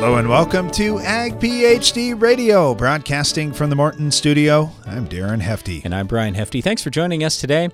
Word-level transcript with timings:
Hello 0.00 0.14
and 0.14 0.28
welcome 0.28 0.70
to 0.70 1.00
Ag 1.00 1.40
PhD 1.40 2.18
Radio, 2.22 2.72
broadcasting 2.72 3.52
from 3.52 3.68
the 3.68 3.74
Morton 3.74 4.12
studio. 4.12 4.70
I'm 4.86 5.08
Darren 5.08 5.40
Hefty. 5.40 5.82
And 5.84 5.92
I'm 5.92 6.06
Brian 6.06 6.34
Hefty. 6.34 6.60
Thanks 6.60 6.84
for 6.84 6.90
joining 6.90 7.24
us 7.24 7.40
today. 7.40 7.70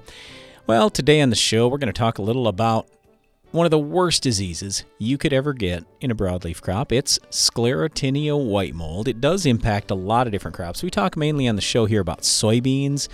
Well, 0.66 0.88
today 0.88 1.20
on 1.20 1.28
the 1.28 1.36
show, 1.36 1.68
we're 1.68 1.76
going 1.76 1.92
to 1.92 1.92
talk 1.92 2.16
a 2.16 2.22
little 2.22 2.48
about 2.48 2.88
one 3.50 3.66
of 3.66 3.70
the 3.70 3.78
worst 3.78 4.22
diseases 4.22 4.84
you 4.98 5.18
could 5.18 5.34
ever 5.34 5.52
get 5.52 5.84
in 6.00 6.10
a 6.10 6.14
broadleaf 6.14 6.62
crop. 6.62 6.92
It's 6.92 7.18
sclerotinia 7.30 8.42
white 8.42 8.74
mold. 8.74 9.06
It 9.06 9.20
does 9.20 9.44
impact 9.44 9.90
a 9.90 9.94
lot 9.94 10.26
of 10.26 10.32
different 10.32 10.56
crops. 10.56 10.82
We 10.82 10.90
talk 10.90 11.18
mainly 11.18 11.46
on 11.46 11.56
the 11.56 11.62
show 11.62 11.84
here 11.84 12.00
about 12.00 12.22
soybeans 12.22 13.06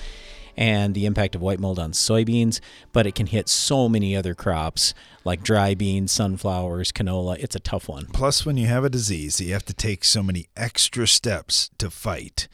and 0.56 0.94
the 0.94 1.06
impact 1.06 1.34
of 1.34 1.42
white 1.42 1.60
mold 1.60 1.78
on 1.78 1.92
soybeans, 1.92 2.60
but 2.92 3.06
it 3.06 3.14
can 3.14 3.26
hit 3.26 3.48
so 3.48 3.88
many 3.88 4.16
other 4.16 4.34
crops 4.34 4.94
like 5.24 5.42
dry 5.42 5.74
beans, 5.74 6.12
sunflowers, 6.12 6.92
canola. 6.92 7.38
It's 7.38 7.56
a 7.56 7.60
tough 7.60 7.88
one. 7.88 8.06
Plus, 8.06 8.46
when 8.46 8.56
you 8.56 8.66
have 8.66 8.84
a 8.84 8.90
disease, 8.90 9.40
you 9.40 9.52
have 9.52 9.64
to 9.66 9.74
take 9.74 10.04
so 10.04 10.22
many 10.22 10.46
extra 10.56 11.06
steps 11.06 11.70
to 11.78 11.90
fight. 11.90 12.48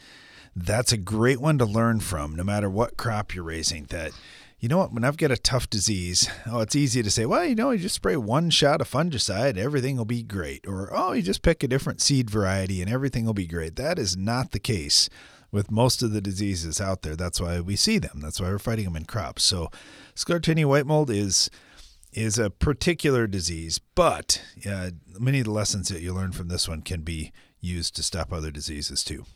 That's 0.55 0.93
a 0.93 0.97
great 0.97 1.41
one 1.41 1.59
to 1.59 1.66
learn 1.66 2.01
from, 2.01 2.35
no 2.35 2.43
matter 2.43 2.71
what 2.71 2.97
crop 2.97 3.35
you're 3.35 3.45
raising. 3.45 3.85
That 3.87 4.13
you 4.59 4.71
know 4.71 4.79
what, 4.79 4.93
when 4.93 5.05
I've 5.05 5.19
got 5.19 5.30
a 5.30 5.37
tough 5.37 5.69
disease, 5.69 6.30
oh, 6.47 6.60
it's 6.60 6.74
easy 6.74 7.02
to 7.02 7.10
say, 7.10 7.27
well, 7.27 7.45
you 7.45 7.55
know, 7.55 7.71
you 7.73 7.79
just 7.79 7.95
spray 7.95 8.16
one 8.16 8.49
shot 8.49 8.80
of 8.80 8.91
fungicide, 8.91 9.59
everything 9.59 9.99
will 9.99 10.07
be 10.07 10.23
great. 10.23 10.66
Or, 10.66 10.88
oh, 10.93 11.13
you 11.13 11.21
just 11.21 11.43
pick 11.43 11.63
a 11.63 11.69
different 11.69 12.01
seed 12.01 12.30
variety 12.30 12.80
and 12.80 12.91
everything 12.91 13.27
will 13.27 13.35
be 13.35 13.47
great. 13.47 13.77
That 13.77 13.99
is 13.99 14.16
not 14.16 14.52
the 14.52 14.59
case 14.59 15.10
with 15.51 15.71
most 15.71 16.03
of 16.03 16.13
the 16.13 16.21
diseases 16.21 16.81
out 16.81 17.03
there. 17.03 17.17
That's 17.17 17.41
why 17.41 17.61
we 17.61 17.77
see 17.77 17.99
them. 17.99 18.21
That's 18.21 18.41
why 18.41 18.49
we're 18.49 18.59
fighting 18.59 18.85
them 18.85 18.97
in 18.97 19.05
crops. 19.05 19.43
So, 19.43 19.71
sclerotinia 20.15 20.67
white 20.67 20.87
mold 20.87 21.11
is 21.11 21.51
is 22.13 22.39
a 22.39 22.49
particular 22.49 23.27
disease, 23.27 23.79
but 23.95 24.43
uh, 24.69 24.91
many 25.21 25.41
of 25.41 25.45
the 25.45 25.51
lessons 25.51 25.88
that 25.88 26.01
you 26.01 26.15
learn 26.15 26.33
from 26.33 26.49
this 26.49 26.66
one 26.66 26.80
can 26.80 27.03
be 27.03 27.30
used 27.61 27.95
to 27.97 28.03
stop 28.03 28.33
other 28.33 28.51
diseases 28.51 29.05
too. 29.05 29.27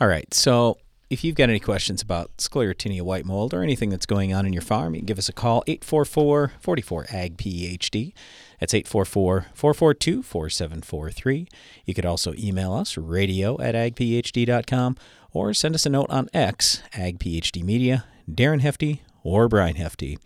All 0.00 0.06
right. 0.06 0.32
So, 0.32 0.78
if 1.08 1.22
you've 1.22 1.36
got 1.36 1.50
any 1.50 1.60
questions 1.60 2.02
about 2.02 2.36
sclerotinia 2.36 3.02
white 3.02 3.24
mold 3.24 3.54
or 3.54 3.62
anything 3.62 3.90
that's 3.90 4.06
going 4.06 4.34
on 4.34 4.44
in 4.44 4.52
your 4.52 4.62
farm, 4.62 4.94
you 4.94 5.00
can 5.00 5.06
give 5.06 5.18
us 5.18 5.28
a 5.28 5.32
call 5.32 5.62
844 5.66 6.52
44 6.60 7.06
AG 7.12 7.34
PhD. 7.36 8.12
That's 8.60 8.74
844 8.74 9.46
442 9.54 10.22
4743. 10.22 11.48
You 11.84 11.94
could 11.94 12.06
also 12.06 12.34
email 12.38 12.72
us 12.72 12.96
radio 12.96 13.60
at 13.60 13.74
agphd.com 13.74 14.96
or 15.32 15.52
send 15.52 15.74
us 15.74 15.86
a 15.86 15.90
note 15.90 16.10
on 16.10 16.28
X, 16.32 16.82
AgPhD 16.92 17.62
Media, 17.62 18.04
Darren 18.30 18.60
Hefty, 18.60 19.02
or 19.22 19.48
Brian 19.48 19.76
Hefty. 19.76 20.18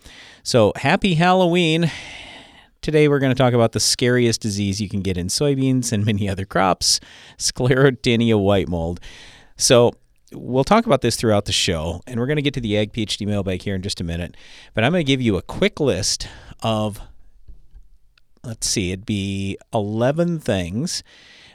So 0.42 0.72
happy 0.77 1.14
Halloween. 1.14 1.91
Today 2.83 3.09
we're 3.09 3.19
going 3.19 3.34
to 3.34 3.39
talk 3.39 3.53
about 3.53 3.72
the 3.72 3.81
scariest 3.81 4.41
disease 4.41 4.81
you 4.81 4.89
can 4.89 5.03
get 5.03 5.19
in 5.19 5.27
soybeans 5.27 5.92
and 5.92 6.05
many 6.05 6.28
other 6.28 6.44
crops, 6.44 7.00
sclerotinia 7.37 8.41
white 8.42 8.69
mold. 8.69 9.00
So 9.56 9.92
we'll 10.33 10.65
talk 10.65 10.87
about 10.87 11.00
this 11.03 11.17
throughout 11.17 11.44
the 11.44 11.53
show, 11.53 12.00
and 12.06 12.19
we're 12.19 12.27
going 12.27 12.37
to 12.37 12.42
get 12.42 12.55
to 12.55 12.61
the 12.61 12.78
Ag 12.78 12.92
PhD 12.92 13.27
mailbag 13.27 13.62
here 13.62 13.75
in 13.75 13.83
just 13.83 14.00
a 14.00 14.05
minute. 14.05 14.37
But 14.75 14.84
I'm 14.84 14.92
going 14.92 15.05
to 15.05 15.12
give 15.12 15.20
you 15.20 15.37
a 15.37 15.42
quick 15.42 15.81
list 15.81 16.28
of 16.62 17.00
let's 18.45 18.67
see, 18.67 18.91
it'd 18.93 19.07
be 19.07 19.59
11 19.73 20.41
things 20.41 21.03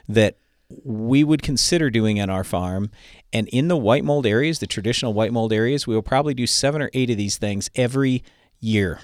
that 0.08 0.36
we 0.84 1.22
would 1.24 1.42
consider 1.42 1.90
doing 1.90 2.20
on 2.20 2.30
our 2.30 2.44
farm. 2.44 2.90
And 3.32 3.48
in 3.48 3.68
the 3.68 3.76
white 3.76 4.04
mold 4.04 4.26
areas, 4.26 4.58
the 4.58 4.66
traditional 4.66 5.12
white 5.12 5.32
mold 5.32 5.52
areas, 5.52 5.86
we 5.86 5.94
will 5.94 6.02
probably 6.02 6.34
do 6.34 6.46
seven 6.46 6.82
or 6.82 6.90
eight 6.92 7.10
of 7.10 7.16
these 7.16 7.36
things 7.36 7.70
every 7.74 8.22
year. 8.60 9.00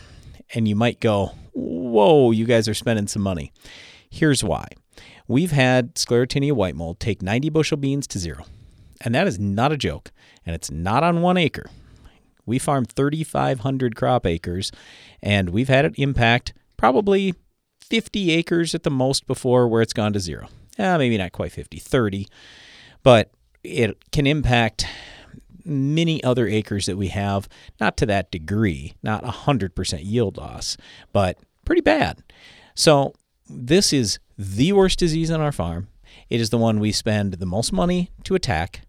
And 0.55 0.67
you 0.67 0.77
might 0.77 1.01
go, 1.01 1.33
whoa, 1.53 2.31
you 2.31 2.45
guys 2.47 2.69
are 2.69 2.75
spending 2.75 3.07
some 3.07 3.23
money. 3.23 3.53
Here's 4.11 4.45
why. 4.45 4.69
We've 5.29 5.53
had 5.53 5.95
sclerotinia 5.95 6.53
white 6.53 6.77
mold 6.77 7.01
take 7.01 7.23
90 7.23 7.49
bushel 7.51 7.77
beans 7.77 8.07
to 8.09 8.19
zero. 8.19 8.45
And 9.01 9.15
that 9.15 9.27
is 9.27 9.39
not 9.39 9.73
a 9.73 9.77
joke. 9.77 10.11
And 10.45 10.55
it's 10.55 10.71
not 10.71 11.03
on 11.03 11.23
one 11.23 11.37
acre. 11.37 11.71
We 12.45 12.59
farm 12.59 12.85
3,500 12.85 13.95
crop 13.95 14.27
acres, 14.27 14.73
and 15.23 15.51
we've 15.51 15.69
had 15.69 15.85
it 15.85 15.95
impact 15.97 16.53
probably 16.77 17.35
50 17.83 18.31
acres 18.31 18.75
at 18.75 18.83
the 18.83 18.91
most 18.91 19.27
before 19.27 19.69
where 19.69 19.83
it's 19.83 19.93
gone 19.93 20.13
to 20.13 20.21
zero. 20.21 20.49
Eh, 20.79 20.97
maybe 20.97 21.19
not 21.19 21.33
quite 21.33 21.53
50, 21.53 21.79
30, 21.79 22.27
but 23.03 23.31
it 23.63 24.11
can 24.11 24.27
impact 24.27 24.87
many 25.65 26.23
other 26.25 26.47
acres 26.47 26.87
that 26.87 26.97
we 26.97 27.09
have, 27.09 27.49
not 27.81 27.97
to 27.99 28.07
that 28.07 28.31
degree, 28.31 28.95
not 29.03 29.23
100% 29.25 30.01
yield 30.05 30.37
loss, 30.37 30.77
but 31.13 31.39
pretty 31.65 31.83
bad. 31.83 32.23
So, 32.75 33.15
this 33.49 33.93
is 33.93 34.19
the 34.39 34.73
worst 34.73 34.99
disease 34.99 35.31
on 35.31 35.41
our 35.41 35.53
farm. 35.53 35.89
It 36.31 36.41
is 36.41 36.51
the 36.51 36.59
one 36.59 36.81
we 36.81 36.93
spend 36.93 37.35
the 37.35 37.47
most 37.47 37.73
money 37.73 38.11
to 38.25 38.35
attack. 38.35 38.83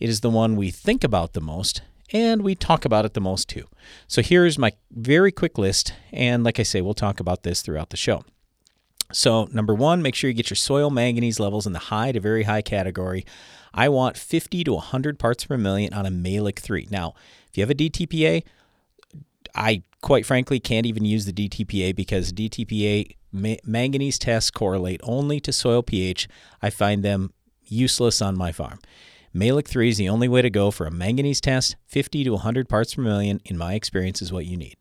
It 0.00 0.08
is 0.08 0.20
the 0.20 0.30
one 0.30 0.56
we 0.56 0.70
think 0.70 1.04
about 1.04 1.32
the 1.32 1.40
most, 1.40 1.82
and 2.12 2.42
we 2.42 2.54
talk 2.54 2.84
about 2.84 3.04
it 3.04 3.14
the 3.14 3.20
most 3.20 3.48
too. 3.48 3.66
So, 4.06 4.22
here's 4.22 4.58
my 4.58 4.72
very 4.90 5.32
quick 5.32 5.56
list, 5.56 5.94
and 6.12 6.44
like 6.44 6.58
I 6.58 6.64
say, 6.64 6.80
we'll 6.80 6.94
talk 6.94 7.20
about 7.20 7.42
this 7.42 7.62
throughout 7.62 7.90
the 7.90 7.96
show. 7.96 8.24
So, 9.12 9.48
number 9.52 9.74
one, 9.74 10.02
make 10.02 10.14
sure 10.14 10.28
you 10.28 10.34
get 10.34 10.50
your 10.50 10.56
soil 10.56 10.90
manganese 10.90 11.40
levels 11.40 11.66
in 11.66 11.72
the 11.72 11.78
high 11.78 12.12
to 12.12 12.20
very 12.20 12.42
high 12.42 12.62
category. 12.62 13.24
I 13.72 13.88
want 13.88 14.16
50 14.16 14.64
to 14.64 14.74
100 14.74 15.18
parts 15.18 15.44
per 15.44 15.56
million 15.56 15.94
on 15.94 16.04
a 16.04 16.10
Mehlich 16.10 16.58
3. 16.58 16.88
Now, 16.90 17.14
if 17.48 17.56
you 17.56 17.62
have 17.62 17.70
a 17.70 17.74
DTPA, 17.74 18.42
I 19.54 19.82
quite 20.02 20.26
frankly 20.26 20.60
can't 20.60 20.86
even 20.86 21.04
use 21.04 21.24
the 21.24 21.32
DTPA 21.32 21.94
because 21.96 22.32
DTPA 22.32 23.16
ma- 23.32 23.56
manganese 23.64 24.18
tests 24.18 24.50
correlate 24.50 25.00
only 25.02 25.40
to 25.40 25.52
soil 25.52 25.82
pH. 25.82 26.28
I 26.60 26.70
find 26.70 27.02
them 27.02 27.32
useless 27.64 28.20
on 28.20 28.36
my 28.36 28.52
farm. 28.52 28.78
Mehlich 29.34 29.68
3 29.68 29.90
is 29.90 29.96
the 29.98 30.08
only 30.08 30.28
way 30.28 30.42
to 30.42 30.50
go 30.50 30.70
for 30.70 30.86
a 30.86 30.90
manganese 30.90 31.40
test. 31.40 31.76
50 31.86 32.24
to 32.24 32.30
100 32.30 32.68
parts 32.68 32.94
per 32.94 33.02
million, 33.02 33.40
in 33.44 33.58
my 33.58 33.74
experience, 33.74 34.22
is 34.22 34.32
what 34.32 34.46
you 34.46 34.56
need. 34.56 34.76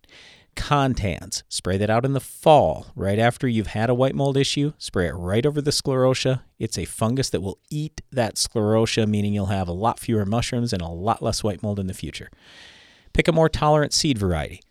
Contans. 0.57 1.43
Spray 1.47 1.77
that 1.77 1.89
out 1.89 2.03
in 2.03 2.13
the 2.13 2.19
fall, 2.19 2.87
right 2.95 3.19
after 3.19 3.47
you've 3.47 3.67
had 3.67 3.89
a 3.89 3.93
white 3.93 4.15
mold 4.15 4.35
issue. 4.35 4.73
Spray 4.77 5.07
it 5.07 5.13
right 5.13 5.45
over 5.45 5.61
the 5.61 5.71
sclerotia. 5.71 6.41
It's 6.59 6.77
a 6.77 6.85
fungus 6.85 7.29
that 7.29 7.41
will 7.41 7.59
eat 7.69 8.01
that 8.11 8.35
sclerotia, 8.35 9.07
meaning 9.07 9.33
you'll 9.33 9.45
have 9.45 9.67
a 9.67 9.73
lot 9.73 9.99
fewer 9.99 10.25
mushrooms 10.25 10.73
and 10.73 10.81
a 10.81 10.87
lot 10.87 11.21
less 11.21 11.43
white 11.43 11.63
mold 11.63 11.79
in 11.79 11.87
the 11.87 11.93
future. 11.93 12.29
Pick 13.13 13.27
a 13.27 13.31
more 13.31 13.47
tolerant 13.47 13.93
seed 13.93 14.17
variety. 14.17 14.61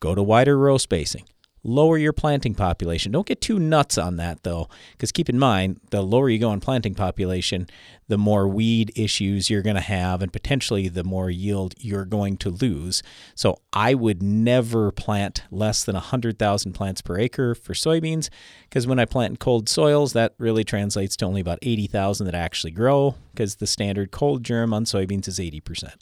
Go 0.00 0.14
to 0.14 0.22
wider 0.22 0.58
row 0.58 0.76
spacing 0.76 1.24
lower 1.66 1.98
your 1.98 2.12
planting 2.12 2.54
population. 2.54 3.12
Don't 3.12 3.26
get 3.26 3.40
too 3.40 3.58
nuts 3.58 3.98
on 3.98 4.16
that 4.16 4.42
though, 4.44 4.68
because 4.92 5.12
keep 5.12 5.28
in 5.28 5.38
mind, 5.38 5.80
the 5.90 6.02
lower 6.02 6.30
you 6.30 6.38
go 6.38 6.52
in 6.52 6.60
planting 6.60 6.94
population, 6.94 7.68
the 8.08 8.16
more 8.16 8.46
weed 8.46 8.92
issues 8.94 9.50
you're 9.50 9.62
going 9.62 9.76
to 9.76 9.82
have, 9.82 10.22
and 10.22 10.32
potentially 10.32 10.88
the 10.88 11.02
more 11.02 11.28
yield 11.28 11.74
you're 11.78 12.04
going 12.04 12.36
to 12.36 12.50
lose. 12.50 13.02
So 13.34 13.58
I 13.72 13.94
would 13.94 14.22
never 14.22 14.92
plant 14.92 15.42
less 15.50 15.84
than 15.84 15.94
100,000 15.94 16.72
plants 16.72 17.02
per 17.02 17.18
acre 17.18 17.54
for 17.54 17.72
soybeans, 17.72 18.28
because 18.68 18.86
when 18.86 19.00
I 19.00 19.04
plant 19.04 19.32
in 19.32 19.36
cold 19.36 19.68
soils, 19.68 20.12
that 20.12 20.34
really 20.38 20.62
translates 20.62 21.16
to 21.16 21.24
only 21.24 21.40
about 21.40 21.58
80,000 21.62 22.26
that 22.26 22.34
actually 22.34 22.70
grow, 22.70 23.16
because 23.34 23.56
the 23.56 23.66
standard 23.66 24.12
cold 24.12 24.44
germ 24.44 24.72
on 24.72 24.84
soybeans 24.84 25.26
is 25.26 25.40
80%. 25.40 25.94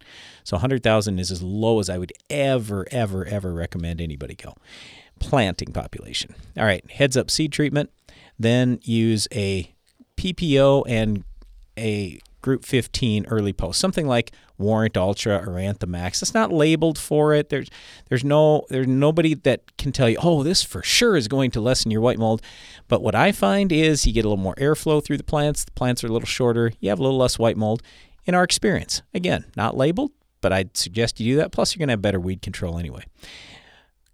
So 0.44 0.56
100,000 0.56 1.18
is 1.18 1.30
as 1.30 1.42
low 1.42 1.80
as 1.80 1.88
I 1.88 1.96
would 1.96 2.12
ever, 2.28 2.86
ever, 2.90 3.24
ever 3.24 3.54
recommend 3.54 4.02
anybody 4.02 4.34
go 4.34 4.54
planting 5.18 5.72
population. 5.72 6.34
All 6.56 6.64
right, 6.64 6.88
heads 6.90 7.16
up 7.16 7.30
seed 7.30 7.52
treatment. 7.52 7.90
Then 8.38 8.80
use 8.82 9.28
a 9.32 9.74
PPO 10.16 10.84
and 10.88 11.24
a 11.78 12.20
Group 12.44 12.66
15 12.66 13.24
early 13.28 13.54
post, 13.54 13.80
something 13.80 14.06
like 14.06 14.30
Warrant 14.58 14.98
Ultra 14.98 15.42
or 15.48 15.58
Anthem 15.58 15.92
Maxx. 15.92 16.20
It's 16.20 16.34
not 16.34 16.52
labeled 16.52 16.98
for 16.98 17.32
it. 17.32 17.48
There's 17.48 17.70
there's 18.10 18.22
no 18.22 18.66
there's 18.68 18.86
nobody 18.86 19.32
that 19.32 19.74
can 19.78 19.92
tell 19.92 20.10
you, 20.10 20.18
oh, 20.22 20.42
this 20.42 20.62
for 20.62 20.82
sure 20.82 21.16
is 21.16 21.26
going 21.26 21.50
to 21.52 21.60
lessen 21.62 21.90
your 21.90 22.02
white 22.02 22.18
mold. 22.18 22.42
But 22.86 23.02
what 23.02 23.14
I 23.14 23.32
find 23.32 23.72
is 23.72 24.06
you 24.06 24.12
get 24.12 24.26
a 24.26 24.28
little 24.28 24.42
more 24.42 24.56
airflow 24.56 25.02
through 25.02 25.16
the 25.16 25.24
plants. 25.24 25.64
The 25.64 25.70
plants 25.70 26.04
are 26.04 26.08
a 26.08 26.12
little 26.12 26.26
shorter. 26.26 26.72
You 26.80 26.90
have 26.90 26.98
a 26.98 27.02
little 27.02 27.16
less 27.16 27.38
white 27.38 27.56
mold. 27.56 27.82
In 28.26 28.34
our 28.34 28.44
experience, 28.44 29.00
again, 29.14 29.46
not 29.56 29.74
labeled, 29.74 30.10
but 30.42 30.52
I'd 30.52 30.76
suggest 30.76 31.20
you 31.20 31.32
do 31.32 31.36
that. 31.38 31.50
Plus, 31.50 31.74
you're 31.74 31.78
going 31.78 31.88
to 31.88 31.92
have 31.92 32.02
better 32.02 32.20
weed 32.20 32.42
control 32.42 32.78
anyway. 32.78 33.04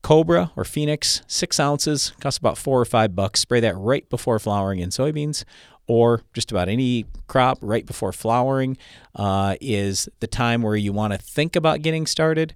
Cobra 0.02 0.50
or 0.56 0.64
Phoenix, 0.64 1.22
six 1.26 1.60
ounces, 1.60 2.12
costs 2.20 2.38
about 2.38 2.58
four 2.58 2.80
or 2.80 2.84
five 2.84 3.14
bucks. 3.14 3.40
Spray 3.40 3.60
that 3.60 3.76
right 3.76 4.08
before 4.08 4.38
flowering 4.38 4.80
in 4.80 4.90
soybeans 4.90 5.44
or 5.86 6.22
just 6.32 6.50
about 6.50 6.68
any 6.68 7.04
crop 7.26 7.58
right 7.60 7.84
before 7.84 8.12
flowering 8.12 8.76
uh, 9.16 9.56
is 9.60 10.08
the 10.20 10.26
time 10.26 10.62
where 10.62 10.76
you 10.76 10.92
want 10.92 11.12
to 11.12 11.18
think 11.18 11.56
about 11.56 11.82
getting 11.82 12.06
started. 12.06 12.54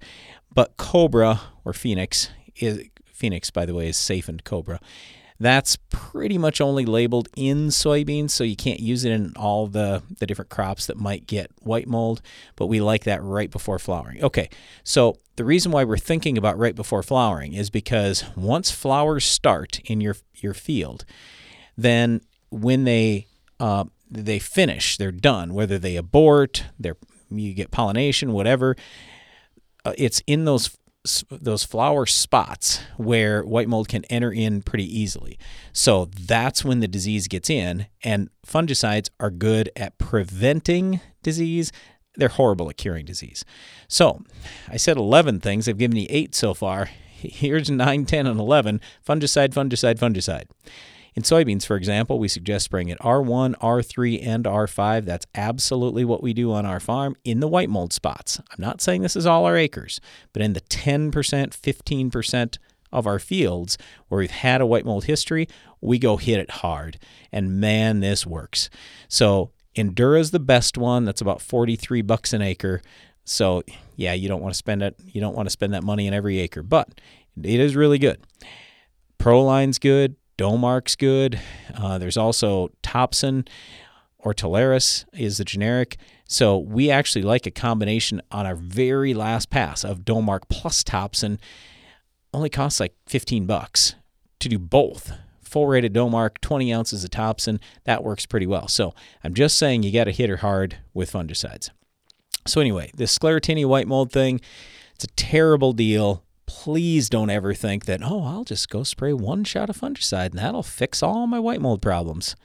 But 0.55 0.77
Cobra 0.77 1.41
or 1.65 1.73
Phoenix 1.73 2.31
is 2.57 2.85
Phoenix, 3.07 3.51
by 3.51 3.67
the 3.67 3.75
way, 3.75 3.89
is 3.89 3.97
safe 3.97 4.29
and 4.29 4.43
Cobra 4.45 4.81
that's 5.45 5.77
pretty 5.91 6.39
much 6.39 6.61
only 6.61 6.85
labeled 6.85 7.29
in 7.37 7.69
soybeans, 7.69 8.31
so 8.31 8.45
you 8.45 8.57
can't 8.57 8.81
use 8.81 9.05
it 9.05 9.13
in 9.13 9.33
all 9.37 9.67
the, 9.67 10.03
the 10.19 10.27
different 10.27 10.51
crops 10.51 10.87
that 10.87 10.97
might 10.97 11.27
get 11.27 11.51
white 11.61 11.87
mold, 11.87 12.23
but 12.57 12.67
we 12.67 12.81
like 12.81 13.05
that 13.05 13.23
right 13.23 13.51
before 13.51 13.79
flowering. 13.79 14.23
Okay, 14.23 14.49
so 14.83 15.19
the 15.37 15.45
reason 15.45 15.73
why 15.73 15.85
we're 15.85 15.97
thinking 15.97 16.39
about 16.39 16.59
right 16.59 16.75
before 16.75 17.03
flowering 17.03 17.53
is 17.53 17.71
because 17.71 18.25
once 18.37 18.71
flowers 18.71 19.25
start 19.25 19.81
in 19.85 20.01
your, 20.01 20.17
your 20.35 20.55
field, 20.55 21.05
then 21.77 22.21
when 22.51 22.85
they 22.85 23.27
uh, 23.61 23.85
they 24.11 24.39
finish, 24.39 24.97
they're 24.97 25.13
done. 25.13 25.55
Whether 25.55 25.79
they 25.79 25.97
abort, 25.97 26.65
they're 26.79 26.97
you 27.31 27.55
get 27.55 27.71
pollination, 27.71 28.33
whatever. 28.33 28.77
Uh, 29.85 29.95
it's 29.99 30.23
in 30.27 30.45
those 30.45 30.77
those 31.31 31.65
flower 31.65 32.07
spots 32.07 32.81
where 32.97 33.43
white 33.43 33.69
mold 33.69 33.89
can 33.89 34.05
enter 34.05 34.33
in 34.33 34.63
pretty 34.63 34.85
easily. 34.99 35.39
So 35.73 36.07
that's 36.07 36.65
when 36.65 36.81
the 36.81 36.89
disease 36.89 37.29
gets 37.29 37.51
in, 37.51 37.87
and 38.03 38.31
fungicides 38.47 39.11
are 39.21 39.31
good 39.31 39.71
at 39.77 39.99
preventing 39.99 41.01
disease. 41.23 41.73
They're 42.17 42.29
horrible 42.29 42.71
at 42.71 42.77
curing 42.77 43.05
disease. 43.05 43.45
So 43.89 44.23
I 44.69 44.77
said 44.77 44.97
11 44.97 45.41
things. 45.41 45.69
I've 45.69 45.79
given 45.79 45.97
you 45.97 46.07
eight 46.09 46.35
so 46.35 46.55
far. 46.55 46.87
Here's 46.87 47.71
9, 47.71 48.05
10, 48.05 48.27
and 48.27 48.41
11 48.41 48.81
fungicide, 49.07 49.53
fungicide, 49.53 49.99
fungicide. 49.99 50.45
In 51.15 51.23
soybeans, 51.23 51.65
for 51.65 51.77
example, 51.77 52.19
we 52.19 52.27
suggest 52.27 52.65
spraying 52.65 52.91
at 52.91 52.99
R1, 52.99 53.55
R3, 53.59 54.27
and 54.27 54.45
R5. 54.45 55.05
That's 55.05 55.27
absolutely 55.35 56.05
what 56.05 56.23
we 56.23 56.33
do 56.33 56.53
on 56.53 56.67
our 56.67 56.81
farm 56.81 57.15
in 57.25 57.41
the 57.41 57.49
white 57.49 57.71
mold 57.71 57.93
spots. 57.93 58.41
I'm 58.51 58.59
not 58.59 58.81
saying 58.81 59.03
this 59.03 59.17
is 59.17 59.27
all 59.27 59.45
our 59.45 59.57
acres, 59.57 60.01
but 60.33 60.43
in 60.43 60.55
the 60.55 60.61
10%, 60.63 61.11
15% 61.13 62.59
of 62.93 63.07
our 63.07 63.19
fields 63.19 63.79
where 64.09 64.21
we've 64.21 64.31
had 64.31 64.61
a 64.61 64.67
white 64.67 64.85
mold 64.85 65.05
history, 65.05 65.49
we 65.81 65.99
go 65.99 66.17
hit 66.17 66.41
it 66.41 66.51
hard. 66.51 66.99
And 67.31 67.61
man, 67.61 68.01
this 68.01 68.27
works. 68.27 68.71
So 69.09 69.51
Endura's 69.77 70.31
the 70.31 70.41
best 70.41 70.79
one. 70.79 71.05
That's 71.05 71.21
about 71.21 71.43
43 71.43 72.03
bucks 72.03 72.33
an 72.33 72.43
acre. 72.43 72.81
So 73.25 73.63
yeah, 73.97 74.13
you 74.13 74.29
don't 74.29 74.41
want 74.41 74.55
to 74.55 74.59
spend 74.59 74.83
it. 74.83 74.97
You 75.05 75.21
don't 75.21 75.35
want 75.35 75.47
to 75.47 75.51
spend 75.51 75.75
that 75.75 75.83
money 75.85 76.07
in 76.07 76.15
every 76.15 76.39
acre, 76.39 76.63
but 76.63 77.01
it 77.41 77.61
is 77.61 77.77
really 77.77 77.99
good. 77.99 78.21
Proline's 79.19 79.79
good. 79.79 80.17
Domark's 80.37 80.97
good. 80.97 81.41
Uh, 81.75 81.99
there's 81.99 82.17
also 82.17 82.71
Topsin 82.83 83.47
or 84.19 84.35
Talaris 84.35 85.05
is 85.13 85.39
the 85.39 85.45
generic. 85.45 85.97
So 86.27 86.59
we 86.59 86.91
actually 86.91 87.23
like 87.23 87.47
a 87.47 87.51
combination 87.51 88.21
on 88.31 88.47
our 88.47 88.57
very 88.57 89.15
last 89.15 89.51
pass 89.51 89.85
of 89.85 90.01
Domark 90.01 90.43
plus 90.49 90.83
Topsin. 90.83 91.39
Only 92.33 92.49
costs 92.49 92.81
like 92.81 92.95
15 93.07 93.47
bucks 93.47 93.95
to 94.41 94.49
do 94.49 94.59
both. 94.59 95.13
Full 95.43 95.67
rated 95.69 95.95
Domark, 95.95 96.41
20 96.41 96.73
ounces 96.73 97.05
of 97.05 97.11
Topsin. 97.11 97.61
That 97.85 98.03
works 98.03 98.27
pretty 98.27 98.47
well. 98.47 98.67
So 98.67 98.95
I'm 99.23 99.35
just 99.35 99.57
saying 99.57 99.83
you 99.83 99.93
got 99.93 100.05
to 100.05 100.11
hit 100.11 100.31
her 100.31 100.39
hard 100.39 100.79
with 100.95 101.13
fungicides. 101.13 101.71
So 102.47 102.61
anyway, 102.61 102.91
this 102.95 103.17
sclerotinia 103.17 103.67
white 103.67 103.87
mold 103.87 104.11
thing, 104.11 104.41
it's 104.95 105.05
a 105.05 105.09
terrible 105.09 105.73
deal 105.73 106.24
please 106.55 107.09
don't 107.11 107.31
ever 107.31 107.53
think 107.53 107.85
that, 107.85 108.01
oh, 108.01 108.23
I'll 108.23 108.45
just 108.45 108.69
go 108.69 108.85
spray 108.85 109.13
one 109.13 109.43
shot 109.43 109.69
of 109.69 109.77
fungicide 109.77 110.31
and 110.31 110.39
that'll 110.39 110.63
fix 110.63 111.03
all 111.03 111.27
my 111.27 111.41
white 111.41 111.61
mold 111.61 111.83
problems. 111.83 112.37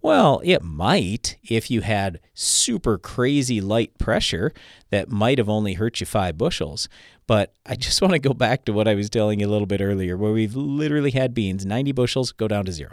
Well, 0.00 0.40
it 0.44 0.62
might 0.62 1.36
if 1.42 1.68
you 1.68 1.80
had 1.80 2.20
super 2.34 2.98
crazy 2.98 3.60
light 3.60 3.98
pressure 3.98 4.52
that 4.90 5.10
might 5.10 5.38
have 5.38 5.48
only 5.48 5.74
hurt 5.74 5.98
you 5.98 6.06
five 6.06 6.38
bushels. 6.38 6.88
But 7.26 7.52
I 7.66 7.74
just 7.74 8.00
want 8.00 8.12
to 8.12 8.20
go 8.20 8.32
back 8.32 8.64
to 8.66 8.72
what 8.72 8.86
I 8.86 8.94
was 8.94 9.10
telling 9.10 9.40
you 9.40 9.48
a 9.48 9.50
little 9.50 9.66
bit 9.66 9.80
earlier, 9.80 10.16
where 10.16 10.32
we've 10.32 10.54
literally 10.54 11.10
had 11.10 11.34
beans, 11.34 11.66
90 11.66 11.90
bushels, 11.92 12.30
go 12.30 12.46
down 12.46 12.64
to 12.66 12.72
zero. 12.72 12.92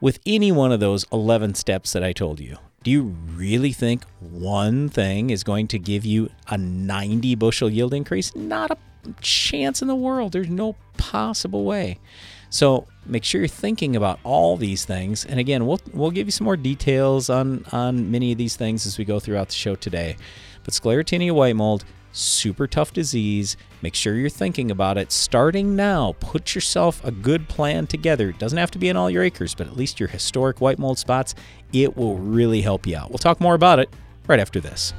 With 0.00 0.18
any 0.26 0.50
one 0.50 0.72
of 0.72 0.80
those 0.80 1.06
11 1.12 1.54
steps 1.54 1.92
that 1.92 2.02
I 2.02 2.12
told 2.12 2.40
you, 2.40 2.58
do 2.82 2.90
you 2.90 3.16
really 3.34 3.72
think 3.72 4.04
one 4.18 4.88
thing 4.88 5.30
is 5.30 5.44
going 5.44 5.68
to 5.68 5.78
give 5.78 6.04
you 6.04 6.28
a 6.48 6.58
90 6.58 7.36
bushel 7.36 7.70
yield 7.70 7.94
increase? 7.94 8.34
Not 8.34 8.72
a 8.72 8.76
chance 9.20 9.82
in 9.82 9.88
the 9.88 9.96
world. 9.96 10.32
There's 10.32 10.48
no 10.48 10.76
possible 10.96 11.64
way. 11.64 11.98
So 12.50 12.86
make 13.04 13.24
sure 13.24 13.40
you're 13.40 13.48
thinking 13.48 13.96
about 13.96 14.18
all 14.24 14.56
these 14.56 14.84
things. 14.84 15.24
And 15.24 15.40
again, 15.40 15.66
we'll 15.66 15.80
we'll 15.92 16.10
give 16.10 16.26
you 16.26 16.32
some 16.32 16.44
more 16.44 16.56
details 16.56 17.28
on 17.28 17.64
on 17.72 18.10
many 18.10 18.32
of 18.32 18.38
these 18.38 18.56
things 18.56 18.86
as 18.86 18.98
we 18.98 19.04
go 19.04 19.20
throughout 19.20 19.48
the 19.48 19.54
show 19.54 19.74
today. 19.74 20.16
But 20.64 20.74
sclerotinia 20.74 21.32
white 21.32 21.56
mold, 21.56 21.84
super 22.12 22.66
tough 22.66 22.92
disease. 22.92 23.56
Make 23.82 23.94
sure 23.94 24.14
you're 24.14 24.28
thinking 24.28 24.70
about 24.70 24.98
it 24.98 25.12
starting 25.12 25.76
now. 25.76 26.14
Put 26.20 26.54
yourself 26.54 27.04
a 27.04 27.10
good 27.10 27.48
plan 27.48 27.86
together. 27.86 28.30
It 28.30 28.38
doesn't 28.38 28.58
have 28.58 28.70
to 28.72 28.78
be 28.78 28.88
in 28.88 28.96
all 28.96 29.10
your 29.10 29.22
acres, 29.22 29.54
but 29.54 29.66
at 29.66 29.76
least 29.76 30.00
your 30.00 30.08
historic 30.08 30.60
white 30.60 30.78
mold 30.78 30.98
spots. 30.98 31.34
It 31.72 31.96
will 31.96 32.16
really 32.18 32.62
help 32.62 32.86
you 32.86 32.96
out. 32.96 33.10
We'll 33.10 33.18
talk 33.18 33.40
more 33.40 33.54
about 33.54 33.78
it 33.78 33.94
right 34.26 34.40
after 34.40 34.60
this. 34.60 34.94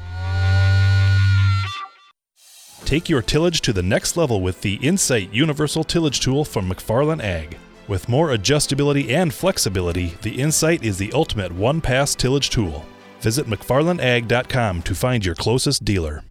Take 2.87 3.09
your 3.09 3.21
tillage 3.21 3.59
to 3.63 3.73
the 3.73 3.83
next 3.83 4.15
level 4.15 4.39
with 4.39 4.61
the 4.61 4.79
Incite 4.81 5.33
Universal 5.33 5.83
Tillage 5.83 6.21
Tool 6.21 6.45
from 6.45 6.69
McFarlane 6.69 7.21
Ag. 7.21 7.57
With 7.89 8.07
more 8.07 8.29
adjustability 8.29 9.09
and 9.09 9.33
flexibility, 9.33 10.13
the 10.21 10.39
Incite 10.39 10.85
is 10.85 10.97
the 10.97 11.11
ultimate 11.11 11.51
one 11.51 11.81
pass 11.81 12.15
tillage 12.15 12.49
tool. 12.49 12.85
Visit 13.19 13.47
McFarlaneAg.com 13.47 14.83
to 14.83 14.95
find 14.95 15.25
your 15.25 15.35
closest 15.35 15.83
dealer. 15.83 16.23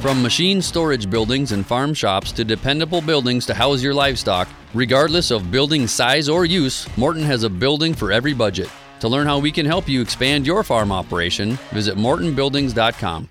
From 0.00 0.22
machine 0.22 0.62
storage 0.62 1.10
buildings 1.10 1.50
and 1.50 1.66
farm 1.66 1.92
shops 1.92 2.30
to 2.32 2.44
dependable 2.44 3.00
buildings 3.00 3.46
to 3.46 3.54
house 3.54 3.82
your 3.82 3.94
livestock, 3.94 4.46
regardless 4.74 5.32
of 5.32 5.50
building 5.50 5.88
size 5.88 6.28
or 6.28 6.44
use, 6.44 6.86
Morton 6.96 7.24
has 7.24 7.42
a 7.42 7.50
building 7.50 7.92
for 7.92 8.12
every 8.12 8.32
budget. 8.32 8.70
To 9.00 9.08
learn 9.08 9.26
how 9.26 9.40
we 9.40 9.50
can 9.50 9.66
help 9.66 9.88
you 9.88 10.00
expand 10.00 10.46
your 10.46 10.62
farm 10.62 10.92
operation, 10.92 11.58
visit 11.72 11.96
mortonbuildings.com. 11.96 13.30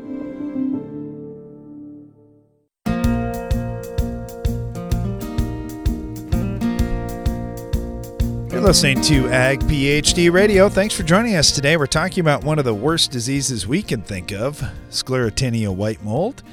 You're 8.61 8.67
listening 8.67 9.01
to 9.01 9.27
Ag 9.29 9.61
PhD 9.61 10.31
Radio. 10.31 10.69
Thanks 10.69 10.93
for 10.93 11.01
joining 11.01 11.35
us 11.35 11.51
today. 11.51 11.77
We're 11.77 11.87
talking 11.87 12.21
about 12.21 12.43
one 12.43 12.59
of 12.59 12.63
the 12.63 12.75
worst 12.75 13.09
diseases 13.09 13.65
we 13.65 13.81
can 13.81 14.03
think 14.03 14.31
of, 14.31 14.61
sclerotinia 14.91 15.75
white 15.75 16.03
mold. 16.03 16.43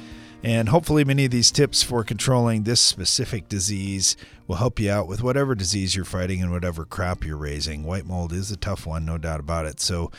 And 0.43 0.69
hopefully, 0.69 1.05
many 1.05 1.25
of 1.25 1.31
these 1.31 1.51
tips 1.51 1.83
for 1.83 2.03
controlling 2.03 2.63
this 2.63 2.81
specific 2.81 3.47
disease 3.47 4.17
will 4.47 4.55
help 4.55 4.79
you 4.79 4.89
out 4.89 5.07
with 5.07 5.21
whatever 5.21 5.53
disease 5.53 5.95
you're 5.95 6.03
fighting 6.03 6.41
and 6.41 6.51
whatever 6.51 6.83
crop 6.83 7.23
you're 7.23 7.37
raising. 7.37 7.83
White 7.83 8.07
mold 8.07 8.33
is 8.33 8.49
a 8.49 8.57
tough 8.57 8.87
one, 8.87 9.05
no 9.05 9.19
doubt 9.19 9.39
about 9.39 9.67
it. 9.67 9.79
So, 9.79 10.11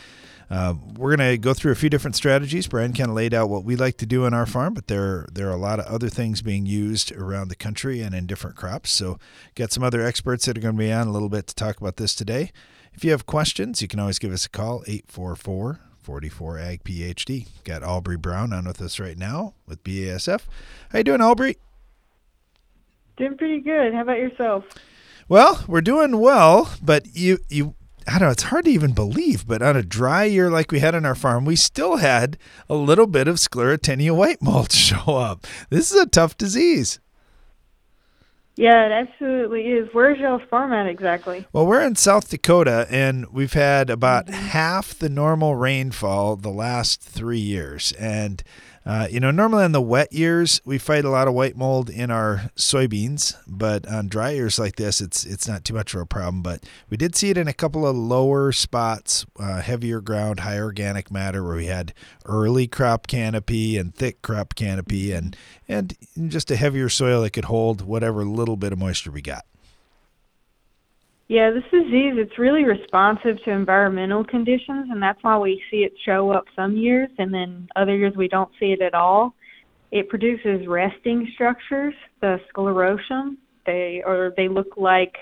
uh, 0.51 0.75
we're 0.97 1.15
going 1.17 1.31
to 1.31 1.39
go 1.39 1.55
through 1.55 1.71
a 1.71 1.77
few 1.77 1.89
different 1.89 2.17
strategies. 2.17 2.67
Brian 2.67 2.93
kind 2.93 3.09
of 3.09 3.15
laid 3.15 3.33
out 3.33 3.49
what 3.49 3.65
we 3.65 3.77
like 3.77 3.97
to 3.99 4.07
do 4.07 4.27
on 4.27 4.35
our 4.35 4.47
farm, 4.47 4.75
but 4.75 4.89
there 4.89 5.27
there 5.33 5.49
are 5.49 5.55
a 5.55 5.57
lot 5.57 5.79
of 5.79 5.87
other 5.87 6.09
things 6.09 6.43
being 6.43 6.67
used 6.67 7.13
around 7.13 7.49
the 7.49 7.55
country 7.55 8.01
and 8.01 8.15
in 8.15 8.27
different 8.27 8.57
crops. 8.57 8.91
So, 8.91 9.19
got 9.55 9.71
some 9.71 9.85
other 9.85 10.03
experts 10.03 10.47
that 10.47 10.59
are 10.59 10.61
going 10.61 10.75
to 10.75 10.79
be 10.79 10.93
on 10.93 11.07
a 11.07 11.13
little 11.13 11.29
bit 11.29 11.47
to 11.47 11.55
talk 11.55 11.81
about 11.81 11.97
this 11.97 12.15
today. 12.15 12.51
If 12.93 13.05
you 13.05 13.13
have 13.13 13.27
questions, 13.27 13.81
you 13.81 13.87
can 13.87 14.01
always 14.01 14.19
give 14.19 14.33
us 14.33 14.45
a 14.45 14.51
call 14.51 14.83
844 14.89 15.81
44 16.03 16.59
Ag 16.59 16.83
PhD. 16.83 17.47
Got 17.63 17.85
Aubrey 17.85 18.17
Brown 18.17 18.53
on 18.53 18.65
with 18.65 18.81
us 18.81 18.99
right 18.99 19.17
now 19.17 19.55
with 19.67 19.85
BASF. 19.85 20.43
How 20.91 20.99
you 20.99 21.05
doing, 21.05 21.21
Aubrey? 21.21 21.59
Doing 23.17 23.37
pretty 23.37 23.61
good. 23.61 23.95
How 23.95 24.03
about 24.03 24.19
yourself? 24.19 24.65
Well, 25.29 25.65
we're 25.69 25.81
doing 25.81 26.19
well, 26.19 26.73
but 26.83 27.15
you 27.15 27.39
you 27.49 27.77
I 28.07 28.19
don't 28.19 28.29
know, 28.29 28.33
it's 28.33 28.45
hard 28.45 28.65
to 28.65 28.71
even 28.71 28.93
believe, 28.93 29.47
but 29.47 29.63
on 29.63 29.77
a 29.77 29.83
dry 29.83 30.25
year 30.25 30.51
like 30.51 30.73
we 30.73 30.81
had 30.81 30.95
on 30.95 31.05
our 31.05 31.15
farm, 31.15 31.45
we 31.45 31.57
still 31.57 31.99
had 31.99 32.39
a 32.69 32.75
little 32.75 33.07
bit 33.07 33.29
of 33.29 33.37
sclerotinia 33.37 34.15
white 34.17 34.43
mold 34.43 34.73
show 34.73 35.17
up. 35.17 35.47
This 35.69 35.93
is 35.93 36.01
a 36.01 36.07
tough 36.07 36.37
disease. 36.37 36.99
Yeah, 38.57 38.85
it 38.85 38.93
absolutely 38.93 39.63
is. 39.63 39.89
Where's 39.93 40.19
y'all's 40.19 40.43
farm 40.51 40.73
at 40.75 40.87
exactly? 40.87 41.47
Well, 41.51 41.67
we're 41.67 41.81
in 41.81 41.97
South 41.97 42.29
Dakota, 42.29 42.87
and 42.91 43.27
we've 43.33 43.55
had 43.55 43.89
about 43.89 44.27
mm-hmm. 44.27 44.35
half 44.35 44.99
the 44.99 45.09
normal 45.09 45.57
rainfall 45.57 46.37
the 46.37 46.51
last 46.51 47.01
three 47.01 47.39
years. 47.39 47.93
And 47.93 48.43
uh, 48.87 49.07
you 49.11 49.21
know, 49.21 49.31
normally 49.31 49.65
in 49.65 49.73
the 49.73 49.81
wet 49.81 50.13
years 50.13 50.61
we 50.65 50.79
fight 50.79 51.05
a 51.05 51.11
lot 51.11 51.29
of 51.29 51.35
white 51.35 51.57
mold 51.57 51.91
in 51.91 52.11
our 52.11 52.51
soybeans, 52.57 53.37
but 53.47 53.87
on 53.87 54.09
dry 54.09 54.31
years 54.31 54.59
like 54.59 54.77
this, 54.77 55.03
it's 55.03 55.25
it's 55.25 55.47
not 55.47 55.65
too 55.65 55.75
much 55.75 55.93
of 55.93 56.01
a 56.01 56.07
problem. 56.07 56.43
But 56.43 56.65
we 56.89 56.97
did 56.97 57.15
see 57.15 57.29
it 57.29 57.37
in 57.37 57.47
a 57.47 57.53
couple 57.53 57.87
of 57.87 57.95
lower 57.95 58.53
spots, 58.53 59.27
uh, 59.39 59.61
heavier 59.61 60.01
ground, 60.01 60.41
high 60.41 60.59
organic 60.59 61.11
matter, 61.11 61.45
where 61.45 61.57
we 61.57 61.67
had 61.67 61.93
early 62.25 62.67
crop 62.67 63.07
canopy 63.07 63.77
and 63.77 63.95
thick 63.95 64.23
crop 64.23 64.55
canopy, 64.55 65.13
and 65.13 65.37
and 65.69 65.97
just 66.29 66.51
a 66.51 66.57
heavier 66.57 66.89
soil 66.89 67.21
that 67.23 67.31
could 67.31 67.45
hold 67.47 67.83
whatever 67.83 68.25
little 68.25 68.57
bit 68.57 68.73
of 68.73 68.79
moisture 68.79 69.11
we 69.11 69.21
got. 69.21 69.45
Yeah, 71.31 71.53
this 71.53 71.63
disease 71.71 72.15
it's 72.17 72.41
really 72.41 72.65
responsive 72.65 73.37
to 73.45 73.53
environmental 73.53 74.25
conditions, 74.25 74.89
and 74.91 75.01
that's 75.01 75.23
why 75.23 75.39
we 75.39 75.63
see 75.71 75.85
it 75.85 75.93
show 76.05 76.33
up 76.33 76.43
some 76.57 76.77
years, 76.77 77.09
and 77.19 77.33
then 77.33 77.69
other 77.77 77.97
years 77.97 78.15
we 78.17 78.27
don't 78.27 78.51
see 78.59 78.73
it 78.73 78.83
at 78.83 78.95
all. 78.95 79.37
It 79.93 80.09
produces 80.09 80.67
resting 80.67 81.31
structures, 81.35 81.95
the 82.21 82.41
sclerosum. 82.53 83.37
They 83.65 84.03
or 84.05 84.35
they 84.37 84.49
look 84.49 84.77
like 84.77 85.15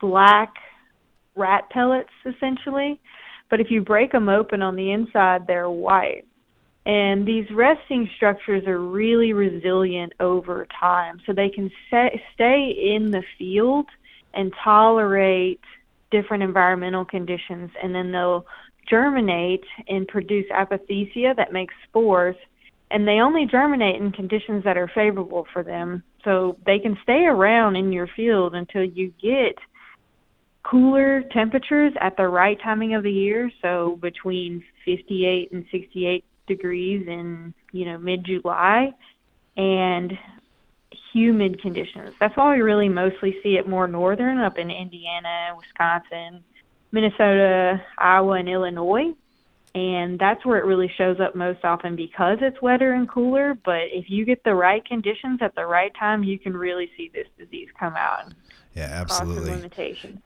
black 0.00 0.54
rat 1.34 1.68
pellets 1.68 2.08
essentially, 2.24 2.98
but 3.50 3.60
if 3.60 3.66
you 3.70 3.82
break 3.82 4.12
them 4.12 4.30
open 4.30 4.62
on 4.62 4.74
the 4.74 4.90
inside, 4.90 5.46
they're 5.46 5.68
white. 5.68 6.24
And 6.86 7.28
these 7.28 7.44
resting 7.52 8.08
structures 8.16 8.66
are 8.66 8.80
really 8.80 9.34
resilient 9.34 10.14
over 10.18 10.66
time, 10.80 11.20
so 11.26 11.34
they 11.34 11.50
can 11.50 11.70
stay 11.88 12.94
in 12.96 13.10
the 13.10 13.22
field 13.36 13.84
and 14.36 14.52
tolerate 14.62 15.60
different 16.10 16.42
environmental 16.42 17.04
conditions, 17.04 17.70
and 17.82 17.94
then 17.94 18.12
they'll 18.12 18.46
germinate 18.88 19.64
and 19.88 20.06
produce 20.06 20.46
apothecia 20.52 21.34
that 21.36 21.52
makes 21.52 21.74
spores. 21.88 22.36
And 22.90 23.06
they 23.06 23.18
only 23.18 23.46
germinate 23.50 24.00
in 24.00 24.12
conditions 24.12 24.62
that 24.64 24.76
are 24.76 24.90
favorable 24.94 25.46
for 25.52 25.64
them. 25.64 26.04
So 26.22 26.56
they 26.66 26.78
can 26.78 26.96
stay 27.02 27.24
around 27.24 27.74
in 27.74 27.92
your 27.92 28.08
field 28.14 28.54
until 28.54 28.84
you 28.84 29.12
get 29.20 29.58
cooler 30.62 31.22
temperatures 31.32 31.92
at 32.00 32.16
the 32.16 32.28
right 32.28 32.58
timing 32.62 32.94
of 32.94 33.02
the 33.02 33.10
year. 33.10 33.50
So 33.62 33.98
between 34.00 34.62
58 34.84 35.52
and 35.52 35.64
68 35.70 36.24
degrees 36.46 37.06
in, 37.08 37.54
you 37.72 37.86
know, 37.86 37.98
mid 37.98 38.24
July 38.24 38.92
and 39.56 40.12
humid 41.16 41.62
conditions. 41.62 42.14
That's 42.20 42.36
why 42.36 42.54
we 42.54 42.60
really 42.60 42.90
mostly 42.90 43.36
see 43.42 43.56
it 43.56 43.66
more 43.66 43.88
northern, 43.88 44.38
up 44.38 44.58
in 44.58 44.70
Indiana, 44.70 45.54
Wisconsin, 45.56 46.44
Minnesota, 46.92 47.82
Iowa, 47.96 48.32
and 48.32 48.48
Illinois. 48.48 49.14
And 49.74 50.18
that's 50.18 50.44
where 50.44 50.58
it 50.58 50.64
really 50.66 50.90
shows 50.96 51.18
up 51.18 51.34
most 51.34 51.64
often 51.64 51.96
because 51.96 52.38
it's 52.42 52.60
wetter 52.60 52.92
and 52.92 53.08
cooler. 53.08 53.54
But 53.64 53.84
if 53.92 54.08
you 54.08 54.26
get 54.26 54.44
the 54.44 54.54
right 54.54 54.84
conditions 54.84 55.40
at 55.40 55.54
the 55.54 55.64
right 55.64 55.92
time, 55.98 56.22
you 56.22 56.38
can 56.38 56.54
really 56.54 56.90
see 56.96 57.10
this 57.12 57.26
disease 57.38 57.68
come 57.78 57.94
out. 57.94 58.32
Yeah, 58.74 58.88
absolutely. 58.90 59.70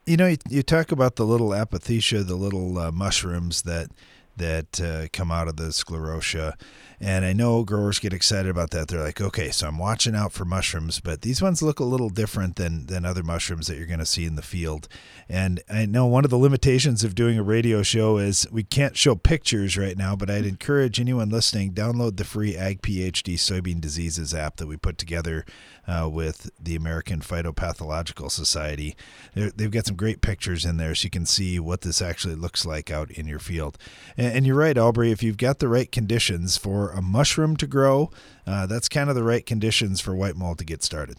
You 0.05 0.17
know, 0.17 0.27
you, 0.27 0.37
you, 0.49 0.61
talk 0.61 0.91
about 0.91 1.15
the 1.15 1.25
little 1.25 1.49
apothecia, 1.49 2.25
the 2.27 2.35
little 2.35 2.77
uh, 2.77 2.91
mushrooms 2.91 3.61
that 3.61 3.91
that 4.35 4.81
uh, 4.81 5.07
come 5.13 5.31
out 5.31 5.47
of 5.47 5.55
the 5.55 5.69
sclerotia. 5.69 6.53
And 7.03 7.25
I 7.25 7.33
know 7.33 7.63
growers 7.63 7.97
get 7.97 8.13
excited 8.13 8.47
about 8.47 8.69
that. 8.71 8.87
They're 8.87 9.03
like, 9.03 9.19
okay, 9.19 9.49
so 9.49 9.67
I'm 9.67 9.79
watching 9.79 10.15
out 10.15 10.33
for 10.33 10.45
mushrooms, 10.45 10.99
but 10.99 11.23
these 11.23 11.41
ones 11.41 11.63
look 11.63 11.79
a 11.79 11.83
little 11.83 12.09
different 12.09 12.57
than, 12.57 12.85
than 12.85 13.05
other 13.05 13.23
mushrooms 13.23 13.65
that 13.65 13.77
you're 13.77 13.87
going 13.87 13.97
to 13.97 14.05
see 14.05 14.23
in 14.23 14.35
the 14.35 14.43
field. 14.43 14.87
And 15.27 15.63
I 15.67 15.87
know 15.87 16.05
one 16.05 16.25
of 16.25 16.29
the 16.29 16.37
limitations 16.37 17.03
of 17.03 17.15
doing 17.15 17.39
a 17.39 17.43
radio 17.43 17.81
show 17.81 18.19
is 18.19 18.45
we 18.51 18.61
can't 18.61 18.95
show 18.95 19.15
pictures 19.15 19.75
right 19.77 19.97
now, 19.97 20.15
but 20.15 20.29
I'd 20.29 20.45
encourage 20.45 20.99
anyone 20.99 21.31
listening, 21.31 21.73
download 21.73 22.17
the 22.17 22.23
free 22.23 22.55
Ag 22.55 22.83
PhD 22.83 23.33
soybean 23.33 23.81
diseases 23.81 24.31
app 24.35 24.57
that 24.57 24.67
we 24.67 24.77
put 24.77 24.99
together 24.99 25.43
uh, 25.87 26.07
with 26.07 26.51
the 26.59 26.75
American 26.75 27.21
Phytopathological 27.21 28.29
Society. 28.29 28.95
They're, 29.33 29.49
they've 29.49 29.71
got 29.71 29.87
some 29.87 29.95
great 29.95 30.21
pictures 30.21 30.65
in 30.65 30.77
there 30.77 30.93
so 30.93 31.05
you 31.05 31.09
can 31.09 31.25
see 31.25 31.59
what 31.59 31.81
this 31.81 31.99
actually 31.99 32.35
looks 32.35 32.63
like 32.63 32.91
out 32.91 33.09
in 33.09 33.25
your 33.25 33.39
field. 33.39 33.79
And, 34.15 34.35
and 34.35 34.45
you're 34.45 34.55
right, 34.55 34.77
Aubrey, 34.77 35.11
if 35.11 35.23
you've 35.23 35.37
got 35.37 35.57
the 35.57 35.67
right 35.67 35.91
conditions 35.91 36.57
for 36.57 36.90
a 36.91 37.01
mushroom 37.01 37.55
to 37.57 37.67
grow, 37.67 38.11
uh, 38.45 38.65
that's 38.65 38.87
kind 38.87 39.09
of 39.09 39.15
the 39.15 39.23
right 39.23 39.45
conditions 39.45 39.99
for 39.99 40.15
white 40.15 40.35
mold 40.35 40.57
to 40.59 40.65
get 40.65 40.83
started. 40.83 41.17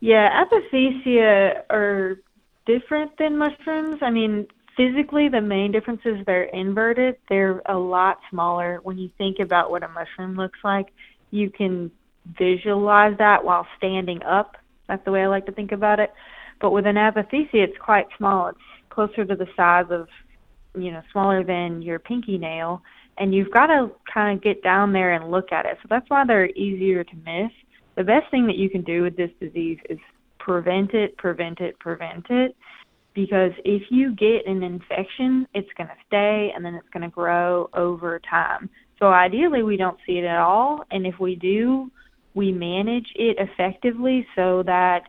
Yeah, 0.00 0.44
apothecia 0.44 1.62
are 1.70 2.18
different 2.66 3.16
than 3.18 3.38
mushrooms. 3.38 3.98
I 4.02 4.10
mean, 4.10 4.48
physically, 4.76 5.28
the 5.28 5.40
main 5.40 5.70
difference 5.70 6.00
is 6.04 6.24
they're 6.26 6.44
inverted. 6.44 7.16
They're 7.28 7.62
a 7.66 7.78
lot 7.78 8.18
smaller. 8.30 8.80
When 8.82 8.98
you 8.98 9.10
think 9.18 9.38
about 9.38 9.70
what 9.70 9.82
a 9.82 9.88
mushroom 9.88 10.36
looks 10.36 10.58
like, 10.64 10.88
you 11.30 11.50
can 11.50 11.90
visualize 12.38 13.16
that 13.18 13.44
while 13.44 13.66
standing 13.76 14.22
up. 14.22 14.56
That's 14.88 15.04
the 15.04 15.12
way 15.12 15.22
I 15.22 15.28
like 15.28 15.46
to 15.46 15.52
think 15.52 15.72
about 15.72 16.00
it. 16.00 16.12
But 16.60 16.70
with 16.70 16.86
an 16.86 16.96
apothecia, 16.96 17.54
it's 17.54 17.78
quite 17.78 18.06
small. 18.16 18.48
It's 18.48 18.58
closer 18.90 19.24
to 19.24 19.34
the 19.34 19.48
size 19.56 19.86
of, 19.90 20.08
you 20.76 20.90
know, 20.90 21.02
smaller 21.12 21.44
than 21.44 21.82
your 21.82 21.98
pinky 21.98 22.38
nail 22.38 22.82
and 23.18 23.34
you've 23.34 23.50
got 23.50 23.66
to 23.66 23.90
kind 24.12 24.36
of 24.36 24.42
get 24.42 24.62
down 24.62 24.92
there 24.92 25.12
and 25.12 25.30
look 25.30 25.52
at 25.52 25.66
it. 25.66 25.78
So 25.82 25.86
that's 25.90 26.08
why 26.08 26.24
they're 26.26 26.50
easier 26.50 27.04
to 27.04 27.16
miss. 27.16 27.50
The 27.96 28.04
best 28.04 28.30
thing 28.30 28.46
that 28.46 28.56
you 28.56 28.70
can 28.70 28.82
do 28.82 29.02
with 29.02 29.16
this 29.16 29.30
disease 29.40 29.78
is 29.90 29.98
prevent 30.38 30.94
it, 30.94 31.16
prevent 31.18 31.60
it, 31.60 31.78
prevent 31.78 32.26
it. 32.30 32.56
Because 33.14 33.52
if 33.64 33.82
you 33.90 34.14
get 34.14 34.46
an 34.46 34.62
infection, 34.62 35.46
it's 35.52 35.68
going 35.76 35.88
to 35.88 35.96
stay 36.06 36.50
and 36.54 36.64
then 36.64 36.74
it's 36.74 36.88
going 36.94 37.02
to 37.02 37.10
grow 37.10 37.68
over 37.74 38.18
time. 38.28 38.70
So 38.98 39.08
ideally, 39.08 39.62
we 39.62 39.76
don't 39.76 39.98
see 40.06 40.18
it 40.18 40.24
at 40.24 40.38
all. 40.38 40.84
And 40.90 41.06
if 41.06 41.18
we 41.20 41.36
do, 41.36 41.90
we 42.34 42.52
manage 42.52 43.08
it 43.14 43.36
effectively 43.38 44.26
so 44.34 44.62
that 44.64 45.02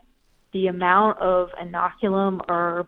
the 0.52 0.68
amount 0.68 1.20
of 1.20 1.48
inoculum 1.62 2.42
or 2.50 2.88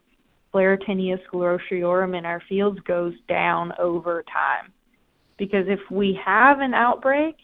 Sclerotinia 0.55 1.17
sclerotiorum 1.27 2.17
in 2.17 2.25
our 2.25 2.41
fields 2.47 2.79
goes 2.87 3.13
down 3.27 3.73
over 3.77 4.23
time. 4.23 4.71
Because 5.37 5.65
if 5.67 5.79
we 5.91 6.19
have 6.23 6.59
an 6.59 6.73
outbreak 6.73 7.35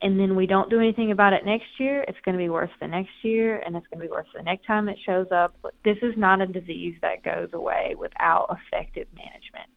and 0.00 0.18
then 0.18 0.36
we 0.36 0.46
don't 0.46 0.70
do 0.70 0.78
anything 0.78 1.10
about 1.10 1.32
it 1.32 1.44
next 1.44 1.66
year, 1.78 2.04
it's 2.06 2.18
going 2.24 2.36
to 2.36 2.42
be 2.42 2.48
worse 2.48 2.70
the 2.80 2.88
next 2.88 3.10
year 3.22 3.60
and 3.64 3.76
it's 3.76 3.86
going 3.88 4.00
to 4.00 4.06
be 4.06 4.10
worse 4.10 4.26
the 4.34 4.42
next 4.42 4.66
time 4.66 4.88
it 4.88 4.98
shows 5.04 5.26
up. 5.32 5.54
This 5.84 5.98
is 6.02 6.14
not 6.16 6.40
a 6.40 6.46
disease 6.46 6.96
that 7.02 7.22
goes 7.22 7.50
away 7.52 7.94
without 7.98 8.48
effective 8.50 9.06
management. 9.14 9.70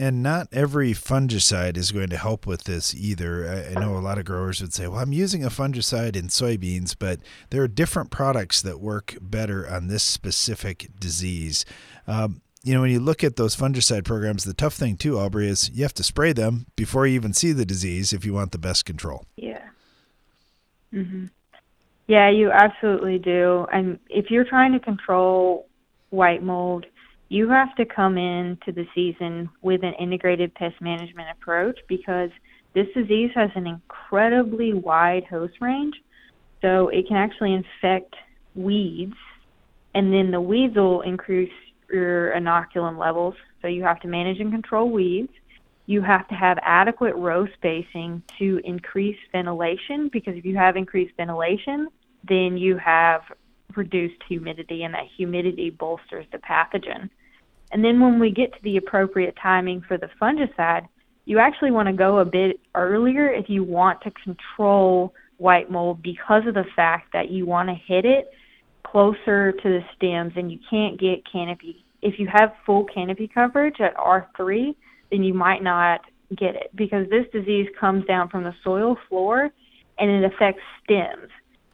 And 0.00 0.22
not 0.22 0.48
every 0.50 0.92
fungicide 0.92 1.76
is 1.76 1.92
going 1.92 2.08
to 2.08 2.16
help 2.16 2.46
with 2.46 2.64
this 2.64 2.94
either. 2.94 3.66
I, 3.76 3.78
know 3.78 3.98
a 3.98 4.00
lot 4.00 4.16
of 4.16 4.24
growers 4.24 4.62
would 4.62 4.72
say, 4.72 4.86
well, 4.86 5.00
I'm 5.00 5.12
using 5.12 5.44
a 5.44 5.50
fungicide 5.50 6.16
in 6.16 6.28
soybeans, 6.28 6.96
but 6.98 7.20
there 7.50 7.62
are 7.62 7.68
different 7.68 8.10
products 8.10 8.62
that 8.62 8.80
work 8.80 9.18
better 9.20 9.68
on 9.68 9.88
this 9.88 10.02
specific 10.02 10.88
disease. 10.98 11.66
Um, 12.06 12.40
you 12.62 12.74
know, 12.74 12.82
when 12.82 12.90
you 12.90 13.00
look 13.00 13.24
at 13.24 13.36
those 13.36 13.56
fungicide 13.56 14.04
programs, 14.04 14.44
the 14.44 14.54
tough 14.54 14.74
thing 14.74 14.96
too, 14.96 15.18
Aubrey, 15.18 15.48
is 15.48 15.70
you 15.70 15.82
have 15.82 15.94
to 15.94 16.02
spray 16.02 16.32
them 16.32 16.66
before 16.76 17.06
you 17.06 17.14
even 17.14 17.32
see 17.32 17.52
the 17.52 17.64
disease 17.64 18.12
if 18.12 18.24
you 18.24 18.34
want 18.34 18.52
the 18.52 18.58
best 18.58 18.84
control. 18.84 19.24
Yeah. 19.36 19.62
Mhm. 20.92 21.30
Yeah, 22.06 22.28
you 22.28 22.50
absolutely 22.50 23.18
do. 23.18 23.66
And 23.72 23.98
if 24.08 24.30
you're 24.30 24.44
trying 24.44 24.72
to 24.72 24.80
control 24.80 25.68
white 26.10 26.42
mold, 26.42 26.84
you 27.28 27.48
have 27.48 27.74
to 27.76 27.84
come 27.84 28.18
into 28.18 28.72
the 28.72 28.86
season 28.94 29.48
with 29.62 29.84
an 29.84 29.94
integrated 29.94 30.52
pest 30.54 30.80
management 30.80 31.28
approach 31.30 31.78
because 31.88 32.30
this 32.74 32.88
disease 32.94 33.30
has 33.34 33.50
an 33.54 33.66
incredibly 33.66 34.72
wide 34.74 35.24
host 35.24 35.54
range. 35.60 35.94
So 36.60 36.88
it 36.88 37.06
can 37.06 37.16
actually 37.16 37.54
infect 37.54 38.16
weeds, 38.54 39.16
and 39.94 40.12
then 40.12 40.30
the 40.30 40.40
weeds 40.40 40.76
will 40.76 41.00
increase 41.02 41.52
your 41.92 42.32
inoculum 42.32 42.98
levels. 42.98 43.34
So 43.62 43.68
you 43.68 43.82
have 43.82 44.00
to 44.00 44.08
manage 44.08 44.40
and 44.40 44.50
control 44.50 44.90
weeds. 44.90 45.32
You 45.86 46.02
have 46.02 46.28
to 46.28 46.34
have 46.34 46.58
adequate 46.62 47.16
row 47.16 47.46
spacing 47.54 48.22
to 48.38 48.60
increase 48.64 49.18
ventilation 49.32 50.08
because 50.12 50.36
if 50.36 50.44
you 50.44 50.56
have 50.56 50.76
increased 50.76 51.16
ventilation, 51.16 51.88
then 52.28 52.56
you 52.56 52.76
have 52.76 53.22
reduced 53.76 54.22
humidity, 54.28 54.82
and 54.82 54.94
that 54.94 55.06
humidity 55.16 55.70
bolsters 55.70 56.26
the 56.32 56.38
pathogen. 56.38 57.08
And 57.72 57.84
then 57.84 58.00
when 58.00 58.18
we 58.18 58.30
get 58.30 58.52
to 58.52 58.58
the 58.62 58.76
appropriate 58.76 59.36
timing 59.40 59.82
for 59.82 59.96
the 59.96 60.10
fungicide, 60.20 60.88
you 61.24 61.38
actually 61.38 61.70
want 61.70 61.86
to 61.86 61.92
go 61.92 62.18
a 62.18 62.24
bit 62.24 62.58
earlier 62.74 63.28
if 63.28 63.48
you 63.48 63.62
want 63.62 64.00
to 64.02 64.10
control 64.10 65.14
white 65.36 65.70
mold 65.70 66.02
because 66.02 66.46
of 66.46 66.54
the 66.54 66.64
fact 66.74 67.12
that 67.12 67.30
you 67.30 67.46
want 67.46 67.68
to 67.68 67.74
hit 67.74 68.04
it 68.04 68.30
closer 68.84 69.52
to 69.52 69.68
the 69.68 69.80
stems 69.96 70.32
and 70.36 70.50
you 70.50 70.58
can't 70.68 70.98
get 70.98 71.22
canopy. 71.30 71.84
If 72.02 72.18
you 72.18 72.28
have 72.32 72.52
full 72.64 72.84
canopy 72.84 73.28
coverage 73.32 73.80
at 73.80 73.96
R3, 73.96 74.74
then 75.10 75.22
you 75.22 75.34
might 75.34 75.62
not 75.62 76.00
get 76.36 76.54
it 76.54 76.70
because 76.74 77.08
this 77.10 77.26
disease 77.32 77.66
comes 77.78 78.04
down 78.06 78.28
from 78.28 78.44
the 78.44 78.54
soil 78.62 78.96
floor 79.08 79.50
and 79.98 80.10
it 80.10 80.32
affects 80.32 80.62
stems. 80.82 81.28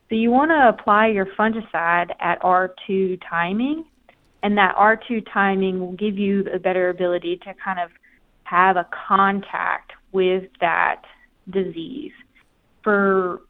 So 0.09 0.15
you 0.15 0.31
want 0.31 0.51
to 0.51 0.69
apply 0.69 1.09
your 1.09 1.27
fungicide 1.39 2.11
at 2.21 2.41
R2 2.41 3.21
timing, 3.29 3.85
and 4.43 4.57
that 4.57 4.77
R2 4.77 5.27
timing 5.33 5.81
will 5.81 5.93
give 5.93 6.17
you 6.17 6.45
a 6.55 6.59
better 6.59 6.91
ability 6.91 7.39
to 7.39 7.55
kind 7.63 7.81
of 7.81 7.91
have 8.45 8.77
a 8.77 8.87
contact 9.09 9.93
with 10.13 10.45
that 10.61 11.03
disease. 11.51 12.13
For 12.85 13.41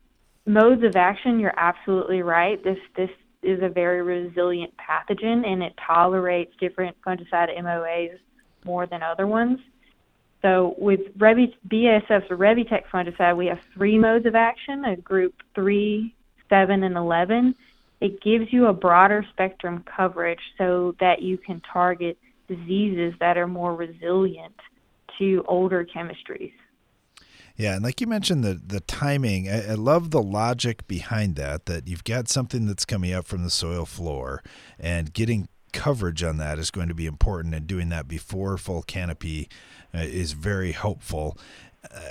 modes 0.46 0.82
of 0.82 0.96
action, 0.96 1.38
you're 1.38 1.58
absolutely 1.58 2.22
right. 2.22 2.62
This 2.64 2.78
this 2.96 3.10
is 3.42 3.62
a 3.62 3.68
very 3.68 4.02
resilient 4.02 4.72
pathogen 4.76 5.46
and 5.46 5.62
it 5.62 5.74
tolerates 5.86 6.52
different 6.58 6.96
fungicide 7.06 7.56
MOAs 7.62 8.18
more 8.64 8.86
than 8.86 9.02
other 9.02 9.26
ones. 9.26 9.58
So 10.42 10.74
with 10.78 11.00
Revi, 11.18 11.54
BASF's 11.68 12.28
Revytek 12.28 12.84
fungicide, 12.92 13.36
we 13.36 13.46
have 13.46 13.58
three 13.74 13.98
modes 13.98 14.26
of 14.26 14.34
action, 14.34 14.84
a 14.84 14.96
group 14.96 15.34
3, 15.54 16.14
7, 16.48 16.82
and 16.82 16.96
11. 16.96 17.54
It 18.00 18.20
gives 18.20 18.52
you 18.52 18.66
a 18.66 18.72
broader 18.72 19.24
spectrum 19.32 19.84
coverage 19.84 20.40
so 20.58 20.94
that 21.00 21.22
you 21.22 21.38
can 21.38 21.60
target 21.72 22.18
diseases 22.48 23.14
that 23.20 23.36
are 23.36 23.46
more 23.46 23.74
resilient 23.74 24.54
to 25.18 25.44
older 25.48 25.84
chemistries. 25.84 26.52
Yeah, 27.56 27.74
and 27.74 27.82
like 27.82 28.00
you 28.00 28.06
mentioned, 28.06 28.44
the 28.44 28.60
the 28.64 28.80
timing. 28.80 29.48
I, 29.48 29.70
I, 29.70 29.74
love 29.74 30.10
the 30.10 30.22
logic 30.22 30.86
behind 30.86 31.36
that. 31.36 31.66
That 31.66 31.88
you've 31.88 32.04
got 32.04 32.28
something 32.28 32.66
that's 32.66 32.84
coming 32.84 33.12
up 33.12 33.26
from 33.26 33.44
the 33.44 33.50
soil 33.50 33.86
floor, 33.86 34.42
and 34.78 35.12
getting 35.12 35.48
coverage 35.72 36.22
on 36.22 36.36
that 36.38 36.58
is 36.58 36.70
going 36.70 36.88
to 36.88 36.94
be 36.94 37.06
important. 37.06 37.54
And 37.54 37.66
doing 37.66 37.88
that 37.88 38.08
before 38.08 38.58
full 38.58 38.82
canopy 38.82 39.48
uh, 39.94 40.00
is 40.00 40.32
very 40.32 40.72
helpful. 40.72 41.38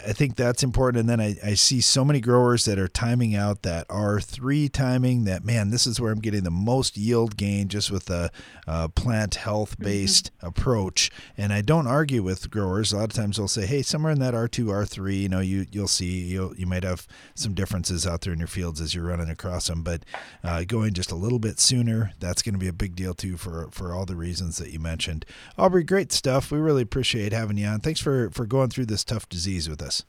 I 0.07 0.13
think 0.13 0.35
that's 0.35 0.63
important. 0.63 0.99
And 1.01 1.09
then 1.09 1.19
I, 1.19 1.35
I 1.43 1.53
see 1.55 1.81
so 1.81 2.05
many 2.05 2.19
growers 2.19 2.65
that 2.65 2.77
are 2.77 2.87
timing 2.87 3.35
out 3.35 3.63
that 3.63 3.87
R3 3.87 4.71
timing 4.71 5.25
that, 5.25 5.43
man, 5.43 5.69
this 5.69 5.87
is 5.87 5.99
where 5.99 6.11
I'm 6.11 6.19
getting 6.19 6.43
the 6.43 6.51
most 6.51 6.97
yield 6.97 7.37
gain 7.37 7.67
just 7.67 7.91
with 7.91 8.09
a, 8.09 8.31
a 8.67 8.89
plant 8.89 9.35
health 9.35 9.79
based 9.79 10.31
mm-hmm. 10.37 10.47
approach. 10.47 11.11
And 11.37 11.51
I 11.51 11.61
don't 11.61 11.87
argue 11.87 12.23
with 12.23 12.49
growers. 12.51 12.93
A 12.93 12.97
lot 12.97 13.05
of 13.05 13.13
times 13.13 13.37
they'll 13.37 13.47
say, 13.47 13.65
hey, 13.65 13.81
somewhere 13.81 14.11
in 14.11 14.19
that 14.19 14.33
R2, 14.33 14.65
R3, 14.65 15.21
you 15.21 15.29
know, 15.29 15.39
you, 15.39 15.65
you'll 15.71 15.87
see, 15.87 16.23
you'll, 16.25 16.55
you 16.55 16.65
might 16.65 16.83
have 16.83 17.07
some 17.33 17.53
differences 17.53 18.05
out 18.05 18.21
there 18.21 18.33
in 18.33 18.39
your 18.39 18.47
fields 18.47 18.81
as 18.81 18.93
you're 18.93 19.05
running 19.05 19.29
across 19.29 19.67
them. 19.67 19.83
But 19.83 20.03
uh, 20.43 20.63
going 20.63 20.93
just 20.93 21.11
a 21.11 21.15
little 21.15 21.39
bit 21.39 21.59
sooner, 21.59 22.13
that's 22.19 22.41
going 22.41 22.53
to 22.53 22.59
be 22.59 22.67
a 22.67 22.73
big 22.73 22.95
deal 22.95 23.13
too 23.13 23.37
for, 23.37 23.69
for 23.71 23.93
all 23.93 24.05
the 24.05 24.15
reasons 24.15 24.57
that 24.57 24.71
you 24.71 24.79
mentioned. 24.79 25.25
Aubrey, 25.57 25.83
great 25.83 26.11
stuff. 26.11 26.51
We 26.51 26.59
really 26.59 26.83
appreciate 26.83 27.33
having 27.33 27.57
you 27.57 27.67
on. 27.67 27.79
Thanks 27.79 27.99
for, 27.99 28.29
for 28.31 28.45
going 28.45 28.69
through 28.69 28.85
this 28.85 29.03
tough 29.03 29.27
disease 29.27 29.64
with 29.69 29.81
us. 29.81 30.03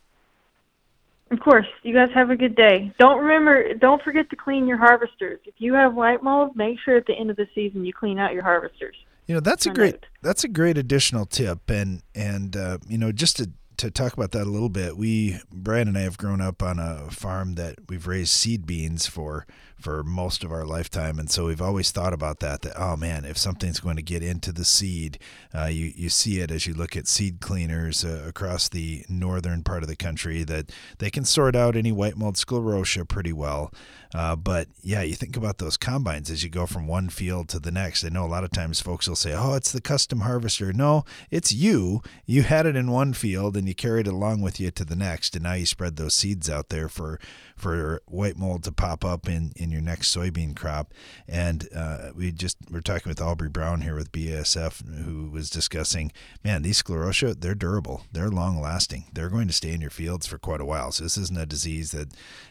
Of 1.30 1.40
course. 1.40 1.66
You 1.82 1.92
guys 1.92 2.10
have 2.14 2.30
a 2.30 2.36
good 2.36 2.54
day. 2.54 2.92
Don't 2.98 3.18
remember 3.18 3.74
don't 3.74 4.02
forget 4.02 4.30
to 4.30 4.36
clean 4.36 4.66
your 4.66 4.78
harvesters. 4.78 5.40
If 5.44 5.54
you 5.58 5.74
have 5.74 5.94
white 5.94 6.22
mold, 6.22 6.54
make 6.54 6.78
sure 6.84 6.96
at 6.96 7.06
the 7.06 7.14
end 7.14 7.30
of 7.30 7.36
the 7.36 7.48
season 7.54 7.84
you 7.84 7.92
clean 7.92 8.18
out 8.18 8.32
your 8.32 8.44
harvesters. 8.44 8.96
You 9.26 9.34
know, 9.34 9.40
that's 9.40 9.66
a 9.66 9.70
great 9.70 9.94
note. 9.94 10.06
that's 10.22 10.44
a 10.44 10.48
great 10.48 10.78
additional 10.78 11.26
tip 11.26 11.68
and 11.68 12.02
and 12.14 12.56
uh, 12.56 12.78
you 12.88 12.96
know, 12.96 13.10
just 13.10 13.38
to 13.38 13.50
to 13.78 13.90
talk 13.90 14.12
about 14.12 14.32
that 14.32 14.46
a 14.46 14.50
little 14.50 14.68
bit, 14.68 14.96
we 14.96 15.40
Brian 15.52 15.88
and 15.88 15.98
I 15.98 16.02
have 16.02 16.18
grown 16.18 16.40
up 16.40 16.62
on 16.62 16.78
a 16.78 17.10
farm 17.10 17.54
that 17.54 17.76
we've 17.88 18.06
raised 18.06 18.30
seed 18.30 18.66
beans 18.66 19.06
for 19.06 19.46
for 19.78 20.02
most 20.02 20.42
of 20.42 20.50
our 20.50 20.64
lifetime, 20.64 21.18
and 21.18 21.30
so 21.30 21.46
we've 21.46 21.60
always 21.60 21.90
thought 21.90 22.12
about 22.12 22.40
that. 22.40 22.62
That 22.62 22.72
oh 22.76 22.96
man, 22.96 23.24
if 23.24 23.36
something's 23.36 23.80
going 23.80 23.96
to 23.96 24.02
get 24.02 24.22
into 24.22 24.52
the 24.52 24.64
seed, 24.64 25.18
uh, 25.54 25.66
you 25.66 25.92
you 25.94 26.08
see 26.08 26.40
it 26.40 26.50
as 26.50 26.66
you 26.66 26.74
look 26.74 26.96
at 26.96 27.06
seed 27.06 27.40
cleaners 27.40 28.04
uh, 28.04 28.24
across 28.26 28.68
the 28.68 29.04
northern 29.08 29.62
part 29.62 29.82
of 29.82 29.88
the 29.88 29.96
country 29.96 30.44
that 30.44 30.72
they 30.98 31.10
can 31.10 31.24
sort 31.24 31.54
out 31.54 31.76
any 31.76 31.92
white 31.92 32.16
mold 32.16 32.36
sclerotia 32.36 33.06
pretty 33.06 33.32
well. 33.32 33.72
Uh, 34.16 34.34
but 34.34 34.66
yeah, 34.82 35.02
you 35.02 35.14
think 35.14 35.36
about 35.36 35.58
those 35.58 35.76
combines 35.76 36.30
as 36.30 36.42
you 36.42 36.48
go 36.48 36.64
from 36.64 36.86
one 36.86 37.10
field 37.10 37.50
to 37.50 37.58
the 37.58 37.70
next. 37.70 38.02
I 38.02 38.08
know 38.08 38.24
a 38.24 38.26
lot 38.26 38.44
of 38.44 38.50
times 38.50 38.80
folks 38.80 39.06
will 39.06 39.14
say, 39.14 39.34
"Oh, 39.34 39.52
it's 39.52 39.70
the 39.70 39.80
custom 39.82 40.20
harvester." 40.20 40.72
No, 40.72 41.04
it's 41.30 41.52
you. 41.52 42.00
You 42.24 42.42
had 42.42 42.64
it 42.64 42.76
in 42.76 42.90
one 42.90 43.12
field 43.12 43.58
and 43.58 43.68
you 43.68 43.74
carried 43.74 44.06
it 44.06 44.14
along 44.14 44.40
with 44.40 44.58
you 44.58 44.70
to 44.70 44.86
the 44.86 44.96
next, 44.96 45.34
and 45.34 45.42
now 45.42 45.52
you 45.52 45.66
spread 45.66 45.96
those 45.96 46.14
seeds 46.14 46.48
out 46.48 46.70
there 46.70 46.88
for 46.88 47.20
for 47.56 48.02
white 48.06 48.36
mold 48.36 48.64
to 48.64 48.72
pop 48.72 49.04
up 49.04 49.28
in, 49.28 49.52
in 49.56 49.70
your 49.70 49.80
next 49.80 50.14
soybean 50.14 50.54
crop. 50.54 50.92
And 51.26 51.68
uh, 51.74 52.10
we 52.14 52.32
just 52.32 52.58
we're 52.70 52.80
talking 52.80 53.08
with 53.08 53.20
Aubrey 53.20 53.48
Brown 53.48 53.80
here 53.80 53.94
with 53.94 54.12
BASF, 54.12 55.04
who 55.04 55.30
was 55.30 55.50
discussing, 55.50 56.12
man, 56.44 56.62
these 56.62 56.82
sclerotia 56.82 57.40
they're 57.40 57.54
durable, 57.54 58.02
they're 58.12 58.30
long 58.30 58.60
lasting, 58.60 59.06
they're 59.12 59.30
going 59.30 59.46
to 59.48 59.52
stay 59.52 59.72
in 59.72 59.80
your 59.80 59.90
fields 59.90 60.26
for 60.26 60.38
quite 60.38 60.60
a 60.60 60.66
while. 60.66 60.92
So 60.92 61.04
this 61.04 61.16
isn't 61.16 61.38
a 61.38 61.46
disease 61.46 61.92
that, 61.92 62.08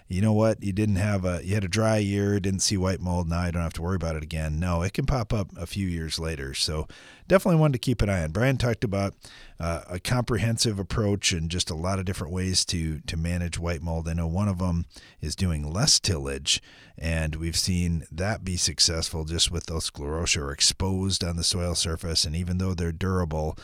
you 0.08 0.22
know 0.22 0.34
what, 0.34 0.63
you 0.63 0.74
didn't 0.74 0.98
have 0.98 1.26
a 1.26 1.41
you 1.44 1.54
had 1.54 1.63
a 1.63 1.70
dry 1.70 1.98
year, 1.98 2.39
didn't 2.39 2.62
see 2.62 2.78
white 2.78 3.02
mold, 3.02 3.30
now 3.30 3.46
you 3.46 3.52
don't 3.52 3.62
have 3.62 3.74
to 3.74 3.82
worry 3.82 3.96
about 3.96 4.15
it 4.15 4.24
again. 4.24 4.60
No, 4.60 4.82
it 4.82 4.94
can 4.94 5.06
pop 5.06 5.34
up 5.34 5.56
a 5.58 5.65
few 5.65 5.88
years 5.88 6.20
later. 6.20 6.54
So 6.54 6.88
definitely 7.28 7.60
one 7.60 7.72
to 7.72 7.78
keep 7.78 8.02
an 8.02 8.10
eye 8.10 8.24
on. 8.24 8.32
Brian 8.32 8.58
talked 8.58 8.84
about 8.84 9.14
uh, 9.60 9.82
a 9.90 10.00
comprehensive 10.00 10.80
approach 10.80 11.32
and 11.32 11.50
just 11.50 11.70
a 11.70 11.76
lot 11.76 12.00
of 12.00 12.06
different 12.06 12.34
ways 12.34 12.66
to 12.66 13.00
to 13.02 13.18
manage 13.18 13.60
white 13.60 13.82
mold. 13.82 14.08
I 14.08 14.14
know 14.14 14.28
one 14.28 14.48
of 14.48 14.60
them 14.60 14.86
is 15.22 15.36
doing 15.36 15.72
less 15.72 16.00
tillage, 16.00 16.62
and 16.98 17.36
we've 17.36 17.58
seen 17.58 18.06
that 18.12 18.44
be 18.44 18.58
successful 18.58 19.26
just 19.26 19.52
with 19.52 19.66
those 19.66 19.90
sclerotia 19.90 20.52
exposed 20.52 21.24
on 21.24 21.36
the 21.36 21.44
soil 21.44 21.76
surface, 21.76 22.26
and 22.26 22.36
even 22.36 22.58
though 22.58 22.74
they're 22.74 22.92
durable. 22.92 23.58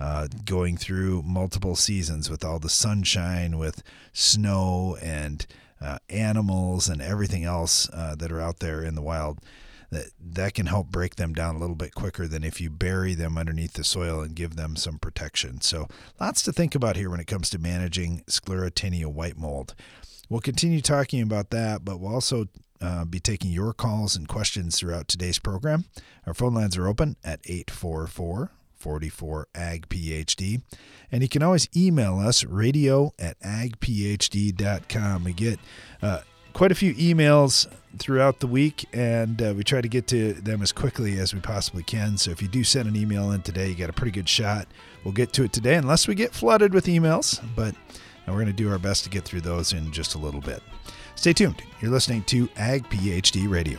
Uh, 0.00 0.28
going 0.44 0.76
through 0.76 1.22
multiple 1.22 1.74
seasons 1.74 2.30
with 2.30 2.44
all 2.44 2.60
the 2.60 2.68
sunshine, 2.68 3.58
with 3.58 3.82
snow 4.12 4.96
and 5.02 5.44
uh, 5.80 5.98
animals 6.08 6.88
and 6.88 7.02
everything 7.02 7.42
else 7.42 7.88
uh, 7.92 8.14
that 8.14 8.30
are 8.30 8.40
out 8.40 8.60
there 8.60 8.82
in 8.82 8.94
the 8.94 9.02
wild, 9.02 9.40
that 9.90 10.10
that 10.20 10.54
can 10.54 10.66
help 10.66 10.88
break 10.88 11.16
them 11.16 11.32
down 11.32 11.54
a 11.54 11.58
little 11.58 11.76
bit 11.76 11.94
quicker 11.94 12.26
than 12.26 12.44
if 12.44 12.60
you 12.60 12.70
bury 12.70 13.14
them 13.14 13.38
underneath 13.38 13.72
the 13.72 13.84
soil 13.84 14.20
and 14.20 14.34
give 14.34 14.56
them 14.56 14.76
some 14.76 14.98
protection. 14.98 15.60
So 15.60 15.88
lots 16.20 16.42
to 16.42 16.52
think 16.52 16.74
about 16.74 16.96
here 16.96 17.10
when 17.10 17.20
it 17.20 17.26
comes 17.26 17.50
to 17.50 17.58
managing 17.58 18.22
sclerotinia 18.28 19.06
white 19.06 19.38
mold. 19.38 19.74
We'll 20.28 20.40
continue 20.40 20.82
talking 20.82 21.22
about 21.22 21.50
that, 21.50 21.84
but 21.84 22.00
we'll 22.00 22.12
also 22.12 22.48
uh, 22.80 23.04
be 23.04 23.18
taking 23.18 23.50
your 23.50 23.72
calls 23.72 24.14
and 24.14 24.28
questions 24.28 24.78
throughout 24.78 25.08
today's 25.08 25.38
program. 25.38 25.86
Our 26.26 26.34
phone 26.34 26.54
lines 26.54 26.76
are 26.76 26.86
open 26.86 27.16
at 27.24 27.40
844 27.44 28.52
44 28.78 29.48
ag 29.56 29.88
phd 29.88 30.62
and 31.10 31.22
you 31.22 31.28
can 31.28 31.42
always 31.42 31.68
email 31.76 32.20
us 32.20 32.44
radio 32.44 33.12
at 33.18 33.36
agphd.com 33.40 35.24
we 35.24 35.32
get 35.32 35.58
uh, 36.00 36.20
quite 36.52 36.72
a 36.72 36.74
few 36.74 36.94
emails 36.94 37.66
throughout 37.98 38.40
the 38.40 38.46
week, 38.46 38.86
and 38.92 39.40
uh, 39.42 39.54
we 39.56 39.64
try 39.64 39.80
to 39.80 39.88
get 39.88 40.06
to 40.08 40.34
them 40.34 40.62
as 40.62 40.72
quickly 40.72 41.18
as 41.18 41.34
we 41.34 41.40
possibly 41.40 41.82
can. 41.82 42.16
So 42.18 42.30
if 42.30 42.42
you 42.42 42.48
do 42.48 42.64
send 42.64 42.88
an 42.88 42.96
email 42.96 43.32
in 43.32 43.42
today, 43.42 43.68
you 43.68 43.74
got 43.74 43.90
a 43.90 43.92
pretty 43.92 44.12
good 44.12 44.28
shot. 44.28 44.68
We'll 45.04 45.14
get 45.14 45.32
to 45.34 45.44
it 45.44 45.52
today, 45.52 45.74
unless 45.74 46.06
we 46.06 46.14
get 46.14 46.32
flooded 46.32 46.74
with 46.74 46.86
emails, 46.86 47.42
but 47.56 47.74
we're 48.26 48.34
going 48.34 48.46
to 48.46 48.52
do 48.52 48.70
our 48.70 48.78
best 48.78 49.04
to 49.04 49.10
get 49.10 49.24
through 49.24 49.40
those 49.40 49.72
in 49.72 49.90
just 49.90 50.14
a 50.14 50.18
little 50.18 50.40
bit. 50.40 50.62
Stay 51.14 51.32
tuned. 51.32 51.62
You're 51.80 51.90
listening 51.90 52.22
to 52.24 52.48
Ag 52.56 52.88
PhD 52.88 53.48
Radio. 53.48 53.78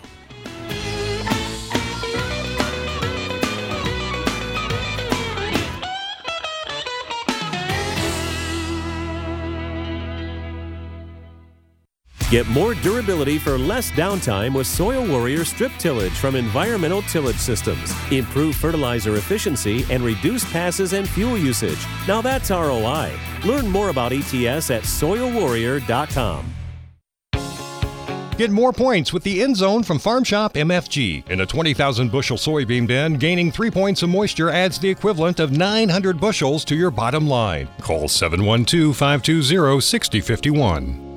Get 12.29 12.47
more 12.47 12.75
durability 12.75 13.39
for 13.39 13.57
less 13.57 13.89
downtime 13.89 14.53
with 14.53 14.67
Soil 14.67 15.07
Warrior 15.07 15.43
strip 15.43 15.71
tillage 15.79 16.11
from 16.11 16.35
Environmental 16.35 17.01
Tillage 17.01 17.39
Systems. 17.39 17.91
Improve 18.11 18.55
fertilizer 18.55 19.15
efficiency 19.15 19.83
and 19.89 20.03
reduce 20.03 20.49
passes 20.51 20.93
and 20.93 21.09
fuel 21.09 21.39
usage. 21.39 21.79
Now 22.07 22.21
that's 22.21 22.51
ROI. 22.51 23.13
Learn 23.45 23.67
more 23.67 23.89
about 23.89 24.11
ETS 24.13 24.69
at 24.69 24.83
soilwarrior.com. 24.83 26.53
Get 28.37 28.51
more 28.51 28.71
points 28.71 29.11
with 29.11 29.23
the 29.23 29.41
End 29.41 29.57
Zone 29.57 29.81
from 29.81 29.97
Farm 29.97 30.23
Shop 30.23 30.53
MFG. 30.53 31.29
In 31.29 31.41
a 31.41 31.45
20,000 31.47 32.11
bushel 32.11 32.37
soybean 32.37 32.85
bin, 32.85 33.15
gaining 33.15 33.51
three 33.51 33.71
points 33.71 34.03
of 34.03 34.09
moisture 34.09 34.51
adds 34.51 34.77
the 34.77 34.87
equivalent 34.87 35.39
of 35.39 35.51
900 35.51 36.21
bushels 36.21 36.63
to 36.65 36.75
your 36.75 36.91
bottom 36.91 37.27
line. 37.27 37.67
Call 37.81 38.07
712 38.07 38.95
520 38.95 39.81
6051. 39.81 41.08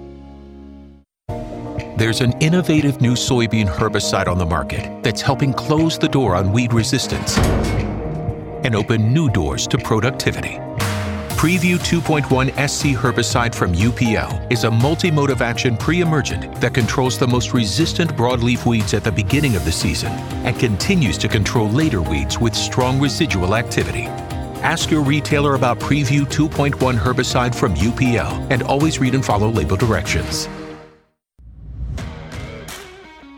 There's 2.03 2.21
an 2.21 2.33
innovative 2.41 3.01
new 3.01 3.13
soybean 3.13 3.69
herbicide 3.69 4.27
on 4.27 4.37
the 4.37 4.45
market 4.45 5.01
that's 5.05 5.21
helping 5.21 5.53
close 5.53 5.97
the 5.97 6.09
door 6.09 6.35
on 6.35 6.51
weed 6.51 6.73
resistance 6.73 7.39
and 7.39 8.75
open 8.75 9.13
new 9.13 9.31
doors 9.31 9.69
to 9.69 9.79
productivity. 9.79 10.59
Preview 11.39 11.79
2.1 11.79 12.51
SC 12.69 12.87
herbicide 12.87 13.55
from 13.55 13.73
UPL 13.73 14.51
is 14.51 14.65
a 14.65 14.71
multi-mode 14.71 15.31
of 15.31 15.43
action 15.43 15.77
pre-emergent 15.77 16.53
that 16.61 16.75
controls 16.75 17.21
the 17.21 17.29
most 17.29 17.55
resistant 17.55 18.11
broadleaf 18.17 18.67
weeds 18.67 18.95
at 18.95 19.05
the 19.05 19.13
beginning 19.13 19.55
of 19.55 19.65
the 19.65 19.71
season 19.71 20.11
and 20.45 20.59
continues 20.59 21.17
to 21.17 21.29
control 21.29 21.69
later 21.69 22.03
weeds 22.03 22.37
with 22.37 22.53
strong 22.53 22.99
residual 22.99 23.55
activity. 23.55 24.07
Ask 24.65 24.91
your 24.91 25.03
retailer 25.05 25.55
about 25.55 25.79
Preview 25.79 26.23
2.1 26.25 26.99
herbicide 26.99 27.55
from 27.55 27.77
UPL 27.77 28.51
and 28.51 28.65
always 28.65 28.99
read 28.99 29.15
and 29.15 29.25
follow 29.25 29.51
label 29.51 29.77
directions. 29.77 30.49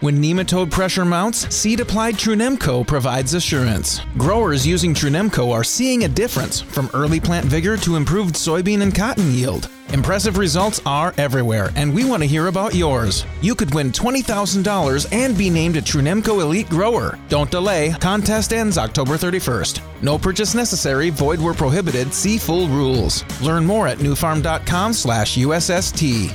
When 0.04 0.22
nematode 0.22 0.70
pressure 0.70 1.06
mounts, 1.06 1.48
seed 1.48 1.80
applied 1.80 2.16
Trunemco 2.16 2.86
provides 2.86 3.32
assurance. 3.32 4.02
Growers 4.18 4.66
using 4.66 4.92
Trunemco 4.92 5.50
are 5.50 5.64
seeing 5.64 6.04
a 6.04 6.08
difference 6.08 6.60
from 6.60 6.90
early 6.92 7.18
plant 7.18 7.46
vigor 7.46 7.78
to 7.78 7.96
improved 7.96 8.34
soybean 8.34 8.82
and 8.82 8.94
cotton 8.94 9.32
yield. 9.32 9.70
Impressive 9.94 10.36
results 10.36 10.82
are 10.84 11.14
everywhere, 11.16 11.70
and 11.74 11.94
we 11.94 12.04
want 12.04 12.22
to 12.22 12.28
hear 12.28 12.48
about 12.48 12.74
yours. 12.74 13.24
You 13.40 13.54
could 13.54 13.72
win 13.74 13.92
$20,000 13.92 15.08
and 15.10 15.38
be 15.38 15.48
named 15.48 15.78
a 15.78 15.80
Trunemco 15.80 16.42
Elite 16.42 16.68
Grower. 16.68 17.18
Don't 17.30 17.50
delay, 17.50 17.96
contest 17.98 18.52
ends 18.52 18.76
October 18.76 19.14
31st. 19.14 19.80
No 20.02 20.18
purchase 20.18 20.54
necessary, 20.54 21.08
void 21.08 21.40
where 21.40 21.54
prohibited, 21.54 22.12
see 22.12 22.36
full 22.36 22.68
rules. 22.68 23.24
Learn 23.40 23.64
more 23.64 23.88
at 23.88 24.00
nufarm.com 24.00 24.92
slash 24.92 25.38
USST. 25.38 26.30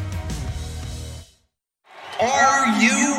Are 2.20 2.82
you 2.82 3.19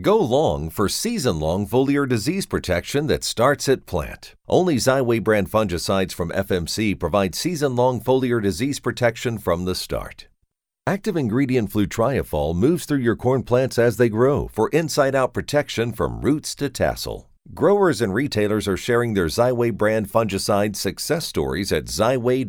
Go 0.00 0.18
long 0.18 0.70
for 0.70 0.88
season 0.88 1.40
long 1.40 1.66
foliar 1.66 2.08
disease 2.08 2.46
protection 2.46 3.08
that 3.08 3.24
starts 3.24 3.68
at 3.68 3.84
plant. 3.84 4.36
Only 4.46 4.76
Xyway 4.76 5.20
brand 5.20 5.50
fungicides 5.50 6.12
from 6.12 6.30
FMC 6.30 6.96
provide 6.96 7.34
season 7.34 7.74
long 7.74 8.00
foliar 8.00 8.40
disease 8.40 8.78
protection 8.78 9.38
from 9.38 9.64
the 9.64 9.74
start. 9.74 10.28
Active 10.86 11.16
ingredient 11.16 11.72
flutriafol 11.72 12.54
moves 12.54 12.84
through 12.84 12.98
your 12.98 13.16
corn 13.16 13.42
plants 13.42 13.76
as 13.76 13.96
they 13.96 14.08
grow 14.08 14.46
for 14.46 14.68
inside 14.68 15.16
out 15.16 15.34
protection 15.34 15.92
from 15.92 16.20
roots 16.20 16.54
to 16.54 16.70
tassel. 16.70 17.28
Growers 17.52 18.00
and 18.00 18.14
retailers 18.14 18.68
are 18.68 18.76
sharing 18.76 19.14
their 19.14 19.26
Xyway 19.26 19.76
brand 19.76 20.08
fungicide 20.08 20.76
success 20.76 21.26
stories 21.26 21.72
at 21.72 21.86
xyway.ag.fmc.com. 21.86 22.44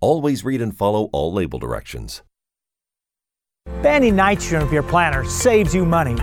Always 0.00 0.44
read 0.44 0.62
and 0.62 0.76
follow 0.76 1.10
all 1.12 1.32
label 1.32 1.58
directions. 1.58 2.22
Banning 3.82 4.14
nitrogen 4.14 4.62
with 4.62 4.72
your 4.72 4.82
planter 4.82 5.24
saves 5.24 5.74
you 5.74 5.86
money. 5.86 6.14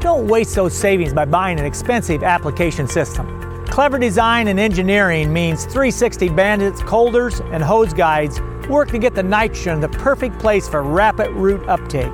Don't 0.00 0.28
waste 0.28 0.54
those 0.54 0.72
savings 0.72 1.12
by 1.12 1.26
buying 1.26 1.60
an 1.60 1.66
expensive 1.66 2.22
application 2.22 2.88
system. 2.88 3.66
Clever 3.66 3.98
design 3.98 4.48
and 4.48 4.58
engineering 4.58 5.30
means 5.30 5.64
360 5.64 6.30
Bandits, 6.30 6.82
Colders, 6.82 7.40
and 7.52 7.62
hose 7.62 7.92
guides 7.92 8.40
work 8.66 8.88
to 8.88 8.98
get 8.98 9.14
the 9.14 9.22
nitrogen 9.22 9.78
the 9.78 9.90
perfect 9.90 10.38
place 10.38 10.66
for 10.66 10.82
rapid 10.82 11.30
root 11.32 11.66
uptake. 11.68 12.12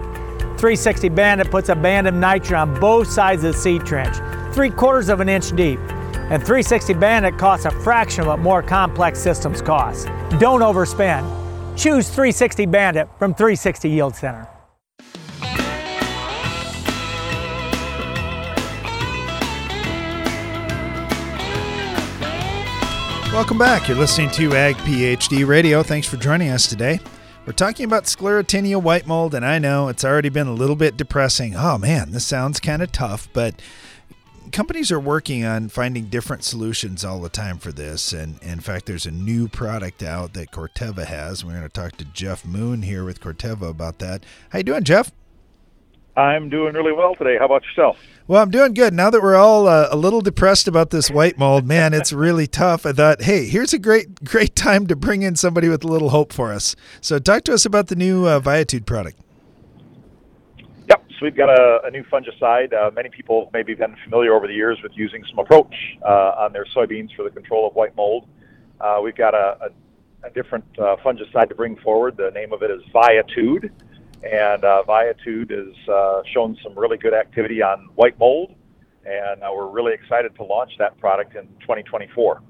360 0.58 1.08
Bandit 1.10 1.48
puts 1.48 1.68
a 1.68 1.76
band 1.76 2.08
of 2.08 2.14
nitrogen 2.14 2.56
on 2.56 2.80
both 2.80 3.08
sides 3.08 3.44
of 3.44 3.54
the 3.54 3.58
seed 3.58 3.86
trench, 3.86 4.16
three 4.52 4.70
quarters 4.70 5.08
of 5.08 5.20
an 5.20 5.28
inch 5.28 5.54
deep. 5.54 5.78
And 6.28 6.42
360 6.42 6.94
Bandit 6.94 7.38
costs 7.38 7.66
a 7.66 7.70
fraction 7.70 8.22
of 8.22 8.26
what 8.26 8.40
more 8.40 8.62
complex 8.64 9.20
systems 9.20 9.62
cost. 9.62 10.06
Don't 10.40 10.60
overspend. 10.60 11.22
Choose 11.76 12.08
360 12.08 12.66
Bandit 12.66 13.08
from 13.16 13.32
360 13.32 13.88
Yield 13.88 14.16
Center. 14.16 14.48
Welcome 23.38 23.56
back. 23.56 23.86
You're 23.86 23.96
listening 23.96 24.30
to 24.30 24.56
Ag 24.56 24.74
PhD 24.78 25.46
Radio. 25.46 25.84
Thanks 25.84 26.08
for 26.08 26.16
joining 26.16 26.50
us 26.50 26.66
today. 26.66 26.98
We're 27.46 27.52
talking 27.52 27.84
about 27.84 28.02
sclerotinia 28.02 28.82
white 28.82 29.06
mold, 29.06 29.32
and 29.32 29.46
I 29.46 29.60
know 29.60 29.86
it's 29.86 30.04
already 30.04 30.28
been 30.28 30.48
a 30.48 30.52
little 30.52 30.74
bit 30.74 30.96
depressing. 30.96 31.54
Oh 31.54 31.78
man, 31.78 32.10
this 32.10 32.26
sounds 32.26 32.58
kind 32.58 32.82
of 32.82 32.90
tough, 32.90 33.28
but 33.32 33.62
companies 34.50 34.90
are 34.90 34.98
working 34.98 35.44
on 35.44 35.68
finding 35.68 36.06
different 36.06 36.42
solutions 36.42 37.04
all 37.04 37.20
the 37.20 37.28
time 37.28 37.58
for 37.58 37.70
this. 37.70 38.12
And, 38.12 38.42
in 38.42 38.58
fact, 38.58 38.86
there's 38.86 39.06
a 39.06 39.12
new 39.12 39.46
product 39.46 40.02
out 40.02 40.32
that 40.32 40.50
Corteva 40.50 41.06
has. 41.06 41.44
We're 41.44 41.52
going 41.52 41.62
to 41.62 41.68
talk 41.68 41.96
to 41.98 42.04
Jeff 42.06 42.44
Moon 42.44 42.82
here 42.82 43.04
with 43.04 43.20
Corteva 43.20 43.70
about 43.70 44.00
that. 44.00 44.26
How 44.50 44.58
you 44.58 44.64
doing, 44.64 44.82
Jeff? 44.82 45.12
I'm 46.16 46.48
doing 46.48 46.74
really 46.74 46.92
well 46.92 47.14
today. 47.14 47.36
How 47.38 47.44
about 47.44 47.62
yourself? 47.62 47.98
Well, 48.28 48.42
I'm 48.42 48.50
doing 48.50 48.74
good. 48.74 48.92
Now 48.92 49.08
that 49.08 49.22
we're 49.22 49.36
all 49.36 49.66
uh, 49.66 49.88
a 49.90 49.96
little 49.96 50.20
depressed 50.20 50.68
about 50.68 50.90
this 50.90 51.10
white 51.10 51.38
mold, 51.38 51.66
man, 51.66 51.94
it's 51.94 52.12
really 52.12 52.46
tough. 52.46 52.84
I 52.84 52.92
thought, 52.92 53.22
hey, 53.22 53.46
here's 53.46 53.72
a 53.72 53.78
great, 53.78 54.22
great 54.24 54.54
time 54.54 54.86
to 54.88 54.94
bring 54.94 55.22
in 55.22 55.34
somebody 55.34 55.66
with 55.70 55.82
a 55.82 55.86
little 55.86 56.10
hope 56.10 56.34
for 56.34 56.52
us. 56.52 56.76
So, 57.00 57.18
talk 57.18 57.44
to 57.44 57.54
us 57.54 57.64
about 57.64 57.86
the 57.86 57.96
new 57.96 58.26
uh, 58.26 58.38
Viatude 58.40 58.84
product. 58.84 59.18
Yep. 60.90 61.04
So 61.08 61.16
we've 61.22 61.34
got 61.34 61.48
a, 61.48 61.80
a 61.86 61.90
new 61.90 62.04
fungicide. 62.04 62.74
Uh, 62.74 62.90
many 62.90 63.08
people 63.08 63.46
have 63.46 63.52
maybe 63.54 63.72
been 63.72 63.96
familiar 64.04 64.34
over 64.34 64.46
the 64.46 64.52
years 64.52 64.78
with 64.82 64.92
using 64.94 65.24
some 65.30 65.42
Aproach 65.42 65.72
uh, 66.04 66.44
on 66.44 66.52
their 66.52 66.66
soybeans 66.76 67.16
for 67.16 67.22
the 67.22 67.30
control 67.30 67.66
of 67.66 67.74
white 67.76 67.96
mold. 67.96 68.26
Uh, 68.78 69.00
we've 69.02 69.16
got 69.16 69.32
a, 69.32 69.70
a, 70.22 70.26
a 70.26 70.30
different 70.32 70.66
uh, 70.78 70.96
fungicide 71.02 71.48
to 71.48 71.54
bring 71.54 71.76
forward. 71.76 72.18
The 72.18 72.30
name 72.34 72.52
of 72.52 72.62
it 72.62 72.70
is 72.70 72.82
Viatude 72.92 73.70
and 74.22 74.64
uh, 74.64 74.82
Viatude 74.86 75.50
has 75.50 75.88
uh, 75.88 76.22
shown 76.32 76.56
some 76.62 76.78
really 76.78 76.96
good 76.96 77.14
activity 77.14 77.62
on 77.62 77.88
white 77.94 78.18
mold, 78.18 78.54
and 79.04 79.42
uh, 79.42 79.50
we're 79.54 79.70
really 79.70 79.92
excited 79.92 80.34
to 80.36 80.44
launch 80.44 80.72
that 80.78 80.98
product 80.98 81.36
in 81.36 81.46
2024. 81.60 82.42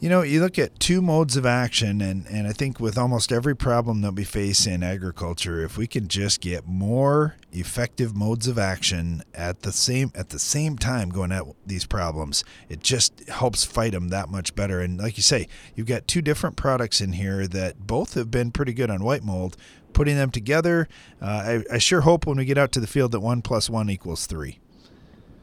You 0.00 0.08
know, 0.08 0.22
you 0.22 0.40
look 0.40 0.58
at 0.58 0.80
two 0.80 1.02
modes 1.02 1.36
of 1.36 1.44
action, 1.44 2.00
and, 2.00 2.26
and 2.28 2.48
I 2.48 2.52
think 2.52 2.80
with 2.80 2.96
almost 2.96 3.30
every 3.30 3.54
problem 3.54 4.00
that 4.00 4.14
we 4.14 4.24
face 4.24 4.66
in 4.66 4.82
agriculture, 4.82 5.62
if 5.62 5.76
we 5.76 5.86
can 5.86 6.08
just 6.08 6.40
get 6.40 6.66
more 6.66 7.36
effective 7.52 8.16
modes 8.16 8.46
of 8.48 8.58
action 8.58 9.22
at 9.34 9.60
the 9.60 9.72
same 9.72 10.10
at 10.14 10.30
the 10.30 10.38
same 10.38 10.78
time 10.78 11.10
going 11.10 11.32
at 11.32 11.44
these 11.66 11.84
problems, 11.84 12.44
it 12.70 12.82
just 12.82 13.28
helps 13.28 13.66
fight 13.66 13.92
them 13.92 14.08
that 14.08 14.30
much 14.30 14.54
better. 14.54 14.80
And 14.80 14.96
like 14.96 15.18
you 15.18 15.22
say, 15.22 15.46
you've 15.74 15.86
got 15.86 16.08
two 16.08 16.22
different 16.22 16.56
products 16.56 17.02
in 17.02 17.12
here 17.12 17.46
that 17.48 17.86
both 17.86 18.14
have 18.14 18.30
been 18.30 18.52
pretty 18.52 18.72
good 18.72 18.88
on 18.88 19.04
white 19.04 19.22
mold, 19.22 19.58
putting 19.92 20.16
them 20.16 20.30
together. 20.30 20.88
Uh, 21.20 21.60
I, 21.70 21.74
I, 21.74 21.78
sure 21.78 22.00
hope 22.00 22.26
when 22.26 22.38
we 22.38 22.46
get 22.46 22.56
out 22.56 22.72
to 22.72 22.80
the 22.80 22.86
field 22.86 23.12
that 23.12 23.20
one 23.20 23.42
plus 23.42 23.68
one 23.68 23.90
equals 23.90 24.24
three. 24.24 24.60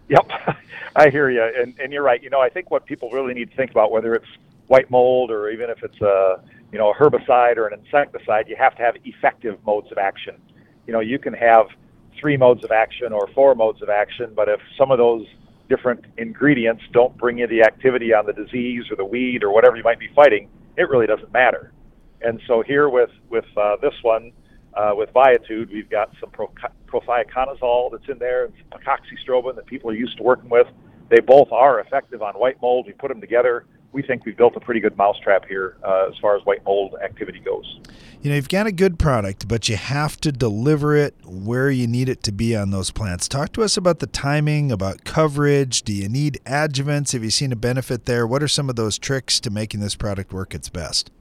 Yep, 0.09 0.31
I 0.95 1.09
hear 1.11 1.29
you, 1.29 1.43
and, 1.43 1.75
and 1.79 1.93
you're 1.93 2.01
right. 2.01 2.23
You 2.23 2.31
know, 2.31 2.41
I 2.41 2.49
think 2.49 2.71
what 2.71 2.87
people 2.87 3.11
really 3.11 3.35
need 3.35 3.51
to 3.51 3.55
think 3.55 3.69
about, 3.69 3.91
whether 3.91 4.15
it's 4.15 4.25
white 4.67 4.89
mold 4.91 5.31
or 5.31 5.49
even 5.49 5.69
if 5.69 5.77
it's 5.83 5.99
a 6.01 6.41
you 6.71 6.77
know 6.77 6.91
a 6.91 6.95
herbicide 6.95 7.57
or 7.57 7.67
an 7.67 7.79
insecticide, 7.79 8.47
you 8.47 8.55
have 8.57 8.75
to 8.75 8.81
have 8.81 8.95
effective 9.05 9.57
modes 9.65 9.91
of 9.91 9.97
action. 9.97 10.35
You 10.85 10.93
know, 10.93 10.99
you 10.99 11.19
can 11.19 11.33
have 11.33 11.67
three 12.19 12.37
modes 12.37 12.63
of 12.63 12.71
action 12.71 13.13
or 13.13 13.27
four 13.33 13.55
modes 13.55 13.81
of 13.81 13.89
action, 13.89 14.31
but 14.35 14.49
if 14.49 14.59
some 14.77 14.91
of 14.91 14.97
those 14.97 15.25
different 15.69 16.05
ingredients 16.17 16.83
don't 16.93 17.15
bring 17.17 17.39
you 17.39 17.47
the 17.47 17.61
activity 17.61 18.13
on 18.13 18.25
the 18.25 18.33
disease 18.33 18.83
or 18.89 18.95
the 18.95 19.05
weed 19.05 19.43
or 19.43 19.51
whatever 19.51 19.75
you 19.75 19.83
might 19.83 19.99
be 19.99 20.09
fighting, 20.15 20.49
it 20.77 20.89
really 20.89 21.07
doesn't 21.07 21.31
matter. 21.31 21.73
And 22.21 22.41
so 22.47 22.63
here 22.65 22.89
with 22.89 23.11
with 23.29 23.45
uh, 23.55 23.75
this 23.81 23.93
one, 24.01 24.31
uh, 24.73 24.91
with 24.95 25.09
Viatude, 25.13 25.71
we've 25.71 25.89
got 25.89 26.11
some 26.19 26.29
pro- 26.31 26.51
prothioconazole 26.87 27.91
that's 27.91 28.09
in 28.09 28.17
there, 28.17 28.45
and 28.45 28.53
some 28.71 28.81
that 29.55 29.65
people 29.65 29.89
are 29.89 29.95
used 29.95 30.17
to 30.17 30.23
working 30.23 30.49
with. 30.49 30.67
They 31.09 31.19
both 31.19 31.51
are 31.51 31.79
effective 31.79 32.21
on 32.21 32.33
white 32.35 32.61
mold. 32.61 32.85
We 32.87 32.93
put 32.93 33.09
them 33.09 33.21
together. 33.21 33.65
We 33.91 34.01
think 34.01 34.25
we've 34.25 34.37
built 34.37 34.55
a 34.55 34.59
pretty 34.59 34.79
good 34.79 34.97
mousetrap 34.97 35.45
here 35.45 35.77
uh, 35.83 36.07
as 36.09 36.17
far 36.19 36.35
as 36.35 36.45
white 36.45 36.63
mold 36.65 36.95
activity 37.03 37.39
goes. 37.39 37.79
You 38.21 38.29
know, 38.29 38.35
you've 38.35 38.49
got 38.49 38.67
a 38.67 38.71
good 38.71 38.99
product, 38.99 39.47
but 39.47 39.69
you 39.69 39.77
have 39.77 40.19
to 40.21 40.31
deliver 40.31 40.95
it 40.95 41.15
where 41.23 41.69
you 41.69 41.87
need 41.87 42.09
it 42.09 42.23
to 42.23 42.31
be 42.31 42.55
on 42.55 42.71
those 42.71 42.91
plants. 42.91 43.27
Talk 43.27 43.53
to 43.53 43.63
us 43.63 43.77
about 43.77 43.99
the 43.99 44.07
timing, 44.07 44.71
about 44.71 45.03
coverage. 45.03 45.83
Do 45.83 45.93
you 45.93 46.09
need 46.09 46.39
adjuvants? 46.45 47.13
Have 47.13 47.23
you 47.23 47.29
seen 47.29 47.51
a 47.51 47.55
benefit 47.55 48.05
there? 48.05 48.27
What 48.27 48.43
are 48.43 48.47
some 48.47 48.69
of 48.69 48.75
those 48.75 48.97
tricks 48.97 49.39
to 49.41 49.49
making 49.49 49.79
this 49.79 49.95
product 49.95 50.33
work 50.33 50.53
its 50.53 50.69
best? 50.69 51.11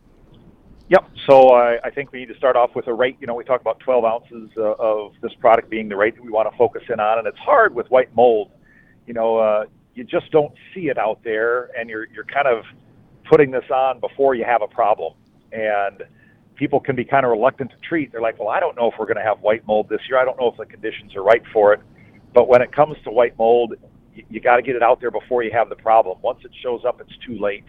Yep. 0.88 1.10
So 1.28 1.50
I, 1.50 1.78
I 1.84 1.90
think 1.90 2.12
we 2.12 2.20
need 2.20 2.28
to 2.28 2.36
start 2.36 2.56
off 2.56 2.74
with 2.74 2.86
a 2.86 2.94
rate. 2.94 3.16
You 3.20 3.26
know, 3.26 3.34
we 3.34 3.44
talk 3.44 3.60
about 3.60 3.80
12 3.80 4.04
ounces 4.04 4.50
uh, 4.56 4.74
of 4.78 5.12
this 5.20 5.32
product 5.34 5.68
being 5.68 5.88
the 5.88 5.96
rate 5.96 6.14
that 6.14 6.24
we 6.24 6.30
want 6.30 6.50
to 6.50 6.56
focus 6.56 6.82
in 6.88 7.00
on, 7.00 7.18
and 7.18 7.26
it's 7.26 7.38
hard 7.38 7.74
with 7.74 7.88
white 7.88 8.14
mold. 8.14 8.52
You 9.06 9.14
know, 9.14 9.38
uh, 9.38 9.64
you 9.96 10.04
just 10.04 10.30
don't 10.30 10.52
see 10.74 10.88
it 10.88 10.98
out 10.98 11.20
there, 11.24 11.70
and 11.76 11.88
you're 11.88 12.06
you're 12.06 12.24
kind 12.24 12.46
of 12.46 12.64
putting 13.28 13.50
this 13.50 13.64
on 13.74 13.98
before 13.98 14.34
you 14.34 14.44
have 14.44 14.62
a 14.62 14.68
problem, 14.68 15.14
and 15.52 16.04
people 16.54 16.78
can 16.78 16.94
be 16.94 17.04
kind 17.04 17.24
of 17.24 17.30
reluctant 17.30 17.70
to 17.70 17.76
treat. 17.88 18.12
They're 18.12 18.20
like, 18.20 18.38
well, 18.38 18.48
I 18.48 18.60
don't 18.60 18.76
know 18.76 18.90
if 18.90 18.94
we're 18.98 19.06
going 19.06 19.16
to 19.16 19.22
have 19.22 19.40
white 19.40 19.66
mold 19.66 19.88
this 19.88 20.00
year. 20.08 20.18
I 20.18 20.24
don't 20.24 20.38
know 20.38 20.48
if 20.48 20.56
the 20.56 20.66
conditions 20.66 21.16
are 21.16 21.22
right 21.22 21.42
for 21.52 21.72
it. 21.72 21.80
But 22.34 22.48
when 22.48 22.60
it 22.62 22.72
comes 22.72 22.96
to 23.04 23.10
white 23.10 23.36
mold, 23.38 23.74
you, 24.14 24.24
you 24.28 24.40
got 24.40 24.56
to 24.56 24.62
get 24.62 24.76
it 24.76 24.82
out 24.82 25.00
there 25.00 25.10
before 25.10 25.42
you 25.42 25.50
have 25.52 25.68
the 25.68 25.76
problem. 25.76 26.18
Once 26.22 26.40
it 26.44 26.50
shows 26.62 26.82
up, 26.86 27.00
it's 27.00 27.16
too 27.26 27.38
late. 27.38 27.64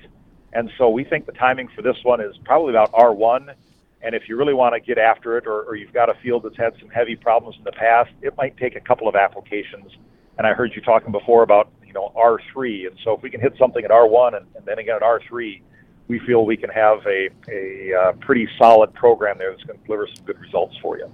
And 0.53 0.69
so 0.77 0.89
we 0.89 1.03
think 1.03 1.25
the 1.25 1.33
timing 1.33 1.69
for 1.75 1.81
this 1.81 1.97
one 2.03 2.21
is 2.21 2.35
probably 2.43 2.71
about 2.71 2.91
R1. 2.91 3.53
And 4.01 4.15
if 4.15 4.23
you 4.29 4.37
really 4.37 4.53
want 4.53 4.73
to 4.73 4.79
get 4.79 4.97
after 4.97 5.37
it, 5.37 5.47
or, 5.47 5.63
or 5.63 5.75
you've 5.75 5.93
got 5.93 6.09
a 6.09 6.13
field 6.21 6.43
that's 6.43 6.57
had 6.57 6.73
some 6.79 6.89
heavy 6.89 7.15
problems 7.15 7.55
in 7.57 7.63
the 7.63 7.71
past, 7.71 8.11
it 8.21 8.35
might 8.37 8.57
take 8.57 8.75
a 8.75 8.81
couple 8.81 9.07
of 9.07 9.15
applications. 9.15 9.91
And 10.37 10.45
I 10.45 10.53
heard 10.53 10.73
you 10.75 10.81
talking 10.81 11.11
before 11.11 11.43
about 11.43 11.71
know 11.97 12.11
R3. 12.15 12.87
And 12.87 12.97
so 13.03 13.13
if 13.13 13.21
we 13.21 13.29
can 13.29 13.41
hit 13.41 13.53
something 13.57 13.83
at 13.83 13.91
R1 13.91 14.37
and, 14.37 14.45
and 14.55 14.65
then 14.65 14.79
again 14.79 14.95
at 14.95 15.01
R3, 15.01 15.61
we 16.07 16.19
feel 16.19 16.45
we 16.45 16.57
can 16.57 16.69
have 16.69 16.99
a, 17.05 17.29
a 17.49 17.93
uh, 17.93 18.11
pretty 18.13 18.47
solid 18.57 18.93
program 18.93 19.37
there 19.37 19.51
that's 19.51 19.63
going 19.63 19.79
to 19.79 19.85
deliver 19.85 20.07
some 20.15 20.25
good 20.25 20.39
results 20.39 20.75
for 20.81 20.97
you. 20.97 21.11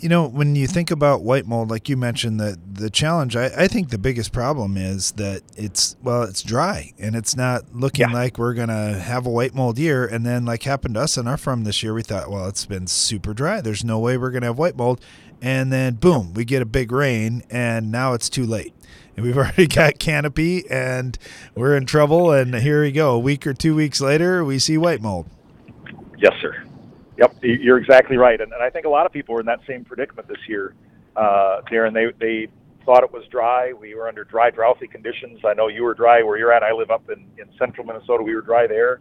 You 0.00 0.08
know, 0.08 0.26
when 0.26 0.56
you 0.56 0.66
think 0.66 0.90
about 0.90 1.22
white 1.22 1.46
mold, 1.46 1.70
like 1.70 1.90
you 1.90 1.96
mentioned, 1.96 2.40
the 2.40 2.58
the 2.72 2.88
challenge, 2.88 3.36
I, 3.36 3.50
I 3.54 3.68
think 3.68 3.90
the 3.90 3.98
biggest 3.98 4.32
problem 4.32 4.78
is 4.78 5.12
that 5.12 5.42
it's 5.56 5.94
well, 6.02 6.22
it's 6.22 6.42
dry 6.42 6.94
and 6.98 7.14
it's 7.14 7.36
not 7.36 7.74
looking 7.74 8.08
yeah. 8.08 8.14
like 8.14 8.38
we're 8.38 8.54
gonna 8.54 8.98
have 8.98 9.26
a 9.26 9.30
white 9.30 9.54
mold 9.54 9.78
year. 9.78 10.06
And 10.06 10.24
then, 10.24 10.46
like 10.46 10.62
happened 10.62 10.94
to 10.94 11.02
us 11.02 11.18
on 11.18 11.28
our 11.28 11.36
farm 11.36 11.64
this 11.64 11.82
year, 11.82 11.92
we 11.92 12.02
thought, 12.02 12.30
well, 12.30 12.48
it's 12.48 12.64
been 12.64 12.86
super 12.86 13.34
dry. 13.34 13.60
There's 13.60 13.84
no 13.84 13.98
way 13.98 14.16
we're 14.16 14.30
gonna 14.30 14.46
have 14.46 14.58
white 14.58 14.74
mold. 14.74 15.02
And 15.42 15.70
then, 15.70 15.94
boom, 15.94 16.32
we 16.32 16.46
get 16.46 16.62
a 16.62 16.66
big 16.66 16.92
rain, 16.92 17.42
and 17.50 17.90
now 17.90 18.14
it's 18.14 18.30
too 18.30 18.46
late. 18.46 18.74
We've 19.20 19.36
already 19.36 19.66
got 19.66 19.98
canopy, 19.98 20.68
and 20.70 21.18
we're 21.54 21.76
in 21.76 21.86
trouble. 21.86 22.32
And 22.32 22.54
here 22.54 22.82
we 22.82 22.92
go. 22.92 23.14
A 23.14 23.18
week 23.18 23.46
or 23.46 23.54
two 23.54 23.74
weeks 23.74 24.00
later, 24.00 24.44
we 24.44 24.58
see 24.58 24.78
white 24.78 25.00
mold. 25.00 25.26
Yes, 26.18 26.32
sir. 26.40 26.64
Yep, 27.18 27.36
you're 27.42 27.76
exactly 27.76 28.16
right, 28.16 28.40
and, 28.40 28.52
and 28.52 28.62
I 28.62 28.70
think 28.70 28.86
a 28.86 28.88
lot 28.88 29.04
of 29.04 29.12
people 29.12 29.34
were 29.34 29.40
in 29.40 29.46
that 29.46 29.60
same 29.66 29.84
predicament 29.84 30.26
this 30.26 30.38
year, 30.48 30.74
uh, 31.16 31.60
Darren. 31.70 31.92
They 31.92 32.06
they 32.18 32.48
thought 32.86 33.04
it 33.04 33.12
was 33.12 33.24
dry. 33.30 33.74
We 33.74 33.94
were 33.94 34.08
under 34.08 34.24
dry, 34.24 34.50
drouthy 34.50 34.90
conditions. 34.90 35.40
I 35.44 35.52
know 35.52 35.68
you 35.68 35.82
were 35.82 35.92
dry 35.92 36.22
where 36.22 36.38
you're 36.38 36.52
at. 36.52 36.62
I 36.62 36.72
live 36.72 36.90
up 36.90 37.10
in, 37.10 37.26
in 37.36 37.46
central 37.58 37.86
Minnesota. 37.86 38.22
We 38.22 38.34
were 38.34 38.40
dry 38.40 38.66
there, 38.66 39.00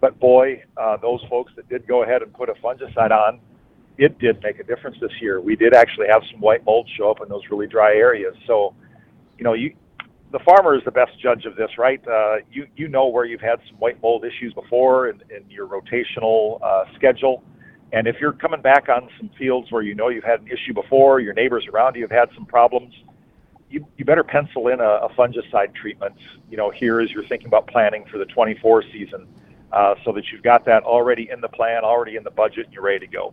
but 0.00 0.18
boy, 0.18 0.62
uh, 0.76 0.96
those 0.96 1.20
folks 1.28 1.52
that 1.56 1.68
did 1.68 1.86
go 1.86 2.02
ahead 2.02 2.22
and 2.22 2.32
put 2.32 2.48
a 2.48 2.54
fungicide 2.54 3.10
on, 3.10 3.40
it 3.98 4.18
did 4.18 4.42
make 4.42 4.58
a 4.58 4.64
difference 4.64 4.96
this 5.00 5.12
year. 5.20 5.40
We 5.40 5.54
did 5.54 5.74
actually 5.74 6.06
have 6.08 6.22
some 6.30 6.40
white 6.40 6.64
mold 6.64 6.88
show 6.96 7.10
up 7.10 7.20
in 7.20 7.28
those 7.28 7.42
really 7.50 7.66
dry 7.66 7.94
areas. 7.94 8.34
So, 8.46 8.74
you 9.40 9.44
know, 9.44 9.54
you 9.54 9.74
the 10.32 10.38
farmer 10.40 10.76
is 10.76 10.84
the 10.84 10.92
best 10.92 11.18
judge 11.18 11.44
of 11.46 11.56
this, 11.56 11.70
right? 11.78 12.06
Uh, 12.06 12.36
you 12.52 12.66
you 12.76 12.86
know 12.86 13.08
where 13.08 13.24
you've 13.24 13.40
had 13.40 13.58
some 13.66 13.76
white 13.78 14.00
mold 14.02 14.24
issues 14.24 14.52
before 14.52 15.08
in, 15.08 15.20
in 15.34 15.50
your 15.50 15.66
rotational 15.66 16.62
uh, 16.62 16.84
schedule, 16.94 17.42
and 17.92 18.06
if 18.06 18.16
you're 18.20 18.34
coming 18.34 18.60
back 18.60 18.90
on 18.90 19.08
some 19.18 19.30
fields 19.38 19.72
where 19.72 19.82
you 19.82 19.94
know 19.94 20.10
you've 20.10 20.22
had 20.22 20.40
an 20.40 20.46
issue 20.46 20.74
before, 20.74 21.20
your 21.20 21.32
neighbors 21.32 21.66
around 21.72 21.96
you 21.96 22.02
have 22.02 22.10
had 22.10 22.28
some 22.34 22.44
problems, 22.44 22.94
you 23.70 23.84
you 23.96 24.04
better 24.04 24.22
pencil 24.22 24.68
in 24.68 24.78
a, 24.78 24.84
a 24.84 25.08
fungicide 25.14 25.74
treatment. 25.74 26.14
You 26.50 26.58
know, 26.58 26.68
here 26.68 27.00
as 27.00 27.10
you're 27.10 27.26
thinking 27.26 27.48
about 27.48 27.66
planning 27.66 28.04
for 28.12 28.18
the 28.18 28.26
24 28.26 28.84
season, 28.92 29.26
uh, 29.72 29.94
so 30.04 30.12
that 30.12 30.24
you've 30.30 30.42
got 30.42 30.66
that 30.66 30.82
already 30.82 31.30
in 31.32 31.40
the 31.40 31.48
plan, 31.48 31.82
already 31.82 32.16
in 32.16 32.24
the 32.24 32.30
budget, 32.30 32.66
and 32.66 32.74
you're 32.74 32.84
ready 32.84 33.06
to 33.06 33.10
go. 33.10 33.32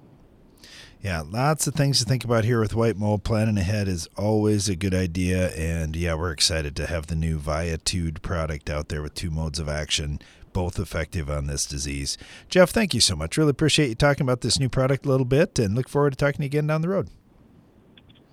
Yeah, 1.02 1.22
lots 1.26 1.68
of 1.68 1.76
things 1.76 2.00
to 2.00 2.06
think 2.06 2.26
about 2.26 2.44
here 2.44 2.60
with 2.60 2.76
white 2.76 2.98
mold. 2.98 3.24
Planning 3.24 3.58
ahead 3.58 3.88
is 3.88 4.08
always 4.18 4.68
a 4.68 4.76
good 4.76 4.94
idea. 4.94 5.50
And 5.50 5.96
yeah, 5.96 6.16
we're 6.16 6.32
excited 6.32 6.76
to 6.76 6.88
have 6.88 7.08
the 7.08 7.16
new 7.16 7.38
Viatude 7.40 8.22
product 8.22 8.70
out 8.70 8.90
there 8.90 9.02
with 9.02 9.14
two 9.14 9.30
modes 9.30 9.60
of 9.60 9.70
action, 9.70 10.20
both 10.54 10.80
effective 10.80 11.30
on 11.30 11.48
this 11.48 11.66
disease. 11.66 12.18
Jeff, 12.50 12.72
thank 12.72 12.94
you 12.94 13.00
so 13.00 13.16
much. 13.16 13.38
Really 13.38 13.52
appreciate 13.52 13.90
you 13.90 13.96
talking 13.96 14.24
about 14.24 14.42
this 14.42 14.60
new 14.60 14.70
product 14.70 15.06
a 15.06 15.10
little 15.10 15.26
bit 15.26 15.60
and 15.60 15.76
look 15.76 15.88
forward 15.88 16.12
to 16.12 16.18
talking 16.18 16.38
to 16.38 16.44
you 16.44 16.48
again 16.48 16.68
down 16.68 16.82
the 16.82 16.90
road. 16.90 17.10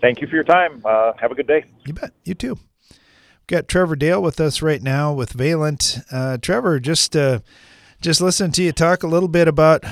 Thank 0.00 0.20
you 0.20 0.26
for 0.26 0.34
your 0.34 0.44
time. 0.44 0.82
Uh, 0.84 1.12
have 1.18 1.30
a 1.30 1.34
good 1.34 1.46
day. 1.46 1.64
You 1.86 1.92
bet. 1.92 2.12
You 2.24 2.34
too. 2.34 2.58
We've 2.90 3.46
got 3.46 3.68
Trevor 3.68 3.96
Dale 3.96 4.22
with 4.22 4.40
us 4.40 4.62
right 4.62 4.82
now 4.82 5.12
with 5.12 5.32
Valent. 5.32 5.98
Uh, 6.10 6.38
Trevor, 6.38 6.80
just 6.80 7.14
uh, 7.14 7.40
just 8.00 8.20
listen 8.20 8.52
to 8.52 8.62
you 8.62 8.72
talk 8.72 9.02
a 9.02 9.06
little 9.06 9.28
bit 9.28 9.48
about 9.48 9.84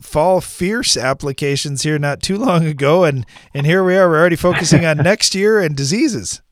fall 0.00 0.40
fierce 0.40 0.96
applications 0.96 1.82
here 1.82 1.98
not 1.98 2.22
too 2.22 2.36
long 2.36 2.66
ago, 2.66 3.04
and 3.04 3.26
and 3.54 3.66
here 3.66 3.84
we 3.84 3.96
are. 3.96 4.08
We're 4.08 4.20
already 4.20 4.36
focusing 4.36 4.84
on 4.84 4.96
next 5.04 5.34
year 5.34 5.60
and 5.60 5.76
diseases. 5.76 6.42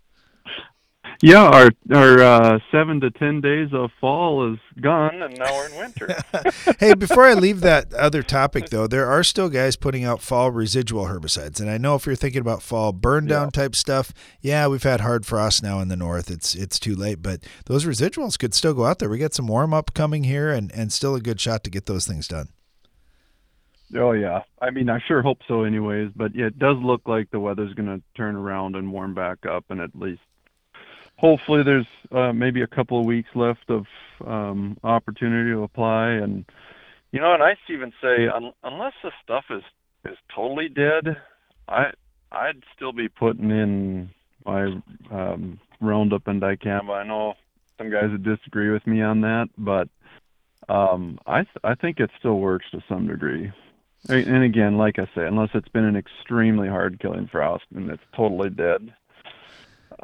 Yeah, 1.22 1.44
our 1.44 1.70
our 1.94 2.20
uh, 2.20 2.58
seven 2.70 3.00
to 3.00 3.10
ten 3.10 3.40
days 3.40 3.68
of 3.72 3.90
fall 4.00 4.52
is 4.52 4.58
gone, 4.80 5.22
and 5.22 5.38
now 5.38 5.52
we're 5.52 5.68
in 5.68 5.76
winter. 5.78 6.16
hey, 6.80 6.94
before 6.94 7.24
I 7.24 7.34
leave 7.34 7.60
that 7.60 7.94
other 7.94 8.22
topic, 8.22 8.68
though, 8.70 8.86
there 8.86 9.06
are 9.06 9.22
still 9.22 9.48
guys 9.48 9.76
putting 9.76 10.04
out 10.04 10.20
fall 10.20 10.50
residual 10.50 11.06
herbicides, 11.06 11.60
and 11.60 11.70
I 11.70 11.78
know 11.78 11.94
if 11.94 12.04
you're 12.04 12.16
thinking 12.16 12.40
about 12.40 12.62
fall 12.62 12.92
burn 12.92 13.26
down 13.26 13.46
yeah. 13.46 13.62
type 13.62 13.76
stuff, 13.76 14.12
yeah, 14.40 14.66
we've 14.66 14.82
had 14.82 15.00
hard 15.00 15.24
frost 15.24 15.62
now 15.62 15.80
in 15.80 15.88
the 15.88 15.96
north. 15.96 16.30
It's 16.30 16.54
it's 16.54 16.78
too 16.78 16.94
late, 16.94 17.22
but 17.22 17.40
those 17.66 17.86
residuals 17.86 18.38
could 18.38 18.52
still 18.52 18.74
go 18.74 18.84
out 18.84 18.98
there. 18.98 19.08
We 19.08 19.18
got 19.18 19.34
some 19.34 19.46
warm 19.46 19.72
up 19.72 19.94
coming 19.94 20.24
here, 20.24 20.50
and 20.50 20.70
and 20.72 20.92
still 20.92 21.14
a 21.14 21.20
good 21.20 21.40
shot 21.40 21.64
to 21.64 21.70
get 21.70 21.86
those 21.86 22.06
things 22.06 22.28
done. 22.28 22.48
Oh 23.96 24.12
yeah, 24.12 24.42
I 24.60 24.70
mean 24.70 24.88
I 24.88 24.98
sure 25.06 25.22
hope 25.22 25.38
so, 25.46 25.64
anyways. 25.64 26.10
But 26.14 26.34
yeah, 26.34 26.46
it 26.46 26.58
does 26.58 26.76
look 26.78 27.02
like 27.06 27.30
the 27.30 27.40
weather's 27.40 27.74
going 27.74 27.88
to 27.88 28.02
turn 28.16 28.34
around 28.36 28.76
and 28.76 28.92
warm 28.92 29.14
back 29.14 29.46
up, 29.46 29.64
and 29.70 29.80
at 29.80 29.94
least 29.94 30.22
hopefully 31.16 31.62
there's 31.62 31.86
uh, 32.12 32.32
maybe 32.32 32.62
a 32.62 32.66
couple 32.66 32.98
of 32.98 33.06
weeks 33.06 33.30
left 33.34 33.70
of 33.70 33.86
um, 34.26 34.76
opportunity 34.82 35.50
to 35.50 35.62
apply. 35.62 36.10
And 36.10 36.44
you 37.12 37.20
know, 37.20 37.34
and 37.34 37.42
I 37.42 37.56
even 37.68 37.92
say 38.02 38.28
un- 38.28 38.52
unless 38.62 38.94
the 39.02 39.12
stuff 39.22 39.44
is 39.50 39.62
is 40.04 40.18
totally 40.34 40.68
dead, 40.68 41.16
I 41.68 41.92
I'd 42.32 42.62
still 42.74 42.92
be 42.92 43.08
putting 43.08 43.50
in 43.50 44.10
my 44.44 44.80
um, 45.10 45.60
Roundup 45.80 46.26
and 46.26 46.42
dicamba. 46.42 46.90
I 46.90 47.06
know 47.06 47.34
some 47.78 47.90
guys 47.90 48.10
would 48.10 48.24
disagree 48.24 48.70
with 48.70 48.86
me 48.86 49.02
on 49.02 49.20
that, 49.22 49.48
but 49.56 49.88
um, 50.68 51.18
I 51.26 51.42
th- 51.42 51.62
I 51.62 51.74
think 51.74 52.00
it 52.00 52.10
still 52.18 52.38
works 52.38 52.66
to 52.72 52.82
some 52.88 53.06
degree. 53.06 53.52
And 54.08 54.44
again, 54.44 54.76
like 54.76 54.98
I 54.98 55.06
say, 55.14 55.26
unless 55.26 55.50
it's 55.54 55.68
been 55.68 55.84
an 55.84 55.96
extremely 55.96 56.68
hard 56.68 57.00
killing 57.00 57.26
frost 57.26 57.64
and 57.74 57.90
it's 57.90 58.02
totally 58.14 58.50
dead, 58.50 58.94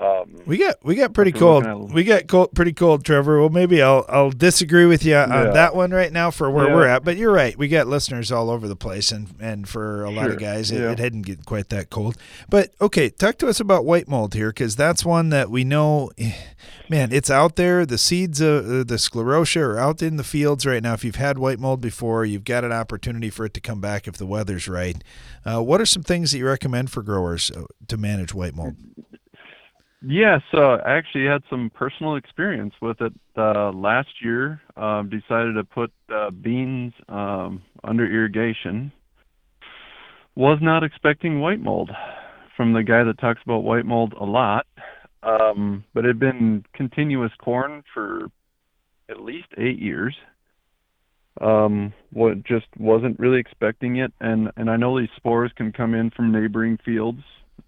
um, 0.00 0.42
we 0.46 0.56
got 0.56 0.76
we 0.82 0.94
got 0.94 1.12
pretty 1.12 1.32
cold. 1.32 1.92
We 1.92 2.04
got 2.04 2.26
cold, 2.26 2.54
pretty 2.54 2.72
cold, 2.72 3.04
Trevor. 3.04 3.38
Well, 3.38 3.50
maybe 3.50 3.82
I'll 3.82 4.06
I'll 4.08 4.30
disagree 4.30 4.86
with 4.86 5.04
you 5.04 5.14
on 5.14 5.28
yeah. 5.28 5.50
that 5.50 5.74
one 5.74 5.90
right 5.90 6.10
now 6.10 6.30
for 6.30 6.50
where 6.50 6.68
yeah. 6.68 6.74
we're 6.74 6.86
at. 6.86 7.04
But 7.04 7.18
you're 7.18 7.32
right. 7.32 7.56
We 7.56 7.68
got 7.68 7.86
listeners 7.86 8.32
all 8.32 8.48
over 8.48 8.66
the 8.66 8.76
place, 8.76 9.12
and 9.12 9.28
and 9.40 9.68
for 9.68 10.02
a 10.04 10.10
lot 10.10 10.24
sure. 10.24 10.32
of 10.32 10.38
guys, 10.38 10.70
it, 10.70 10.80
yeah. 10.80 10.92
it, 10.92 10.96
didn't 10.96 11.22
get 11.22 11.44
quite 11.44 11.68
that 11.68 11.90
cold. 11.90 12.16
But 12.48 12.72
okay, 12.80 13.10
talk 13.10 13.36
to 13.38 13.48
us 13.48 13.60
about 13.60 13.84
white 13.84 14.08
mold 14.08 14.32
here, 14.32 14.48
because 14.48 14.74
that's 14.74 15.04
one 15.04 15.28
that 15.30 15.50
we 15.50 15.64
know. 15.64 16.10
Man, 16.88 17.12
it's 17.12 17.30
out 17.30 17.54
there. 17.54 17.86
The 17.86 17.98
seeds 17.98 18.40
of 18.40 18.64
uh, 18.64 18.68
the 18.82 18.96
sclerotia 18.96 19.60
are 19.60 19.78
out 19.78 20.02
in 20.02 20.16
the 20.16 20.24
fields 20.24 20.66
right 20.66 20.82
now. 20.82 20.94
If 20.94 21.04
you've 21.04 21.14
had 21.14 21.38
white 21.38 21.60
mold 21.60 21.80
before, 21.80 22.24
you've 22.24 22.42
got 22.42 22.64
an 22.64 22.72
opportunity 22.72 23.30
for 23.30 23.44
it 23.44 23.54
to 23.54 23.60
come 23.60 23.80
back 23.80 24.08
if 24.08 24.16
the 24.16 24.26
weather's 24.26 24.66
right. 24.66 24.96
Uh, 25.44 25.62
what 25.62 25.80
are 25.80 25.86
some 25.86 26.02
things 26.02 26.32
that 26.32 26.38
you 26.38 26.46
recommend 26.46 26.90
for 26.90 27.04
growers 27.04 27.52
uh, 27.52 27.66
to 27.86 27.96
manage 27.96 28.34
white 28.34 28.56
mold? 28.56 28.74
Yes, 30.02 30.40
uh, 30.54 30.76
I 30.76 30.96
actually 30.96 31.26
had 31.26 31.42
some 31.50 31.70
personal 31.74 32.16
experience 32.16 32.72
with 32.80 33.00
it 33.02 33.12
uh, 33.36 33.70
last 33.72 34.08
year. 34.22 34.60
Um, 34.76 35.10
decided 35.10 35.54
to 35.54 35.64
put 35.64 35.92
uh, 36.12 36.30
beans 36.30 36.94
um, 37.08 37.62
under 37.84 38.06
irrigation. 38.06 38.92
Was 40.36 40.58
not 40.62 40.84
expecting 40.84 41.40
white 41.40 41.60
mold 41.60 41.90
from 42.56 42.72
the 42.72 42.82
guy 42.82 43.04
that 43.04 43.18
talks 43.18 43.40
about 43.44 43.62
white 43.62 43.84
mold 43.84 44.14
a 44.18 44.24
lot, 44.24 44.66
um, 45.22 45.84
but 45.92 46.04
it 46.06 46.08
had 46.08 46.18
been 46.18 46.64
continuous 46.72 47.32
corn 47.38 47.82
for 47.92 48.30
at 49.10 49.20
least 49.20 49.48
eight 49.58 49.78
years. 49.78 50.16
Um, 51.42 51.92
what 52.12 52.42
just 52.44 52.66
wasn't 52.78 53.18
really 53.18 53.38
expecting 53.38 53.96
it, 53.96 54.12
and 54.20 54.50
and 54.56 54.70
I 54.70 54.76
know 54.76 54.98
these 54.98 55.10
spores 55.16 55.52
can 55.56 55.72
come 55.72 55.94
in 55.94 56.10
from 56.10 56.32
neighboring 56.32 56.78
fields, 56.84 57.22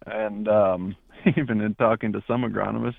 and 0.06 0.48
um, 0.48 0.96
even 1.36 1.60
in 1.60 1.74
talking 1.74 2.12
to 2.12 2.22
some 2.26 2.42
agronomists, 2.42 2.96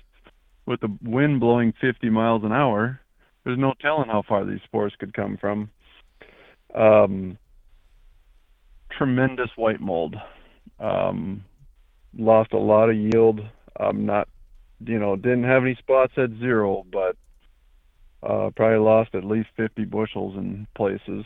with 0.66 0.80
the 0.80 0.96
wind 1.02 1.40
blowing 1.40 1.72
50 1.80 2.08
miles 2.10 2.42
an 2.44 2.52
hour, 2.52 3.00
there's 3.44 3.58
no 3.58 3.74
telling 3.80 4.08
how 4.08 4.22
far 4.26 4.44
these 4.44 4.60
spores 4.64 4.94
could 4.98 5.12
come 5.12 5.36
from. 5.36 5.70
Um, 6.74 7.38
tremendous 8.90 9.50
white 9.56 9.80
mold. 9.80 10.16
Um, 10.80 11.44
lost 12.16 12.52
a 12.52 12.58
lot 12.58 12.88
of 12.88 12.96
yield. 12.96 13.40
Um, 13.78 14.06
not, 14.06 14.28
you 14.84 14.98
know, 14.98 15.16
didn't 15.16 15.44
have 15.44 15.62
any 15.62 15.74
spots 15.76 16.14
at 16.16 16.30
zero, 16.38 16.84
but 16.90 17.16
uh, 18.22 18.50
probably 18.56 18.78
lost 18.78 19.14
at 19.14 19.24
least 19.24 19.48
50 19.56 19.84
bushels 19.84 20.36
in 20.36 20.66
places. 20.74 21.24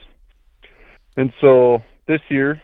And 1.17 1.33
so 1.41 1.83
this 2.07 2.21
year, 2.29 2.61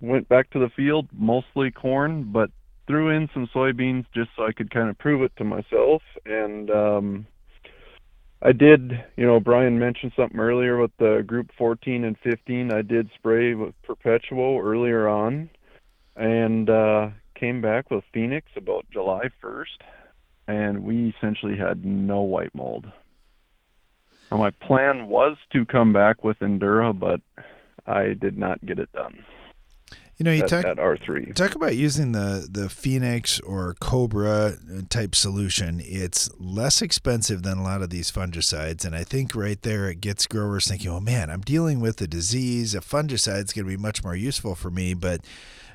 went 0.00 0.28
back 0.28 0.50
to 0.50 0.58
the 0.58 0.70
field, 0.74 1.08
mostly 1.12 1.70
corn, 1.70 2.30
but 2.32 2.50
threw 2.86 3.10
in 3.10 3.28
some 3.32 3.48
soybeans 3.54 4.06
just 4.14 4.30
so 4.36 4.44
I 4.44 4.52
could 4.52 4.70
kind 4.70 4.88
of 4.88 4.98
prove 4.98 5.22
it 5.22 5.32
to 5.36 5.44
myself. 5.44 6.02
And 6.26 6.70
um, 6.70 7.26
I 8.40 8.52
did, 8.52 8.92
you 9.16 9.26
know, 9.26 9.40
Brian 9.40 9.78
mentioned 9.78 10.12
something 10.16 10.38
earlier 10.38 10.78
with 10.78 10.90
the 10.98 11.22
group 11.26 11.50
14 11.56 12.04
and 12.04 12.16
15. 12.22 12.72
I 12.72 12.82
did 12.82 13.08
spray 13.14 13.54
with 13.54 13.74
Perpetual 13.82 14.60
earlier 14.62 15.08
on 15.08 15.48
and 16.16 16.68
uh, 16.68 17.10
came 17.38 17.60
back 17.60 17.90
with 17.90 18.04
Phoenix 18.12 18.48
about 18.56 18.84
July 18.90 19.30
1st. 19.42 19.78
And 20.48 20.82
we 20.82 21.14
essentially 21.16 21.56
had 21.56 21.84
no 21.84 22.22
white 22.22 22.54
mold. 22.54 22.90
Now, 24.30 24.38
my 24.38 24.50
plan 24.50 25.08
was 25.08 25.36
to 25.52 25.64
come 25.64 25.92
back 25.92 26.24
with 26.24 26.38
Endura, 26.40 26.98
but 26.98 27.20
I 27.86 28.14
did 28.14 28.36
not 28.36 28.64
get 28.64 28.78
it 28.78 28.90
done. 28.92 29.24
You 30.18 30.24
know, 30.24 30.32
you 30.32 30.42
at, 30.42 30.48
talk 30.48 30.64
at 30.64 30.76
R3. 30.76 31.34
Talk 31.34 31.54
about 31.54 31.74
using 31.74 32.12
the 32.12 32.46
the 32.48 32.68
Phoenix 32.68 33.40
or 33.40 33.74
Cobra 33.80 34.56
type 34.88 35.14
solution. 35.14 35.80
It's 35.82 36.30
less 36.38 36.82
expensive 36.82 37.42
than 37.42 37.58
a 37.58 37.62
lot 37.62 37.82
of 37.82 37.90
these 37.90 38.10
fungicides, 38.10 38.84
and 38.84 38.94
I 38.94 39.04
think 39.04 39.34
right 39.34 39.60
there 39.62 39.88
it 39.88 40.00
gets 40.00 40.26
growers 40.26 40.68
thinking, 40.68 40.90
"Oh 40.90 41.00
man, 41.00 41.30
I'm 41.30 41.40
dealing 41.40 41.80
with 41.80 42.00
a 42.00 42.06
disease. 42.06 42.74
A 42.74 42.80
fungicide 42.80 43.44
is 43.44 43.52
going 43.52 43.64
to 43.64 43.70
be 43.70 43.76
much 43.76 44.04
more 44.04 44.14
useful 44.14 44.54
for 44.54 44.70
me." 44.70 44.94
But 44.94 45.22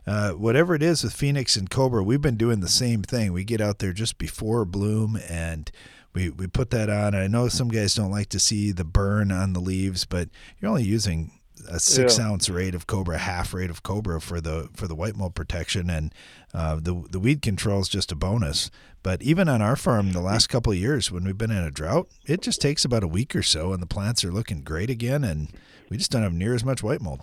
uh, 0.06 0.32
whatever 0.32 0.73
it 0.73 0.82
is 0.82 1.04
with 1.04 1.13
Phoenix 1.13 1.58
and 1.58 1.69
Cobra, 1.69 2.02
we've 2.02 2.21
been 2.21 2.38
doing 2.38 2.62
the 2.62 2.69
same 2.69 3.04
thing. 3.04 3.34
We 3.34 3.43
get 3.43 3.60
out 3.60 3.80
there 3.80 3.91
just 3.91 4.17
before 4.17 4.63
bloom 4.63 5.19
and 5.30 5.69
we, 6.13 6.30
we 6.30 6.47
put 6.47 6.71
that 6.71 6.89
on. 6.89 7.13
I 7.13 7.28
know 7.28 7.50
some 7.50 7.67
guys 7.67 7.93
don't 7.93 8.10
like 8.10 8.30
to 8.30 8.39
see 8.39 8.71
the 8.71 8.86
burn 8.86 9.32
on 9.32 9.54
the 9.54 9.60
leaves, 9.60 10.06
but 10.06 10.30
you're 10.60 10.69
only 10.69 10.84
using 10.84 11.37
a 11.70 11.80
six 11.80 12.17
Yeah. 12.17 12.26
ounce 12.28 12.50
rate 12.50 12.76
of 12.76 12.88
Cobra, 12.88 13.17
half 13.17 13.54
rate 13.54 13.70
of 13.70 13.84
Cobra 13.84 14.20
for 14.22 14.39
the 14.41 14.70
for 14.76 14.88
the 14.88 14.96
white 14.96 15.15
mold 15.15 15.36
protection, 15.36 15.89
and 15.89 16.13
uh, 16.54 16.76
the 16.76 17.04
the 17.10 17.20
weed 17.20 17.41
control 17.41 17.80
is 17.80 17.89
just 17.89 18.12
a 18.12 18.15
bonus. 18.15 18.70
But 19.04 19.22
even 19.22 19.48
on 19.48 19.62
our 19.62 19.76
farm, 19.76 20.12
the 20.12 20.22
last 20.22 20.48
couple 20.48 20.72
of 20.72 20.78
years 20.78 21.12
when 21.12 21.24
we've 21.24 21.38
been 21.38 21.52
in 21.52 21.63
a 21.63 21.72
drought, 21.72 22.10
it 22.26 22.41
just 22.41 22.62
takes 22.62 22.84
about 22.84 23.04
a 23.04 23.08
week 23.08 23.36
or 23.36 23.43
so, 23.43 23.72
and 23.74 23.82
the 23.82 23.88
plants 23.88 24.24
are 24.26 24.32
looking 24.32 24.62
great 24.62 24.89
again, 24.89 25.24
and 25.24 25.50
we 25.89 25.98
just 25.98 26.12
don't 26.12 26.24
have 26.24 26.34
near 26.34 26.54
as 26.54 26.65
much 26.65 26.84
white 26.84 27.02
mold. 27.02 27.22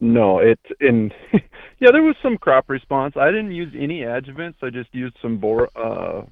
No, 0.00 0.38
it 0.38 0.58
in 0.80 1.12
yeah, 1.78 1.90
there 1.90 2.02
was 2.02 2.16
some 2.22 2.38
crop 2.38 2.70
response. 2.70 3.16
I 3.16 3.26
didn't 3.30 3.52
use 3.52 3.72
any 3.78 4.00
adjuvants. 4.00 4.56
I 4.62 4.70
just 4.70 4.94
used 4.94 5.16
some 5.20 5.36
bor 5.36 5.68
uh, 5.76 6.22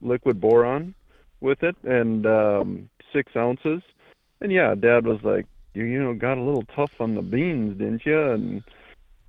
liquid 0.00 0.40
boron 0.40 0.94
with 1.40 1.62
it 1.62 1.76
and 1.82 2.26
um, 2.26 2.90
six 3.12 3.34
ounces. 3.36 3.82
And 4.40 4.52
yeah, 4.52 4.74
Dad 4.74 5.06
was 5.06 5.18
like, 5.22 5.46
"You 5.74 5.84
you 5.84 6.02
know 6.02 6.14
got 6.14 6.38
a 6.38 6.42
little 6.42 6.64
tough 6.74 6.92
on 7.00 7.14
the 7.14 7.22
beans, 7.22 7.78
didn't 7.78 8.04
you?" 8.04 8.20
And 8.30 8.62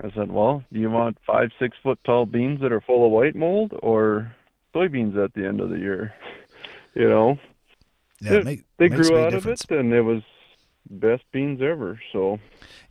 I 0.04 0.12
said, 0.12 0.32
"Well, 0.32 0.64
do 0.72 0.80
you 0.80 0.90
want 0.90 1.18
five 1.26 1.50
six 1.60 1.78
foot 1.84 2.00
tall 2.06 2.26
beans 2.26 2.62
that 2.62 2.72
are 2.72 2.82
full 2.82 3.06
of 3.06 3.12
white 3.12 3.36
mold 3.36 3.74
or 3.82 4.34
soybeans 4.74 5.18
at 5.24 5.34
the 5.34 5.46
end 5.48 5.60
of 5.62 5.70
the 5.70 5.78
year?" 5.78 6.14
you 6.96 7.08
know. 7.08 7.38
Yeah, 8.20 8.34
It- 8.34 8.46
make- 8.46 8.64
they 8.78 8.90
grew 8.90 9.18
out 9.18 9.32
difference. 9.32 9.64
of 9.66 9.72
it, 9.72 9.80
and 9.80 9.94
it 9.94 10.02
was 10.02 10.22
best 10.90 11.24
beans 11.32 11.62
ever. 11.62 12.00
So. 12.12 12.40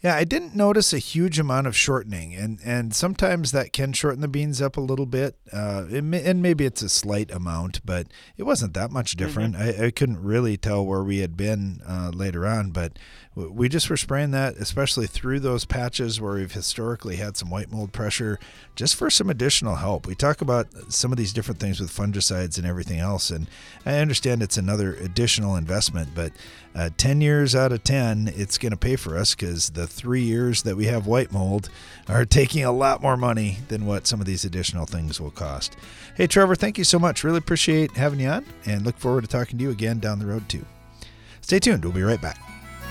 Yeah, 0.02 0.14
I 0.16 0.24
didn't 0.24 0.56
notice 0.56 0.92
a 0.92 0.98
huge 0.98 1.38
amount 1.38 1.66
of 1.66 1.76
shortening, 1.76 2.34
and 2.34 2.58
and 2.64 2.94
sometimes 2.94 3.52
that 3.52 3.72
can 3.72 3.92
shorten 3.92 4.22
the 4.22 4.28
beans 4.28 4.62
up 4.62 4.76
a 4.76 4.80
little 4.80 5.04
bit, 5.06 5.36
uh, 5.52 5.84
it 5.90 6.02
may, 6.02 6.24
and 6.24 6.40
maybe 6.40 6.64
it's 6.64 6.80
a 6.82 6.88
slight 6.88 7.30
amount, 7.30 7.84
but 7.84 8.06
it 8.38 8.44
wasn't 8.44 8.72
that 8.74 8.90
much 8.90 9.12
different. 9.16 9.54
I, 9.56 9.86
I 9.86 9.90
couldn't 9.90 10.22
really 10.22 10.56
tell 10.56 10.84
where 10.86 11.04
we 11.04 11.18
had 11.18 11.36
been 11.36 11.80
uh, 11.86 12.10
later 12.14 12.46
on, 12.46 12.70
but 12.70 12.98
we 13.48 13.68
just 13.68 13.88
were 13.88 13.96
spraying 13.96 14.33
that, 14.33 14.57
especially 14.57 15.07
through 15.07 15.40
those 15.40 15.64
patches 15.64 16.20
where 16.20 16.35
we've 16.35 16.53
historically 16.53 17.16
had 17.16 17.37
some 17.37 17.50
white 17.50 17.70
mold 17.70 17.92
pressure, 17.92 18.38
just 18.74 18.96
for 18.96 19.11
some 19.11 19.31
additional 19.31 19.76
help. 19.76 20.07
We 20.07 20.14
talk 20.14 20.40
about 20.40 20.66
some 20.92 21.12
of 21.12 21.18
these 21.18 21.33
different 21.33 21.61
things 21.61 21.81
with 21.81 21.90
fungicides 21.90 22.59
and 22.59 22.66
everything 22.66 22.98
else, 22.98 23.31
and 23.31 23.46
I 23.87 23.98
understand 23.98 24.42
it's 24.42 24.57
another 24.57 24.94
additional 24.94 25.57
investment, 25.57 26.11
but 26.14 26.33
uh, 26.74 26.90
10 26.96 27.20
years 27.20 27.55
out 27.55 27.72
of 27.72 27.83
10, 27.83 28.33
it's 28.37 28.59
going 28.59 28.72
to 28.72 28.79
pay 28.79 28.96
for 28.96 29.16
us 29.16 29.35
because 29.35 29.70
the 29.70 29.87
three 29.87 30.22
years 30.22 30.62
that 30.62 30.76
we 30.76 30.87
have 30.87 31.07
white 31.07 31.33
mold 31.33 31.68
are 32.09 32.24
taking 32.24 32.64
a 32.64 32.72
lot 32.72 33.03
more 33.03 33.16
money 33.16 33.59
than 33.68 33.87
what 33.87 34.07
some 34.07 34.20
of 34.20 34.26
these 34.26 34.44
additional 34.44 34.87
things 34.87 35.20
will 35.20 35.31
cost. 35.31 35.76
Hey, 36.14 36.26
Trevor, 36.26 36.55
thank 36.55 36.79
you 36.79 36.85
so 36.85 36.98
much. 36.98 37.24
Really 37.24 37.38
appreciate 37.38 37.92
having 37.92 38.20
you 38.20 38.29
on 38.29 38.44
and 38.66 38.85
look 38.85 38.98
forward 38.98 39.22
to 39.22 39.26
talking 39.29 39.59
to 39.59 39.64
you 39.64 39.70
again 39.70 39.98
down 39.98 40.18
the 40.18 40.26
road, 40.26 40.48
too. 40.48 40.64
Stay 41.40 41.59
tuned. 41.59 41.85
We'll 41.85 41.92
be 41.92 42.03
right 42.03 42.20
back. 42.20 42.38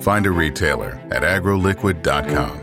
Find 0.00 0.26
a 0.26 0.30
retailer 0.30 1.00
at 1.10 1.22
agroliquid.com. 1.22 2.60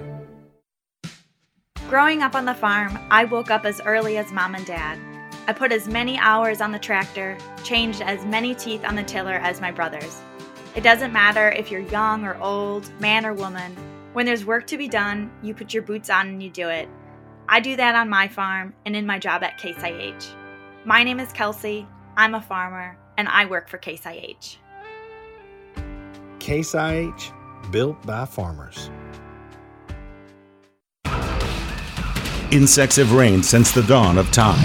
Growing 1.90 2.24
up 2.24 2.34
on 2.34 2.46
the 2.46 2.54
farm, 2.54 2.98
I 3.12 3.26
woke 3.26 3.52
up 3.52 3.64
as 3.64 3.80
early 3.82 4.18
as 4.18 4.32
mom 4.32 4.56
and 4.56 4.66
dad. 4.66 5.00
I 5.48 5.54
put 5.54 5.72
as 5.72 5.88
many 5.88 6.18
hours 6.18 6.60
on 6.60 6.72
the 6.72 6.80
tractor, 6.80 7.38
changed 7.64 8.02
as 8.02 8.26
many 8.26 8.56
teeth 8.56 8.84
on 8.84 8.96
the 8.96 9.04
tiller 9.04 9.36
as 9.36 9.62
my 9.62 9.70
brothers. 9.70 10.20
It 10.76 10.82
doesn't 10.82 11.14
matter 11.14 11.52
if 11.52 11.70
you're 11.70 11.82
young 11.82 12.26
or 12.26 12.36
old, 12.42 12.90
man 13.00 13.26
or 13.26 13.34
woman. 13.34 13.76
When 14.14 14.26
there's 14.26 14.46
work 14.46 14.66
to 14.68 14.78
be 14.78 14.88
done, 14.88 15.32
you 15.44 15.54
put 15.54 15.74
your 15.74 15.84
boots 15.84 16.10
on 16.10 16.28
and 16.28 16.42
you 16.42 16.50
do 16.50 16.70
it. 16.70 16.90
I 17.48 17.60
do 17.60 17.76
that 17.76 17.96
on 17.96 18.10
my 18.10 18.28
farm 18.28 18.74
and 18.86 18.96
in 18.96 19.06
my 19.06 19.20
job 19.20 19.44
at 19.44 19.60
Case 19.60 19.78
IH. 19.84 20.36
My 20.84 21.04
name 21.04 21.20
is 21.20 21.32
Kelsey, 21.32 21.88
I'm 22.18 22.34
a 22.34 22.42
farmer, 22.42 22.98
and 23.18 23.28
I 23.28 23.46
work 23.46 23.70
for 23.70 23.78
Case 23.78 24.06
IH. 24.06 24.58
Case 26.46 26.76
IH, 26.76 27.32
built 27.72 28.00
by 28.06 28.24
farmers. 28.24 28.92
Insects 32.52 32.98
have 32.98 33.14
reigned 33.14 33.44
since 33.44 33.72
the 33.72 33.82
dawn 33.82 34.20
of 34.20 34.30
time, 34.30 34.64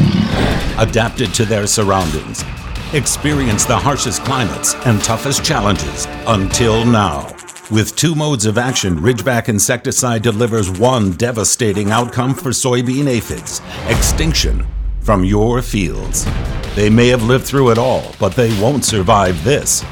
adapted 0.78 1.32
to 1.32 1.46
their 1.46 1.66
surroundings, 1.66 2.44
experienced 2.92 3.66
the 3.66 3.78
harshest 3.78 4.22
climates 4.24 4.74
and 4.84 5.02
toughest 5.02 5.42
challenges 5.42 6.06
until 6.26 6.84
now. 6.84 7.34
With 7.70 7.96
two 7.96 8.14
modes 8.14 8.44
of 8.44 8.58
action, 8.58 8.98
Ridgeback 8.98 9.48
insecticide 9.48 10.20
delivers 10.20 10.70
one 10.70 11.12
devastating 11.12 11.92
outcome 11.92 12.34
for 12.34 12.50
soybean 12.50 13.06
aphids 13.06 13.62
extinction 13.88 14.66
from 15.00 15.24
your 15.24 15.62
fields. 15.62 16.26
They 16.74 16.90
may 16.90 17.08
have 17.08 17.22
lived 17.22 17.46
through 17.46 17.70
it 17.70 17.78
all, 17.78 18.14
but 18.20 18.34
they 18.36 18.52
won't 18.60 18.84
survive 18.84 19.42
this. 19.44 19.82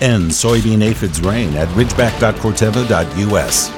End 0.00 0.30
soybean 0.30 0.82
aphids 0.82 1.20
reign 1.20 1.56
at 1.56 1.68
ridgeback.corteva.us. 1.68 3.77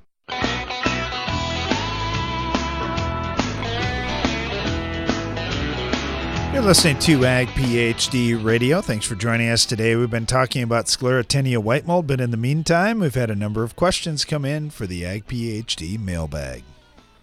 You're 6.53 6.63
listening 6.63 6.99
to 6.99 7.25
Ag 7.25 7.47
PhD 7.49 8.43
Radio. 8.43 8.81
Thanks 8.81 9.05
for 9.05 9.15
joining 9.15 9.47
us 9.47 9.65
today. 9.65 9.95
We've 9.95 10.09
been 10.09 10.25
talking 10.25 10.63
about 10.63 10.87
sclerotinia 10.87 11.59
white 11.59 11.87
mold, 11.87 12.07
but 12.07 12.19
in 12.19 12.31
the 12.31 12.37
meantime, 12.37 12.99
we've 12.99 13.15
had 13.15 13.29
a 13.29 13.35
number 13.35 13.63
of 13.63 13.77
questions 13.77 14.25
come 14.25 14.43
in 14.43 14.69
for 14.69 14.85
the 14.85 15.05
Ag 15.05 15.27
PhD 15.27 15.97
mailbag. 15.97 16.63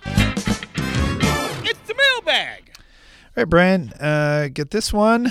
It's 0.06 1.80
the 1.86 1.94
mailbag. 1.94 2.70
All 2.74 3.42
right, 3.42 3.48
Brian, 3.48 3.92
uh, 4.00 4.48
get 4.50 4.70
this 4.70 4.94
one 4.94 5.30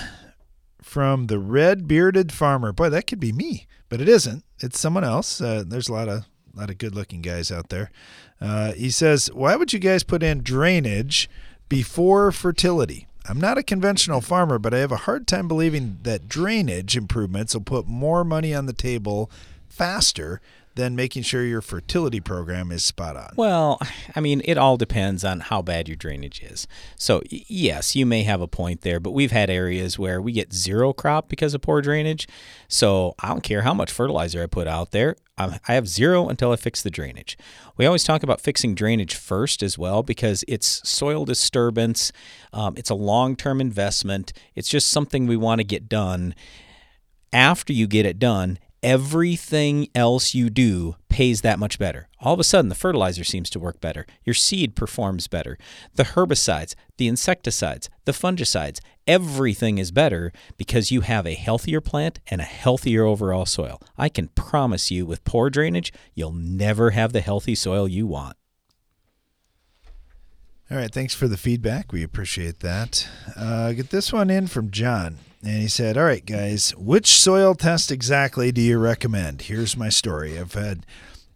from 0.79 1.25
the 1.25 1.39
red 1.39 1.87
bearded 1.87 2.31
farmer. 2.31 2.71
Boy, 2.71 2.89
that 2.89 3.07
could 3.07 3.19
be 3.19 3.31
me, 3.31 3.65
but 3.89 3.99
it 3.99 4.07
isn't. 4.07 4.43
It's 4.59 4.79
someone 4.79 5.03
else. 5.05 5.41
Uh, 5.41 5.63
there's 5.65 5.89
a 5.89 5.93
lot 5.93 6.07
of 6.07 6.25
a 6.55 6.59
lot 6.59 6.69
of 6.69 6.77
good 6.77 6.93
looking 6.93 7.23
guys 7.23 7.51
out 7.51 7.69
there. 7.69 7.89
Uh, 8.39 8.73
he 8.73 8.91
says, 8.91 9.31
"Why 9.33 9.55
would 9.55 9.73
you 9.73 9.79
guys 9.79 10.03
put 10.03 10.21
in 10.21 10.43
drainage 10.43 11.27
before 11.67 12.31
fertility?" 12.31 13.07
I'm 13.29 13.41
not 13.41 13.57
a 13.57 13.63
conventional 13.63 14.21
farmer, 14.21 14.57
but 14.57 14.73
I 14.73 14.77
have 14.79 14.91
a 14.91 14.97
hard 14.97 15.27
time 15.27 15.47
believing 15.47 15.99
that 16.03 16.29
drainage 16.29 16.95
improvements 16.95 17.53
will 17.53 17.61
put 17.61 17.87
more 17.87 18.23
money 18.23 18.53
on 18.53 18.65
the 18.65 18.73
table 18.73 19.29
faster 19.67 20.39
than 20.75 20.95
making 20.95 21.23
sure 21.23 21.43
your 21.43 21.61
fertility 21.61 22.19
program 22.19 22.71
is 22.71 22.83
spot 22.83 23.17
on. 23.17 23.33
Well, 23.35 23.81
I 24.15 24.19
mean, 24.21 24.41
it 24.45 24.57
all 24.57 24.77
depends 24.77 25.25
on 25.25 25.41
how 25.41 25.61
bad 25.61 25.87
your 25.87 25.97
drainage 25.97 26.41
is. 26.41 26.67
So, 26.95 27.21
yes, 27.29 27.95
you 27.95 28.05
may 28.05 28.23
have 28.23 28.41
a 28.41 28.47
point 28.47 28.81
there, 28.81 28.99
but 28.99 29.11
we've 29.11 29.31
had 29.31 29.49
areas 29.49 29.97
where 29.97 30.21
we 30.21 30.31
get 30.31 30.53
zero 30.53 30.93
crop 30.93 31.29
because 31.29 31.53
of 31.53 31.61
poor 31.61 31.81
drainage. 31.81 32.27
So, 32.67 33.15
I 33.19 33.29
don't 33.29 33.43
care 33.43 33.63
how 33.63 33.73
much 33.73 33.91
fertilizer 33.91 34.41
I 34.41 34.45
put 34.45 34.67
out 34.67 34.91
there, 34.91 35.15
I 35.37 35.73
have 35.73 35.87
zero 35.87 36.29
until 36.29 36.51
I 36.51 36.55
fix 36.55 36.81
the 36.81 36.89
drainage. 36.89 37.37
We 37.77 37.85
always 37.85 38.03
talk 38.03 38.23
about 38.23 38.41
fixing 38.41 38.73
drainage 38.73 39.13
first 39.13 39.61
as 39.61 39.77
well 39.77 40.01
because 40.01 40.43
it's 40.47 40.87
soil 40.87 41.25
disturbance, 41.25 42.11
um, 42.53 42.73
it's 42.75 42.89
a 42.89 42.95
long 42.95 43.35
term 43.35 43.61
investment, 43.61 44.33
it's 44.55 44.69
just 44.69 44.89
something 44.89 45.27
we 45.27 45.37
want 45.37 45.59
to 45.59 45.65
get 45.65 45.87
done. 45.87 46.33
After 47.31 47.71
you 47.71 47.87
get 47.87 48.05
it 48.05 48.19
done, 48.19 48.57
everything 48.81 49.89
else 49.93 50.33
you 50.33 50.49
do 50.49 50.95
pays 51.09 51.41
that 51.41 51.59
much 51.59 51.77
better. 51.77 52.07
All 52.21 52.33
of 52.33 52.39
a 52.39 52.43
sudden, 52.43 52.69
the 52.69 52.75
fertilizer 52.75 53.23
seems 53.23 53.49
to 53.51 53.59
work 53.59 53.81
better. 53.81 54.05
Your 54.23 54.33
seed 54.33 54.75
performs 54.75 55.27
better. 55.27 55.57
The 55.95 56.03
herbicides, 56.03 56.73
the 56.97 57.07
insecticides, 57.07 57.89
the 58.05 58.11
fungicides, 58.11 58.79
everything 59.07 59.77
is 59.77 59.91
better 59.91 60.31
because 60.57 60.91
you 60.91 61.01
have 61.01 61.25
a 61.25 61.35
healthier 61.35 61.81
plant 61.81 62.19
and 62.27 62.41
a 62.41 62.45
healthier 62.45 63.05
overall 63.05 63.45
soil. 63.45 63.81
I 63.97 64.09
can 64.09 64.27
promise 64.29 64.91
you, 64.91 65.05
with 65.05 65.23
poor 65.23 65.49
drainage, 65.49 65.93
you'll 66.13 66.33
never 66.33 66.91
have 66.91 67.13
the 67.13 67.21
healthy 67.21 67.55
soil 67.55 67.87
you 67.87 68.05
want. 68.05 68.37
All 70.69 70.77
right, 70.77 70.91
thanks 70.91 71.15
for 71.15 71.29
the 71.29 71.37
feedback. 71.37 71.93
We 71.93 72.03
appreciate 72.03 72.59
that. 72.59 73.07
Uh, 73.37 73.71
get 73.71 73.89
this 73.89 74.11
one 74.11 74.29
in 74.29 74.47
from 74.47 74.69
John. 74.69 75.19
And 75.41 75.61
he 75.61 75.69
said, 75.69 75.97
All 75.97 76.03
right, 76.03 76.25
guys, 76.25 76.71
which 76.75 77.07
soil 77.07 77.55
test 77.55 77.89
exactly 77.89 78.51
do 78.51 78.59
you 78.59 78.77
recommend? 78.77 79.43
Here's 79.43 79.77
my 79.77 79.87
story. 79.87 80.37
I've 80.37 80.55
had 80.55 80.85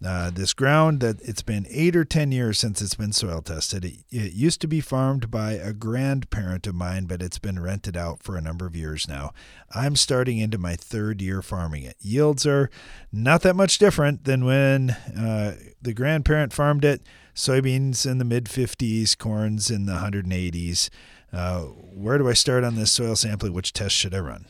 uh, 0.03 0.31
this 0.31 0.53
ground 0.53 0.99
that 0.99 1.21
it's 1.21 1.43
been 1.43 1.67
eight 1.69 1.95
or 1.95 2.03
10 2.03 2.31
years 2.31 2.57
since 2.57 2.81
it's 2.81 2.95
been 2.95 3.11
soil 3.11 3.41
tested. 3.41 3.85
It, 3.85 3.99
it, 4.09 4.33
used 4.33 4.59
to 4.61 4.67
be 4.67 4.81
farmed 4.81 5.29
by 5.29 5.51
a 5.53 5.73
grandparent 5.73 6.65
of 6.65 6.73
mine, 6.73 7.05
but 7.05 7.21
it's 7.21 7.37
been 7.37 7.61
rented 7.61 7.95
out 7.95 8.23
for 8.23 8.35
a 8.35 8.41
number 8.41 8.65
of 8.65 8.75
years 8.75 9.07
now. 9.07 9.31
I'm 9.75 9.95
starting 9.95 10.39
into 10.39 10.57
my 10.57 10.75
third 10.75 11.21
year 11.21 11.43
farming 11.43 11.83
it. 11.83 11.97
Yields 11.99 12.47
are 12.47 12.71
not 13.11 13.43
that 13.43 13.55
much 13.55 13.77
different 13.77 14.23
than 14.23 14.43
when 14.43 14.91
uh, 14.91 15.55
the 15.81 15.93
grandparent 15.93 16.51
farmed 16.51 16.83
it. 16.83 17.03
Soybeans 17.35 18.09
in 18.09 18.17
the 18.17 18.25
mid 18.25 18.45
50s, 18.45 19.15
corns 19.17 19.69
in 19.69 19.85
the 19.85 19.93
180s. 19.93 20.89
Uh, 21.31 21.61
where 21.61 22.17
do 22.17 22.27
I 22.27 22.33
start 22.33 22.63
on 22.63 22.75
this 22.75 22.91
soil 22.91 23.15
sampling? 23.15 23.53
Which 23.53 23.71
test 23.71 23.95
should 23.95 24.15
I 24.15 24.19
run? 24.19 24.45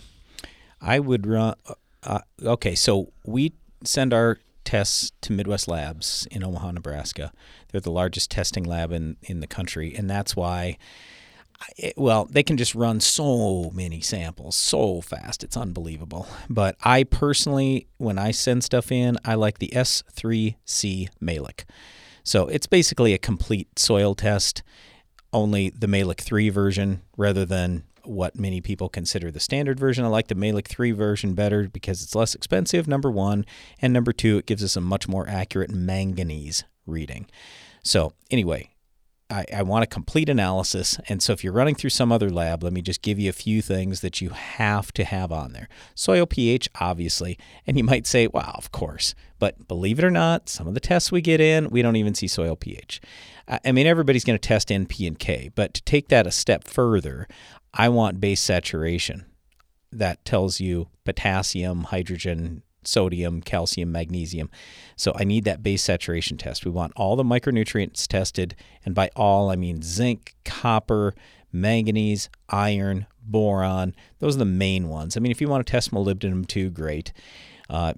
I 0.81 0.99
would 0.99 1.27
run. 1.27 1.55
Uh, 2.03 2.19
okay, 2.41 2.73
so 2.73 3.11
we 3.25 3.53
send 3.83 4.13
our 4.13 4.39
tests 4.63 5.11
to 5.21 5.33
Midwest 5.33 5.67
Labs 5.67 6.27
in 6.31 6.43
Omaha, 6.43 6.71
Nebraska. 6.71 7.31
They're 7.71 7.81
the 7.81 7.91
largest 7.91 8.31
testing 8.31 8.63
lab 8.63 8.91
in, 8.91 9.17
in 9.21 9.39
the 9.39 9.47
country, 9.47 9.95
and 9.95 10.09
that's 10.09 10.35
why. 10.35 10.77
It, 11.77 11.93
well, 11.95 12.25
they 12.25 12.41
can 12.41 12.57
just 12.57 12.73
run 12.73 12.99
so 12.99 13.69
many 13.71 14.01
samples 14.01 14.55
so 14.55 14.99
fast. 14.99 15.43
It's 15.43 15.55
unbelievable. 15.55 16.27
But 16.49 16.75
I 16.83 17.03
personally, 17.03 17.85
when 17.97 18.17
I 18.17 18.31
send 18.31 18.63
stuff 18.63 18.91
in, 18.91 19.15
I 19.23 19.35
like 19.35 19.59
the 19.59 19.71
S3C 19.75 21.09
Mehlich. 21.21 21.65
So 22.23 22.47
it's 22.47 22.65
basically 22.65 23.13
a 23.13 23.19
complete 23.19 23.77
soil 23.77 24.15
test 24.15 24.63
only 25.33 25.69
the 25.69 25.87
Mehlich 25.87 26.21
3 26.21 26.49
version 26.49 27.01
rather 27.17 27.45
than 27.45 27.83
what 28.05 28.37
many 28.37 28.61
people 28.61 28.89
consider 28.89 29.31
the 29.31 29.39
standard 29.39 29.79
version. 29.79 30.05
I 30.05 30.07
like 30.07 30.27
the 30.27 30.35
Mehlich 30.35 30.67
3 30.67 30.91
version 30.91 31.33
better 31.33 31.67
because 31.67 32.03
it's 32.03 32.15
less 32.15 32.35
expensive, 32.35 32.87
number 32.87 33.11
one. 33.11 33.45
And 33.81 33.93
number 33.93 34.13
two, 34.13 34.37
it 34.37 34.45
gives 34.45 34.63
us 34.63 34.75
a 34.75 34.81
much 34.81 35.07
more 35.07 35.27
accurate 35.27 35.71
manganese 35.71 36.63
reading. 36.85 37.27
So, 37.83 38.13
anyway, 38.29 38.69
I, 39.29 39.45
I, 39.55 39.63
want 39.63 39.83
a 39.83 39.87
complete 39.87 40.29
analysis. 40.29 40.99
And 41.07 41.23
so, 41.23 41.33
if 41.33 41.43
you're 41.43 41.53
running 41.53 41.75
through 41.75 41.89
some 41.91 42.11
other 42.11 42.29
lab, 42.29 42.63
let 42.63 42.73
me 42.73 42.81
just 42.81 43.01
give 43.01 43.17
you 43.17 43.29
a 43.29 43.33
few 43.33 43.61
things 43.61 44.01
that 44.01 44.21
you 44.21 44.29
have 44.29 44.91
to 44.93 45.03
have 45.03 45.31
on 45.31 45.53
there. 45.53 45.69
Soil 45.95 46.25
pH, 46.25 46.69
obviously. 46.79 47.39
And 47.65 47.77
you 47.77 47.83
might 47.83 48.05
say, 48.05 48.27
wow, 48.27 48.53
of 48.55 48.71
course. 48.71 49.15
But 49.39 49.67
believe 49.67 49.97
it 49.97 50.05
or 50.05 50.11
not, 50.11 50.49
some 50.49 50.67
of 50.67 50.73
the 50.73 50.79
tests 50.79 51.11
we 51.11 51.21
get 51.21 51.41
in, 51.41 51.69
we 51.69 51.81
don't 51.81 51.95
even 51.95 52.13
see 52.13 52.27
soil 52.27 52.55
pH. 52.55 53.01
I 53.65 53.71
mean, 53.71 53.87
everybody's 53.87 54.23
going 54.23 54.37
to 54.37 54.47
test 54.47 54.69
NP 54.69 55.07
and 55.07 55.19
K, 55.19 55.49
but 55.55 55.73
to 55.73 55.81
take 55.81 56.07
that 56.09 56.27
a 56.27 56.31
step 56.31 56.63
further, 56.63 57.27
I 57.73 57.89
want 57.89 58.19
base 58.19 58.41
saturation. 58.41 59.25
That 59.91 60.23
tells 60.25 60.59
you 60.59 60.87
potassium, 61.03 61.85
hydrogen, 61.85 62.63
sodium, 62.83 63.41
calcium, 63.41 63.91
magnesium. 63.91 64.49
So 64.95 65.13
I 65.15 65.23
need 65.23 65.43
that 65.45 65.63
base 65.63 65.83
saturation 65.83 66.37
test. 66.37 66.65
We 66.65 66.71
want 66.71 66.93
all 66.95 67.15
the 67.15 67.23
micronutrients 67.23 68.07
tested, 68.07 68.55
and 68.85 68.95
by 68.95 69.09
all 69.15 69.49
I 69.49 69.55
mean 69.55 69.81
zinc, 69.81 70.35
copper, 70.45 71.13
manganese, 71.51 72.29
iron, 72.49 73.05
boron. 73.21 73.95
Those 74.19 74.35
are 74.35 74.39
the 74.39 74.45
main 74.45 74.87
ones. 74.87 75.15
I 75.15 75.19
mean, 75.19 75.31
if 75.31 75.41
you 75.41 75.47
want 75.47 75.65
to 75.65 75.71
test 75.71 75.91
molybdenum 75.91 76.47
too, 76.47 76.69
great. 76.69 77.11
Uh, 77.69 77.93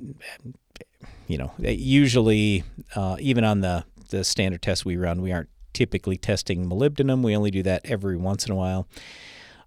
you 1.28 1.38
know, 1.38 1.52
usually 1.60 2.64
uh, 2.96 3.18
even 3.20 3.44
on 3.44 3.62
the 3.62 3.86
the 4.10 4.24
standard 4.24 4.62
tests 4.62 4.86
we 4.86 4.96
run, 4.96 5.22
we 5.22 5.32
aren't 5.32 5.50
typically 5.74 6.18
testing 6.18 6.70
molybdenum. 6.70 7.24
We 7.24 7.36
only 7.36 7.50
do 7.52 7.64
that 7.64 7.82
every 7.86 8.16
once 8.16 8.46
in 8.46 8.52
a 8.52 8.56
while. 8.56 8.88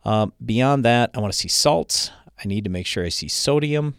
Uh, 0.06 0.28
beyond 0.44 0.84
that, 0.84 1.10
I 1.14 1.18
want 1.18 1.32
to 1.32 1.38
see 1.38 1.48
salts. 1.48 2.12
I 2.38 2.46
need 2.46 2.62
to 2.62 2.70
make 2.70 2.86
sure 2.86 3.04
I 3.04 3.08
see 3.08 3.26
sodium. 3.26 3.96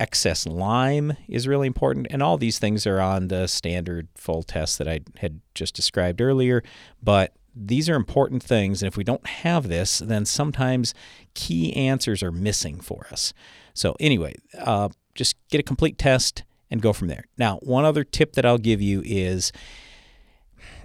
Excess 0.00 0.46
lime 0.46 1.18
is 1.28 1.46
really 1.46 1.66
important, 1.66 2.06
and 2.08 2.22
all 2.22 2.38
these 2.38 2.58
things 2.58 2.86
are 2.86 2.98
on 2.98 3.28
the 3.28 3.46
standard 3.46 4.08
full 4.14 4.42
test 4.42 4.78
that 4.78 4.88
I 4.88 5.00
had 5.18 5.40
just 5.54 5.74
described 5.74 6.22
earlier. 6.22 6.62
But 7.02 7.34
these 7.54 7.90
are 7.90 7.94
important 7.94 8.42
things, 8.42 8.82
and 8.82 8.88
if 8.88 8.96
we 8.96 9.04
don't 9.04 9.26
have 9.26 9.68
this, 9.68 9.98
then 9.98 10.24
sometimes 10.24 10.94
key 11.34 11.76
answers 11.76 12.22
are 12.22 12.32
missing 12.32 12.80
for 12.80 13.06
us. 13.12 13.34
So, 13.74 13.96
anyway, 14.00 14.36
uh, 14.58 14.88
just 15.14 15.36
get 15.50 15.60
a 15.60 15.62
complete 15.62 15.98
test 15.98 16.42
and 16.70 16.80
go 16.80 16.94
from 16.94 17.08
there. 17.08 17.24
Now, 17.36 17.58
one 17.58 17.84
other 17.84 18.02
tip 18.02 18.32
that 18.32 18.46
I'll 18.46 18.56
give 18.56 18.80
you 18.80 19.02
is 19.04 19.52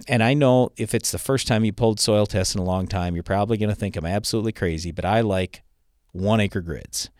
and 0.08 0.22
I 0.22 0.34
know 0.34 0.70
if 0.76 0.94
it's 0.94 1.10
the 1.10 1.18
first 1.18 1.46
time 1.46 1.64
you 1.64 1.72
pulled 1.72 2.00
soil 2.00 2.26
tests 2.26 2.54
in 2.54 2.60
a 2.60 2.64
long 2.64 2.86
time, 2.86 3.14
you're 3.14 3.22
probably 3.22 3.56
going 3.56 3.68
to 3.70 3.74
think 3.74 3.96
I'm 3.96 4.06
absolutely 4.06 4.52
crazy, 4.52 4.90
but 4.92 5.04
I 5.04 5.20
like 5.20 5.62
one 6.12 6.40
acre 6.40 6.60
grids. 6.60 7.10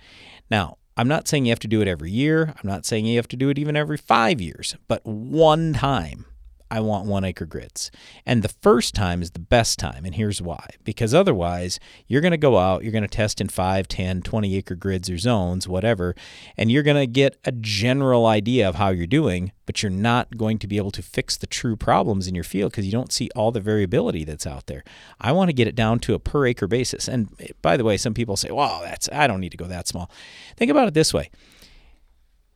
Now, 0.50 0.78
I'm 0.96 1.08
not 1.08 1.26
saying 1.26 1.46
you 1.46 1.50
have 1.50 1.58
to 1.60 1.68
do 1.68 1.80
it 1.80 1.88
every 1.88 2.10
year. 2.10 2.54
I'm 2.56 2.68
not 2.68 2.84
saying 2.84 3.06
you 3.06 3.16
have 3.16 3.28
to 3.28 3.36
do 3.36 3.48
it 3.48 3.58
even 3.58 3.76
every 3.76 3.96
five 3.96 4.40
years, 4.40 4.76
but 4.88 5.04
one 5.06 5.72
time 5.72 6.26
I 6.72 6.80
want 6.80 7.04
one 7.04 7.22
acre 7.22 7.44
grids. 7.44 7.90
And 8.24 8.42
the 8.42 8.48
first 8.48 8.94
time 8.94 9.20
is 9.20 9.32
the 9.32 9.38
best 9.38 9.78
time. 9.78 10.06
And 10.06 10.14
here's 10.14 10.40
why. 10.40 10.70
Because 10.84 11.12
otherwise, 11.12 11.78
you're 12.06 12.22
going 12.22 12.30
to 12.30 12.38
go 12.38 12.56
out, 12.56 12.82
you're 12.82 12.92
going 12.92 13.02
to 13.02 13.08
test 13.08 13.42
in 13.42 13.50
5, 13.50 13.86
10, 13.86 14.22
20 14.22 14.56
acre 14.56 14.74
grids 14.74 15.10
or 15.10 15.18
zones, 15.18 15.68
whatever, 15.68 16.14
and 16.56 16.72
you're 16.72 16.82
going 16.82 16.96
to 16.96 17.06
get 17.06 17.36
a 17.44 17.52
general 17.52 18.24
idea 18.24 18.66
of 18.66 18.76
how 18.76 18.88
you're 18.88 19.06
doing, 19.06 19.52
but 19.66 19.82
you're 19.82 19.90
not 19.90 20.38
going 20.38 20.58
to 20.60 20.66
be 20.66 20.78
able 20.78 20.90
to 20.92 21.02
fix 21.02 21.36
the 21.36 21.46
true 21.46 21.76
problems 21.76 22.26
in 22.26 22.34
your 22.34 22.42
field 22.42 22.72
because 22.72 22.86
you 22.86 22.92
don't 22.92 23.12
see 23.12 23.28
all 23.36 23.52
the 23.52 23.60
variability 23.60 24.24
that's 24.24 24.46
out 24.46 24.66
there. 24.66 24.82
I 25.20 25.30
want 25.32 25.50
to 25.50 25.54
get 25.54 25.68
it 25.68 25.74
down 25.74 25.98
to 26.00 26.14
a 26.14 26.18
per 26.18 26.46
acre 26.46 26.66
basis. 26.66 27.06
And 27.06 27.28
eh, 27.38 27.48
by 27.60 27.76
the 27.76 27.84
way, 27.84 27.98
some 27.98 28.14
people 28.14 28.38
say, 28.38 28.50
well, 28.50 28.80
that's, 28.82 29.10
I 29.12 29.26
don't 29.26 29.40
need 29.40 29.52
to 29.52 29.58
go 29.58 29.66
that 29.66 29.88
small. 29.88 30.10
Think 30.56 30.70
about 30.70 30.88
it 30.88 30.94
this 30.94 31.12
way 31.12 31.30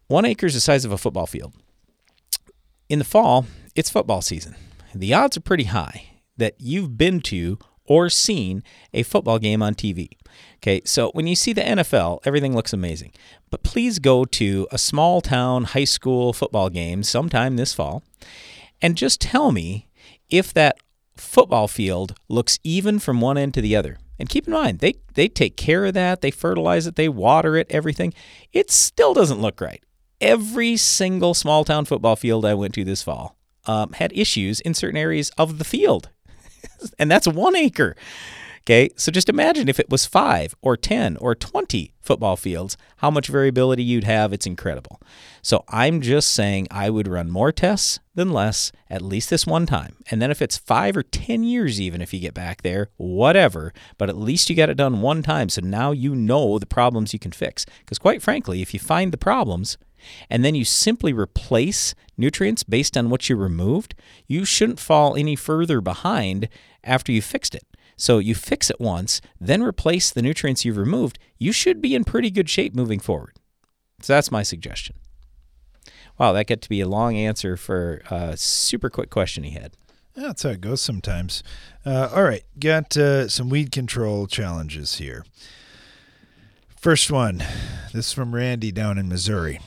one 0.08 0.24
acre 0.24 0.46
is 0.46 0.54
the 0.54 0.60
size 0.60 0.86
of 0.86 0.92
a 0.92 0.96
football 0.96 1.26
field. 1.26 1.52
In 2.88 2.98
the 2.98 3.04
fall, 3.04 3.44
it's 3.76 3.90
football 3.90 4.22
season. 4.22 4.56
The 4.94 5.12
odds 5.12 5.36
are 5.36 5.42
pretty 5.42 5.64
high 5.64 6.20
that 6.38 6.54
you've 6.58 6.96
been 6.96 7.20
to 7.20 7.58
or 7.84 8.08
seen 8.08 8.62
a 8.92 9.02
football 9.02 9.38
game 9.38 9.62
on 9.62 9.74
TV. 9.74 10.08
Okay, 10.56 10.80
so 10.84 11.10
when 11.12 11.26
you 11.26 11.36
see 11.36 11.52
the 11.52 11.60
NFL, 11.60 12.20
everything 12.24 12.54
looks 12.54 12.72
amazing. 12.72 13.12
But 13.50 13.62
please 13.62 13.98
go 13.98 14.24
to 14.24 14.66
a 14.72 14.78
small 14.78 15.20
town 15.20 15.64
high 15.64 15.84
school 15.84 16.32
football 16.32 16.70
game 16.70 17.02
sometime 17.02 17.56
this 17.56 17.74
fall 17.74 18.02
and 18.82 18.96
just 18.96 19.20
tell 19.20 19.52
me 19.52 19.88
if 20.30 20.52
that 20.54 20.78
football 21.16 21.68
field 21.68 22.14
looks 22.28 22.58
even 22.64 22.98
from 22.98 23.20
one 23.20 23.38
end 23.38 23.54
to 23.54 23.60
the 23.60 23.76
other. 23.76 23.98
And 24.18 24.28
keep 24.28 24.46
in 24.46 24.54
mind, 24.54 24.78
they, 24.78 24.94
they 25.14 25.28
take 25.28 25.56
care 25.56 25.84
of 25.84 25.94
that, 25.94 26.22
they 26.22 26.30
fertilize 26.30 26.86
it, 26.86 26.96
they 26.96 27.08
water 27.08 27.56
it, 27.56 27.66
everything. 27.70 28.14
It 28.52 28.70
still 28.70 29.12
doesn't 29.12 29.40
look 29.40 29.60
right. 29.60 29.82
Every 30.20 30.78
single 30.78 31.34
small 31.34 31.64
town 31.64 31.84
football 31.84 32.16
field 32.16 32.46
I 32.46 32.54
went 32.54 32.72
to 32.74 32.84
this 32.84 33.02
fall 33.02 33.35
um, 33.66 33.92
had 33.92 34.12
issues 34.14 34.60
in 34.60 34.74
certain 34.74 34.96
areas 34.96 35.30
of 35.38 35.58
the 35.58 35.64
field. 35.64 36.10
and 36.98 37.10
that's 37.10 37.28
one 37.28 37.56
acre. 37.56 37.96
Okay, 38.66 38.90
so 38.96 39.12
just 39.12 39.28
imagine 39.28 39.68
if 39.68 39.78
it 39.78 39.90
was 39.90 40.06
five 40.06 40.52
or 40.60 40.76
10 40.76 41.18
or 41.18 41.36
20 41.36 41.94
football 42.00 42.36
fields, 42.36 42.76
how 42.96 43.12
much 43.12 43.28
variability 43.28 43.84
you'd 43.84 44.02
have. 44.02 44.32
It's 44.32 44.44
incredible. 44.44 45.00
So 45.40 45.64
I'm 45.68 46.00
just 46.00 46.32
saying 46.32 46.66
I 46.68 46.90
would 46.90 47.06
run 47.06 47.30
more 47.30 47.52
tests 47.52 48.00
than 48.16 48.32
less, 48.32 48.72
at 48.90 49.02
least 49.02 49.30
this 49.30 49.46
one 49.46 49.66
time. 49.66 49.94
And 50.10 50.20
then 50.20 50.32
if 50.32 50.42
it's 50.42 50.56
five 50.56 50.96
or 50.96 51.04
10 51.04 51.44
years, 51.44 51.80
even 51.80 52.02
if 52.02 52.12
you 52.12 52.18
get 52.18 52.34
back 52.34 52.62
there, 52.62 52.88
whatever, 52.96 53.72
but 53.98 54.08
at 54.08 54.16
least 54.16 54.50
you 54.50 54.56
got 54.56 54.70
it 54.70 54.76
done 54.76 55.00
one 55.00 55.22
time. 55.22 55.48
So 55.48 55.60
now 55.62 55.92
you 55.92 56.16
know 56.16 56.58
the 56.58 56.66
problems 56.66 57.12
you 57.12 57.20
can 57.20 57.30
fix. 57.30 57.66
Because 57.80 58.00
quite 58.00 58.20
frankly, 58.20 58.62
if 58.62 58.74
you 58.74 58.80
find 58.80 59.12
the 59.12 59.16
problems, 59.16 59.78
and 60.30 60.44
then 60.44 60.54
you 60.54 60.64
simply 60.64 61.12
replace 61.12 61.94
nutrients 62.16 62.62
based 62.62 62.96
on 62.96 63.10
what 63.10 63.28
you 63.28 63.36
removed, 63.36 63.94
you 64.26 64.44
shouldn't 64.44 64.80
fall 64.80 65.16
any 65.16 65.36
further 65.36 65.80
behind 65.80 66.48
after 66.84 67.12
you 67.12 67.22
fixed 67.22 67.54
it. 67.54 67.64
So 67.96 68.18
you 68.18 68.34
fix 68.34 68.70
it 68.70 68.80
once, 68.80 69.20
then 69.40 69.62
replace 69.62 70.10
the 70.10 70.22
nutrients 70.22 70.64
you've 70.64 70.76
removed, 70.76 71.18
you 71.38 71.52
should 71.52 71.80
be 71.80 71.94
in 71.94 72.04
pretty 72.04 72.30
good 72.30 72.48
shape 72.48 72.74
moving 72.74 73.00
forward. 73.00 73.36
So 74.02 74.12
that's 74.12 74.30
my 74.30 74.42
suggestion. 74.42 74.96
Wow, 76.18 76.32
that 76.32 76.46
got 76.46 76.60
to 76.62 76.68
be 76.68 76.80
a 76.80 76.88
long 76.88 77.16
answer 77.16 77.56
for 77.56 78.02
a 78.10 78.36
super 78.36 78.90
quick 78.90 79.10
question 79.10 79.44
he 79.44 79.50
had. 79.50 79.72
That's 80.14 80.42
how 80.44 80.50
it 80.50 80.62
goes 80.62 80.80
sometimes. 80.80 81.42
Uh, 81.84 82.08
all 82.14 82.22
right, 82.22 82.42
got 82.58 82.96
uh, 82.96 83.28
some 83.28 83.50
weed 83.50 83.70
control 83.70 84.26
challenges 84.26 84.96
here. 84.96 85.24
First 86.80 87.10
one, 87.10 87.38
this 87.92 88.06
is 88.06 88.12
from 88.12 88.34
Randy 88.34 88.72
down 88.72 88.96
in 88.96 89.08
Missouri. 89.08 89.60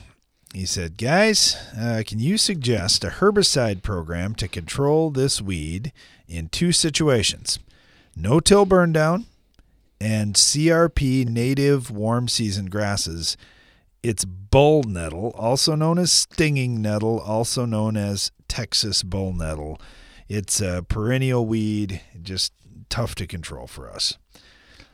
He 0.52 0.66
said, 0.66 0.96
Guys, 0.96 1.56
uh, 1.78 2.02
can 2.04 2.18
you 2.18 2.36
suggest 2.36 3.04
a 3.04 3.08
herbicide 3.08 3.82
program 3.82 4.34
to 4.36 4.48
control 4.48 5.10
this 5.10 5.40
weed 5.40 5.92
in 6.26 6.48
two 6.48 6.72
situations? 6.72 7.58
No 8.16 8.40
till 8.40 8.66
burn 8.66 8.92
down 8.92 9.26
and 10.00 10.34
CRP 10.34 11.28
native 11.28 11.90
warm 11.90 12.26
season 12.26 12.66
grasses. 12.66 13.36
It's 14.02 14.24
bull 14.24 14.82
nettle, 14.82 15.30
also 15.36 15.74
known 15.74 15.98
as 15.98 16.12
stinging 16.12 16.80
nettle, 16.80 17.20
also 17.20 17.66
known 17.66 17.96
as 17.96 18.32
Texas 18.48 19.02
bull 19.02 19.32
nettle. 19.32 19.80
It's 20.28 20.60
a 20.60 20.84
perennial 20.88 21.44
weed, 21.46 22.00
just 22.22 22.52
tough 22.88 23.14
to 23.16 23.26
control 23.26 23.66
for 23.66 23.90
us. 23.90 24.16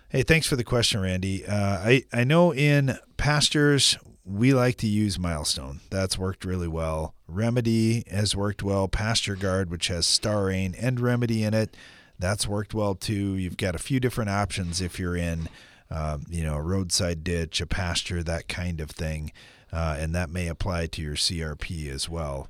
Hey, 0.08 0.22
thanks 0.22 0.46
for 0.46 0.56
the 0.56 0.64
question, 0.64 1.00
Randy. 1.00 1.46
Uh, 1.46 1.54
I, 1.54 2.04
I 2.12 2.24
know 2.24 2.52
in 2.52 2.98
pastures 3.16 3.96
we 4.26 4.52
like 4.52 4.76
to 4.78 4.88
use 4.88 5.18
Milestone. 5.18 5.80
That's 5.88 6.18
worked 6.18 6.44
really 6.44 6.68
well. 6.68 7.14
Remedy 7.28 8.02
has 8.10 8.34
worked 8.34 8.62
well. 8.62 8.88
PastureGard, 8.88 9.68
which 9.68 9.86
has 9.86 10.04
Starane 10.06 10.74
and 10.78 10.98
Remedy 11.00 11.44
in 11.44 11.54
it, 11.54 11.76
that's 12.18 12.48
worked 12.48 12.74
well 12.74 12.94
too. 12.94 13.34
You've 13.36 13.56
got 13.56 13.74
a 13.74 13.78
few 13.78 14.00
different 14.00 14.30
options 14.30 14.80
if 14.80 14.98
you're 14.98 15.16
in, 15.16 15.48
um, 15.90 16.24
you 16.28 16.42
know, 16.42 16.56
a 16.56 16.62
roadside 16.62 17.22
ditch, 17.22 17.60
a 17.60 17.66
pasture, 17.66 18.22
that 18.22 18.48
kind 18.48 18.80
of 18.80 18.90
thing, 18.90 19.32
uh, 19.72 19.96
and 19.98 20.14
that 20.14 20.30
may 20.30 20.48
apply 20.48 20.86
to 20.86 21.02
your 21.02 21.14
CRP 21.14 21.88
as 21.88 22.08
well. 22.08 22.48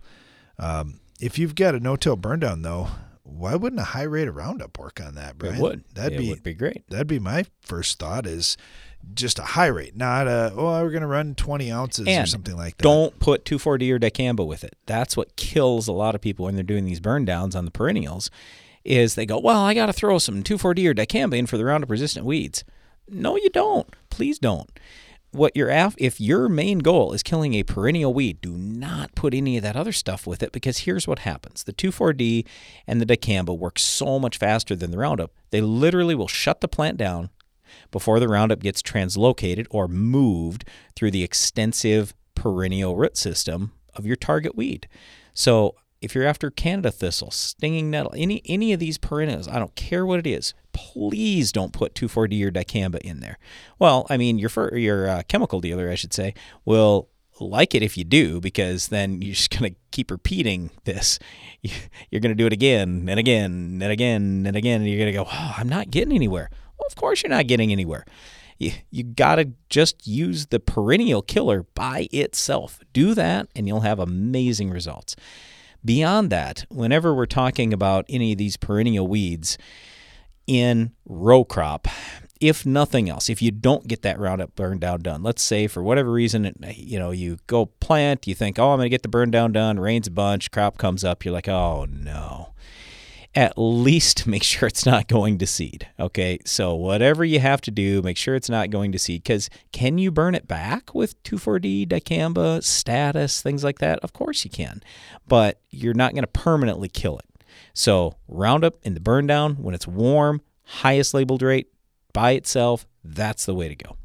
Um, 0.59 1.01
if 1.21 1.39
you've 1.39 1.55
got 1.55 1.75
a 1.75 1.81
no-till 1.81 2.17
burn 2.17 2.41
down 2.41 2.63
though, 2.63 2.89
why 3.23 3.55
wouldn't 3.55 3.81
a 3.81 3.85
high 3.85 4.03
rate 4.03 4.29
of 4.29 4.37
Roundup 4.37 4.79
work 4.79 5.01
on 5.05 5.17
that, 5.17 5.37
Brian? 5.37 5.57
It 5.57 5.61
would. 5.61 5.85
That'd 5.95 6.13
it 6.15 6.19
be 6.19 6.31
would 6.31 6.43
be 6.43 6.55
great. 6.55 6.89
That'd 6.89 7.07
be 7.09 7.19
my 7.19 7.45
first 7.61 7.99
thought 7.99 8.27
is 8.27 8.57
just 9.15 9.39
a 9.39 9.43
high 9.43 9.67
rate, 9.67 9.97
not 9.97 10.27
a 10.27 10.53
oh 10.55 10.83
we're 10.83 10.91
gonna 10.91 11.07
run 11.07 11.35
twenty 11.35 11.71
ounces 11.71 12.07
and 12.07 12.25
or 12.25 12.27
something 12.27 12.57
like 12.57 12.77
that. 12.77 12.83
Don't 12.83 13.19
put 13.19 13.45
2,4-D 13.45 13.93
or 13.93 13.99
dicamba 13.99 14.47
with 14.47 14.65
it. 14.65 14.77
That's 14.87 15.17
what 15.17 15.37
kills 15.37 15.89
a 15.89 15.93
lot 15.93 16.15
of 16.15 16.21
people 16.21 16.45
when 16.45 16.55
they're 16.55 16.65
doing 16.65 16.85
these 16.85 17.01
burn 17.01 17.25
downs 17.25 17.57
on 17.57 17.65
the 17.65 17.71
perennials. 17.71 18.31
Is 18.85 19.17
they 19.17 19.27
go, 19.27 19.39
well, 19.39 19.63
I 19.63 19.75
got 19.75 19.87
to 19.87 19.93
throw 19.93 20.19
some 20.19 20.45
2,4-D 20.45 20.87
or 20.87 20.95
dicamba 20.95 21.37
in 21.37 21.47
for 21.47 21.59
the 21.59 21.65
Roundup 21.65 21.91
resistant 21.91 22.25
weeds. 22.25 22.63
No, 23.09 23.37
you 23.37 23.51
don't. 23.51 23.89
Please 24.11 24.39
don't. 24.39 24.71
What 25.33 25.57
you're 25.57 25.71
af- 25.71 25.97
if 25.99 26.21
your 26.21 26.49
main 26.49 26.79
goal 26.79 27.13
is 27.13 27.23
killing 27.25 27.55
a 27.55 27.65
perennial 27.65 28.15
weed, 28.15 28.41
do 28.41 28.53
not 28.53 29.15
put 29.17 29.35
any 29.35 29.57
of 29.57 29.63
that 29.65 29.77
other 29.77 29.93
stuff 29.93 30.27
with 30.27 30.43
it 30.43 30.53
because 30.53 30.79
here's 30.79 31.09
what 31.09 31.21
happens: 31.21 31.65
the 31.65 31.73
2,4-D 31.73 32.47
and 32.87 33.01
the 33.01 33.07
dicamba 33.07 33.57
work 33.57 33.79
so 33.79 34.19
much 34.19 34.39
faster 34.39 34.77
than 34.77 34.93
the 34.93 34.99
Roundup. 34.99 35.33
They 35.51 35.61
literally 35.61 36.15
will 36.15 36.29
shut 36.29 36.61
the 36.61 36.69
plant 36.69 36.97
down 36.97 37.31
before 37.91 38.21
the 38.21 38.29
Roundup 38.29 38.61
gets 38.61 38.83
translocated 38.83 39.67
or 39.71 39.89
moved 39.89 40.65
through 40.95 41.11
the 41.11 41.23
extensive 41.23 42.15
perennial 42.35 42.97
root 42.97 43.17
system 43.17 43.73
of 43.95 44.07
your 44.07 44.17
target 44.17 44.57
weed. 44.57 44.89
So 45.33 45.75
if 46.01 46.15
you're 46.15 46.27
after 46.27 46.51
Canada 46.51 46.91
thistle, 46.91 47.31
stinging 47.31 47.91
nettle, 47.91 48.13
any 48.17 48.43
any 48.45 48.73
of 48.73 48.81
these 48.81 48.99
perennials, 48.99 49.49
I 49.49 49.59
don't 49.59 49.75
care 49.75 50.05
what 50.07 50.19
it 50.19 50.27
is, 50.27 50.55
please 50.73 51.53
don't 51.53 51.73
put 51.73 51.95
2,4-D 51.95 52.45
or 52.45 52.51
dicamba 52.51 52.99
in 53.01 53.21
there. 53.21 53.39
Well, 53.79 54.07
I 54.11 54.17
mean, 54.17 54.39
your 54.39 54.51
your 54.77 55.09
uh, 55.09 55.23
chemical 55.29 55.61
dealer, 55.61 55.91
I 55.91 55.95
should 55.95 56.13
say, 56.13 56.35
will 56.65 57.09
like 57.41 57.75
it 57.75 57.83
if 57.83 57.99
you 57.99 58.05
do 58.05 58.41
because 58.41 58.89
then 58.89 59.21
you're 59.21 59.35
just 59.35 59.51
going 59.51 59.73
to 59.73 59.79
keep 59.91 60.11
repeating 60.11 60.71
this. 60.85 61.19
You're 62.11 62.21
going 62.21 62.31
to 62.31 62.37
do 62.37 62.47
it 62.47 62.53
again 62.53 63.07
and 63.09 63.19
again 63.19 63.81
and 63.83 63.91
again 63.91 64.45
and 64.47 64.57
again, 64.57 64.81
and 64.83 64.89
you're 64.89 64.99
going 64.99 65.13
to 65.13 65.19
go, 65.19 65.27
oh, 65.29 65.55
I'm 65.59 65.69
not 65.69 65.91
getting 65.91 66.15
anywhere. 66.15 66.49
Well, 66.79 66.87
of 66.89 66.97
course 66.97 67.23
you're 67.23 67.31
not 67.31 67.47
getting 67.47 67.73
anywhere. 67.73 68.05
You, 68.59 68.73
you 68.91 69.05
got 69.05 69.37
to 69.37 69.53
just 69.69 70.07
use 70.07 70.47
the 70.47 70.61
perennial 70.61 71.23
killer 71.23 71.65
by 71.75 72.09
itself. 72.13 72.81
Do 72.93 73.15
that, 73.15 73.49
and 73.55 73.67
you'll 73.67 73.81
have 73.81 73.99
amazing 73.99 74.71
results. 74.71 75.15
Beyond 75.85 76.31
that, 76.31 76.65
whenever 76.69 77.15
we're 77.15 77.27
talking 77.27 77.73
about 77.73 78.07
any 78.09 78.33
of 78.33 78.39
these 78.39 78.57
perennial 78.57 79.07
weeds 79.07 79.59
in 80.47 80.93
row 81.05 81.45
crop, 81.45 81.87
if 82.41 82.67
nothing 82.67 83.09
else, 83.09 83.29
if 83.29 83.41
you 83.41 83.51
don't 83.51 83.87
get 83.87 84.03
that 84.03 84.19
Roundup 84.19 84.55
burn 84.57 84.79
down 84.79 85.01
done, 85.01 85.23
let's 85.23 85.43
say 85.43 85.67
for 85.67 85.83
whatever 85.83 86.11
reason, 86.11 86.55
you 86.75 86.99
know, 86.99 87.11
you 87.11 87.39
go 87.47 87.67
plant, 87.67 88.27
you 88.27 88.35
think, 88.35 88.59
oh, 88.59 88.73
I'm 88.73 88.79
going 88.79 88.87
to 88.87 88.91
get 88.91 89.03
the 89.03 89.09
burn 89.09 89.31
down 89.31 89.53
done, 89.53 89.79
rains 89.79 90.07
a 90.07 90.11
bunch, 90.11 90.51
crop 90.51 90.77
comes 90.77 91.05
up, 91.05 91.25
you're 91.25 91.33
like, 91.33 91.49
oh 91.49 91.87
no 91.89 92.53
at 93.37 93.53
least 93.57 94.27
make 94.27 94.43
sure 94.43 94.67
it's 94.67 94.87
not 94.87 95.07
going 95.07 95.39
to 95.39 95.47
seed. 95.47 95.87
Okay, 96.01 96.39
so 96.45 96.75
whatever 96.75 97.25
you 97.25 97.39
have 97.39 97.61
to 97.63 97.71
do, 97.71 98.03
make 98.03 98.17
sure 98.17 98.35
it's 98.35 98.51
not 98.51 98.71
going 98.71 98.91
to 98.93 98.99
seed. 98.99 99.23
Because 99.23 99.51
can 99.71 99.99
you 99.99 100.11
burn 100.11 100.35
it 100.35 100.49
back 100.49 100.95
with 100.95 101.23
2,4-D, 101.23 101.87
dicamba, 101.87 102.65
status, 102.65 103.43
things 103.43 103.63
like 103.63 103.79
that? 103.79 104.01
Of 104.01 104.13
course 104.15 104.45
you 104.45 104.51
can, 104.51 104.83
but 105.29 105.61
you're 105.71 105.95
not 105.95 106.13
going 106.13 106.25
to 106.25 106.29
permanently 106.29 106.89
kill 106.89 107.19
it. 107.19 107.27
So 107.75 108.17
Roundup 108.27 108.79
in 108.83 108.95
the 108.95 109.01
burn 109.01 109.27
down 109.27 109.57
when 109.57 109.75
it's 109.75 109.87
warm, 109.87 110.41
highest 110.65 111.13
labeled 111.13 111.43
rate 111.43 111.69
by 112.13 112.33
itself. 112.33 112.87
That's 113.05 113.45
the 113.45 113.55
way 113.55 113.69
to 113.69 113.77
go. 113.77 113.97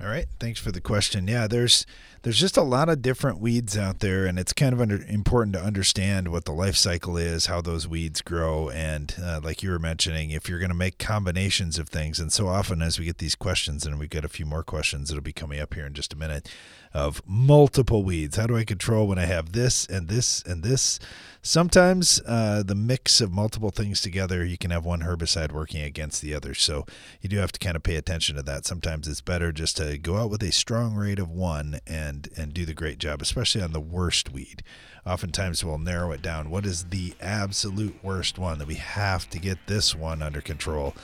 All 0.00 0.08
right, 0.08 0.26
thanks 0.40 0.58
for 0.58 0.72
the 0.72 0.80
question. 0.80 1.28
Yeah, 1.28 1.46
there's 1.46 1.86
there's 2.22 2.38
just 2.38 2.56
a 2.56 2.62
lot 2.62 2.88
of 2.88 3.02
different 3.02 3.40
weeds 3.40 3.76
out 3.76 3.98
there, 3.98 4.26
and 4.26 4.38
it's 4.38 4.52
kind 4.52 4.72
of 4.72 4.80
under, 4.80 5.02
important 5.08 5.54
to 5.54 5.62
understand 5.62 6.28
what 6.28 6.44
the 6.44 6.52
life 6.52 6.76
cycle 6.76 7.16
is, 7.16 7.46
how 7.46 7.60
those 7.60 7.88
weeds 7.88 8.22
grow, 8.22 8.70
and 8.70 9.16
uh, 9.20 9.40
like 9.42 9.62
you 9.62 9.70
were 9.70 9.78
mentioning, 9.78 10.30
if 10.30 10.48
you're 10.48 10.60
going 10.60 10.68
to 10.70 10.74
make 10.74 10.98
combinations 10.98 11.78
of 11.78 11.88
things. 11.88 12.20
And 12.20 12.32
so 12.32 12.46
often, 12.46 12.80
as 12.80 12.98
we 12.98 13.06
get 13.06 13.18
these 13.18 13.34
questions, 13.34 13.84
and 13.84 13.98
we 13.98 14.06
get 14.06 14.24
a 14.24 14.28
few 14.28 14.46
more 14.46 14.62
questions 14.62 15.08
that'll 15.08 15.22
be 15.22 15.32
coming 15.32 15.58
up 15.58 15.74
here 15.74 15.86
in 15.86 15.94
just 15.94 16.12
a 16.12 16.16
minute, 16.16 16.48
of 16.94 17.22
multiple 17.26 18.02
weeds. 18.02 18.36
How 18.36 18.46
do 18.46 18.56
I 18.56 18.64
control 18.64 19.06
when 19.06 19.18
I 19.18 19.24
have 19.24 19.52
this 19.52 19.86
and 19.86 20.08
this 20.08 20.42
and 20.42 20.62
this? 20.62 20.98
Sometimes 21.40 22.20
uh, 22.26 22.62
the 22.62 22.74
mix 22.74 23.20
of 23.20 23.32
multiple 23.32 23.70
things 23.70 24.00
together, 24.00 24.44
you 24.44 24.56
can 24.56 24.70
have 24.70 24.84
one 24.84 25.00
herbicide 25.00 25.50
working 25.50 25.82
against 25.82 26.22
the 26.22 26.34
other. 26.34 26.54
So 26.54 26.86
you 27.20 27.28
do 27.28 27.38
have 27.38 27.50
to 27.52 27.58
kind 27.58 27.74
of 27.74 27.82
pay 27.82 27.96
attention 27.96 28.36
to 28.36 28.42
that. 28.42 28.64
Sometimes 28.64 29.08
it's 29.08 29.20
better 29.20 29.50
just 29.50 29.76
to 29.78 29.98
go 29.98 30.16
out 30.16 30.30
with 30.30 30.42
a 30.42 30.52
strong 30.52 30.94
rate 30.94 31.18
of 31.18 31.30
one 31.30 31.80
and 31.86 32.11
and 32.36 32.54
do 32.54 32.64
the 32.64 32.74
great 32.74 32.98
job, 32.98 33.22
especially 33.22 33.62
on 33.62 33.72
the 33.72 33.80
worst 33.80 34.32
weed. 34.32 34.62
Oftentimes 35.06 35.64
we'll 35.64 35.78
narrow 35.78 36.12
it 36.12 36.22
down. 36.22 36.50
What 36.50 36.66
is 36.66 36.84
the 36.84 37.14
absolute 37.20 38.02
worst 38.02 38.38
one 38.38 38.58
that 38.58 38.68
we 38.68 38.76
have 38.76 39.28
to 39.30 39.38
get 39.38 39.58
this 39.66 39.94
one 39.94 40.22
under 40.22 40.40
control? 40.40 40.94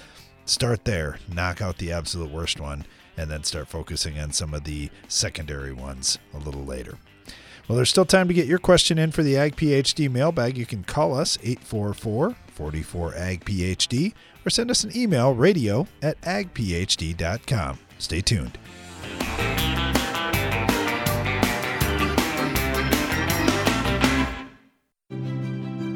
Start 0.44 0.84
there, 0.84 1.18
knock 1.32 1.60
out 1.60 1.78
the 1.78 1.92
absolute 1.92 2.30
worst 2.30 2.60
one, 2.60 2.86
and 3.16 3.30
then 3.30 3.44
start 3.44 3.68
focusing 3.68 4.18
on 4.18 4.32
some 4.32 4.54
of 4.54 4.64
the 4.64 4.90
secondary 5.08 5.72
ones 5.72 6.18
a 6.32 6.38
little 6.38 6.64
later. 6.64 6.98
Well, 7.68 7.76
there's 7.76 7.90
still 7.90 8.06
time 8.06 8.28
to 8.28 8.34
get 8.34 8.46
your 8.46 8.58
question 8.58 8.98
in 8.98 9.12
for 9.12 9.22
the 9.22 9.36
Ag 9.36 9.56
PhD 9.56 10.10
mailbag. 10.10 10.56
You 10.56 10.64
can 10.64 10.84
call 10.84 11.14
us 11.14 11.36
844 11.42 12.34
44 12.54 13.14
Ag 13.14 13.44
PhD 13.44 14.14
or 14.46 14.50
send 14.50 14.70
us 14.70 14.84
an 14.84 14.96
email 14.96 15.34
radio 15.34 15.86
at 16.00 16.18
agphd.com. 16.22 17.78
Stay 17.98 18.20
tuned. 18.22 18.58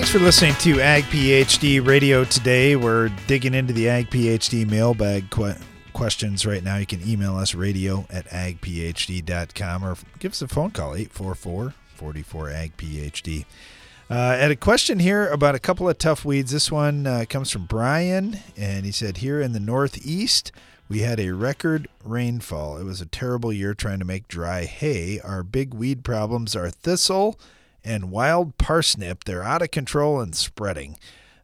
Thanks 0.00 0.12
for 0.12 0.18
listening 0.20 0.54
to 0.60 0.80
Ag 0.80 1.04
PhD 1.04 1.86
Radio 1.86 2.24
today. 2.24 2.74
We're 2.74 3.10
digging 3.26 3.52
into 3.52 3.74
the 3.74 3.90
Ag 3.90 4.08
PhD 4.08 4.66
mailbag 4.66 5.28
que- 5.28 5.58
questions 5.92 6.46
right 6.46 6.64
now. 6.64 6.78
You 6.78 6.86
can 6.86 7.06
email 7.06 7.36
us 7.36 7.54
radio 7.54 8.06
at 8.08 8.24
agphd.com 8.30 9.84
or 9.84 9.96
give 10.18 10.32
us 10.32 10.40
a 10.40 10.48
phone 10.48 10.70
call 10.70 10.94
844 10.94 11.74
44 11.96 12.50
Ag 12.50 12.76
PhD. 12.78 13.44
Uh, 14.08 14.38
and 14.40 14.50
a 14.50 14.56
question 14.56 15.00
here 15.00 15.28
about 15.28 15.54
a 15.54 15.58
couple 15.58 15.86
of 15.86 15.98
tough 15.98 16.24
weeds. 16.24 16.50
This 16.50 16.72
one 16.72 17.06
uh, 17.06 17.26
comes 17.28 17.50
from 17.50 17.66
Brian, 17.66 18.38
and 18.56 18.86
he 18.86 18.92
said, 18.92 19.18
Here 19.18 19.38
in 19.42 19.52
the 19.52 19.60
Northeast, 19.60 20.50
we 20.88 21.00
had 21.00 21.20
a 21.20 21.32
record 21.32 21.88
rainfall. 22.02 22.78
It 22.78 22.84
was 22.84 23.02
a 23.02 23.06
terrible 23.06 23.52
year 23.52 23.74
trying 23.74 23.98
to 23.98 24.06
make 24.06 24.28
dry 24.28 24.64
hay. 24.64 25.20
Our 25.20 25.42
big 25.42 25.74
weed 25.74 26.04
problems 26.04 26.56
are 26.56 26.70
thistle 26.70 27.38
and 27.84 28.10
wild 28.10 28.58
parsnip. 28.58 29.24
They're 29.24 29.42
out 29.42 29.62
of 29.62 29.70
control 29.70 30.20
and 30.20 30.34
spreading. 30.34 30.96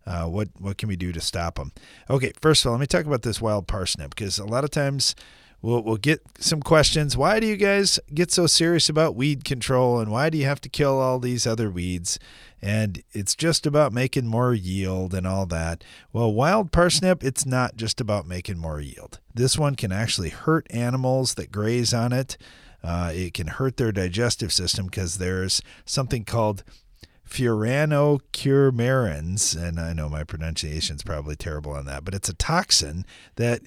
Uh, 0.06 0.26
what 0.26 0.48
what 0.58 0.78
can 0.78 0.88
we 0.88 0.96
do 0.96 1.12
to 1.12 1.20
stop 1.20 1.56
them? 1.56 1.72
Okay, 2.08 2.32
first 2.40 2.64
of 2.64 2.68
all, 2.68 2.74
let 2.74 2.80
me 2.80 2.86
talk 2.86 3.06
about 3.06 3.22
this 3.22 3.40
wild 3.40 3.66
parsnip 3.66 4.14
because 4.14 4.38
a 4.38 4.44
lot 4.46 4.62
of 4.62 4.70
times 4.70 5.16
we'll 5.62 5.82
we'll 5.82 5.96
get 5.96 6.22
some 6.38 6.62
questions. 6.62 7.16
Why 7.16 7.40
do 7.40 7.46
you 7.46 7.56
guys 7.56 7.98
get 8.14 8.30
so 8.30 8.46
serious 8.46 8.88
about 8.88 9.16
weed 9.16 9.44
control, 9.44 9.98
and 9.98 10.10
why 10.12 10.30
do 10.30 10.38
you 10.38 10.44
have 10.44 10.60
to 10.60 10.68
kill 10.68 11.00
all 11.00 11.18
these 11.18 11.46
other 11.46 11.70
weeds? 11.70 12.20
And 12.62 13.02
it's 13.12 13.34
just 13.34 13.66
about 13.66 13.92
making 13.92 14.26
more 14.26 14.54
yield 14.54 15.12
and 15.12 15.26
all 15.26 15.44
that. 15.46 15.84
Well, 16.12 16.32
wild 16.32 16.72
parsnip, 16.72 17.22
it's 17.22 17.44
not 17.44 17.76
just 17.76 18.00
about 18.00 18.26
making 18.26 18.58
more 18.58 18.80
yield. 18.80 19.18
This 19.34 19.58
one 19.58 19.74
can 19.74 19.92
actually 19.92 20.30
hurt 20.30 20.66
animals 20.70 21.34
that 21.34 21.52
graze 21.52 21.92
on 21.92 22.12
it. 22.12 22.38
Uh, 22.86 23.10
it 23.12 23.34
can 23.34 23.48
hurt 23.48 23.76
their 23.78 23.90
digestive 23.90 24.52
system 24.52 24.86
because 24.86 25.18
there's 25.18 25.60
something 25.84 26.24
called 26.24 26.62
furanocoumarins, 27.28 29.60
and 29.60 29.80
I 29.80 29.92
know 29.92 30.08
my 30.08 30.22
pronunciation 30.22 30.94
is 30.94 31.02
probably 31.02 31.34
terrible 31.34 31.72
on 31.72 31.86
that, 31.86 32.04
but 32.04 32.14
it's 32.14 32.28
a 32.28 32.34
toxin 32.34 33.04
that, 33.34 33.62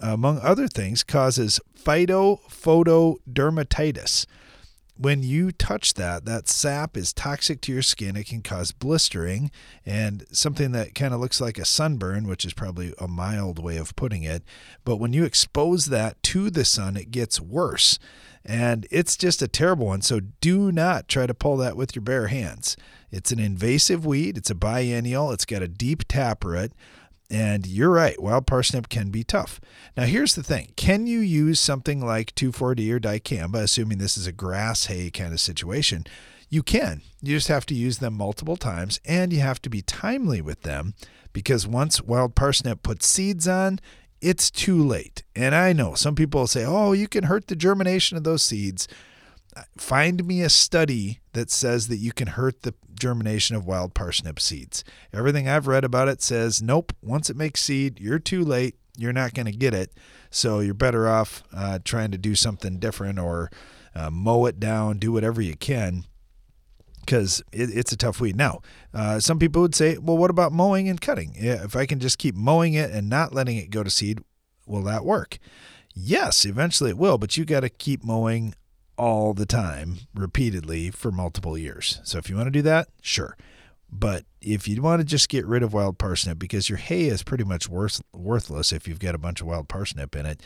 among 0.00 0.38
other 0.38 0.68
things, 0.68 1.04
causes 1.04 1.60
phytophotodermatitis. 1.78 4.24
When 5.02 5.24
you 5.24 5.50
touch 5.50 5.94
that, 5.94 6.26
that 6.26 6.48
sap 6.48 6.96
is 6.96 7.12
toxic 7.12 7.60
to 7.62 7.72
your 7.72 7.82
skin. 7.82 8.14
It 8.14 8.28
can 8.28 8.40
cause 8.40 8.70
blistering 8.70 9.50
and 9.84 10.24
something 10.30 10.70
that 10.72 10.94
kind 10.94 11.12
of 11.12 11.18
looks 11.18 11.40
like 11.40 11.58
a 11.58 11.64
sunburn, 11.64 12.28
which 12.28 12.44
is 12.44 12.52
probably 12.52 12.94
a 13.00 13.08
mild 13.08 13.58
way 13.58 13.78
of 13.78 13.96
putting 13.96 14.22
it. 14.22 14.44
But 14.84 14.98
when 14.98 15.12
you 15.12 15.24
expose 15.24 15.86
that 15.86 16.22
to 16.22 16.50
the 16.50 16.64
sun, 16.64 16.96
it 16.96 17.10
gets 17.10 17.40
worse. 17.40 17.98
And 18.44 18.86
it's 18.92 19.16
just 19.16 19.42
a 19.42 19.48
terrible 19.48 19.86
one. 19.86 20.02
So 20.02 20.20
do 20.20 20.70
not 20.70 21.08
try 21.08 21.26
to 21.26 21.34
pull 21.34 21.56
that 21.56 21.76
with 21.76 21.96
your 21.96 22.04
bare 22.04 22.28
hands. 22.28 22.76
It's 23.10 23.32
an 23.32 23.40
invasive 23.40 24.06
weed, 24.06 24.38
it's 24.38 24.50
a 24.50 24.54
biennial, 24.54 25.32
it's 25.32 25.44
got 25.44 25.62
a 25.62 25.68
deep 25.68 26.04
taproot. 26.06 26.70
And 27.32 27.66
you're 27.66 27.88
right, 27.88 28.20
wild 28.20 28.46
parsnip 28.46 28.90
can 28.90 29.08
be 29.08 29.24
tough. 29.24 29.58
Now, 29.96 30.02
here's 30.02 30.34
the 30.34 30.42
thing 30.42 30.74
can 30.76 31.06
you 31.06 31.20
use 31.20 31.58
something 31.58 32.04
like 32.04 32.34
2,4-D 32.34 32.92
or 32.92 33.00
dicamba, 33.00 33.62
assuming 33.62 33.96
this 33.96 34.18
is 34.18 34.26
a 34.26 34.32
grass 34.32 34.84
hay 34.86 35.10
kind 35.10 35.32
of 35.32 35.40
situation? 35.40 36.04
You 36.50 36.62
can. 36.62 37.00
You 37.22 37.34
just 37.34 37.48
have 37.48 37.64
to 37.66 37.74
use 37.74 37.98
them 37.98 38.12
multiple 38.12 38.58
times 38.58 39.00
and 39.06 39.32
you 39.32 39.40
have 39.40 39.62
to 39.62 39.70
be 39.70 39.80
timely 39.80 40.42
with 40.42 40.60
them 40.60 40.92
because 41.32 41.66
once 41.66 42.02
wild 42.02 42.34
parsnip 42.34 42.82
puts 42.82 43.06
seeds 43.06 43.48
on, 43.48 43.80
it's 44.20 44.50
too 44.50 44.86
late. 44.86 45.22
And 45.34 45.54
I 45.54 45.72
know 45.72 45.94
some 45.94 46.14
people 46.14 46.46
say, 46.46 46.66
oh, 46.66 46.92
you 46.92 47.08
can 47.08 47.24
hurt 47.24 47.46
the 47.46 47.56
germination 47.56 48.18
of 48.18 48.24
those 48.24 48.42
seeds. 48.42 48.86
Find 49.76 50.24
me 50.24 50.42
a 50.42 50.48
study 50.48 51.20
that 51.32 51.50
says 51.50 51.88
that 51.88 51.96
you 51.96 52.12
can 52.12 52.28
hurt 52.28 52.62
the 52.62 52.74
germination 52.98 53.56
of 53.56 53.66
wild 53.66 53.94
parsnip 53.94 54.40
seeds. 54.40 54.84
Everything 55.12 55.48
I've 55.48 55.66
read 55.66 55.84
about 55.84 56.08
it 56.08 56.22
says, 56.22 56.62
nope, 56.62 56.92
once 57.02 57.28
it 57.28 57.36
makes 57.36 57.62
seed, 57.62 58.00
you're 58.00 58.18
too 58.18 58.44
late. 58.44 58.76
You're 58.96 59.12
not 59.12 59.34
going 59.34 59.46
to 59.46 59.52
get 59.52 59.74
it. 59.74 59.92
So 60.30 60.60
you're 60.60 60.74
better 60.74 61.08
off 61.08 61.42
uh, 61.52 61.80
trying 61.84 62.10
to 62.12 62.18
do 62.18 62.34
something 62.34 62.78
different 62.78 63.18
or 63.18 63.50
uh, 63.94 64.10
mow 64.10 64.46
it 64.46 64.60
down, 64.60 64.98
do 64.98 65.12
whatever 65.12 65.42
you 65.42 65.56
can 65.56 66.04
because 67.04 67.42
it, 67.52 67.70
it's 67.70 67.92
a 67.92 67.96
tough 67.96 68.20
weed. 68.20 68.36
Now, 68.36 68.60
uh, 68.94 69.20
some 69.20 69.38
people 69.38 69.62
would 69.62 69.74
say, 69.74 69.98
well, 69.98 70.16
what 70.16 70.30
about 70.30 70.52
mowing 70.52 70.88
and 70.88 71.00
cutting? 71.00 71.32
If 71.34 71.76
I 71.76 71.86
can 71.86 72.00
just 72.00 72.18
keep 72.18 72.34
mowing 72.34 72.74
it 72.74 72.90
and 72.90 73.08
not 73.08 73.34
letting 73.34 73.56
it 73.56 73.70
go 73.70 73.82
to 73.82 73.90
seed, 73.90 74.20
will 74.66 74.82
that 74.84 75.04
work? 75.04 75.38
Yes, 75.94 76.44
eventually 76.44 76.90
it 76.90 76.98
will, 76.98 77.18
but 77.18 77.36
you 77.36 77.44
got 77.44 77.60
to 77.60 77.68
keep 77.68 78.04
mowing 78.04 78.54
all 79.02 79.34
the 79.34 79.44
time, 79.44 79.96
repeatedly 80.14 80.88
for 80.88 81.10
multiple 81.10 81.58
years. 81.58 82.00
So 82.04 82.18
if 82.18 82.30
you 82.30 82.36
want 82.36 82.46
to 82.46 82.52
do 82.52 82.62
that, 82.62 82.86
sure. 83.00 83.36
But 83.90 84.26
if 84.40 84.68
you 84.68 84.80
want 84.80 85.00
to 85.00 85.04
just 85.04 85.28
get 85.28 85.44
rid 85.44 85.64
of 85.64 85.74
wild 85.74 85.98
parsnip 85.98 86.38
because 86.38 86.68
your 86.68 86.78
hay 86.78 87.06
is 87.06 87.24
pretty 87.24 87.42
much 87.42 87.68
worth, 87.68 88.00
worthless 88.12 88.70
if 88.70 88.86
you've 88.86 89.00
got 89.00 89.16
a 89.16 89.18
bunch 89.18 89.40
of 89.40 89.48
wild 89.48 89.66
parsnip 89.66 90.14
in 90.14 90.24
it, 90.24 90.40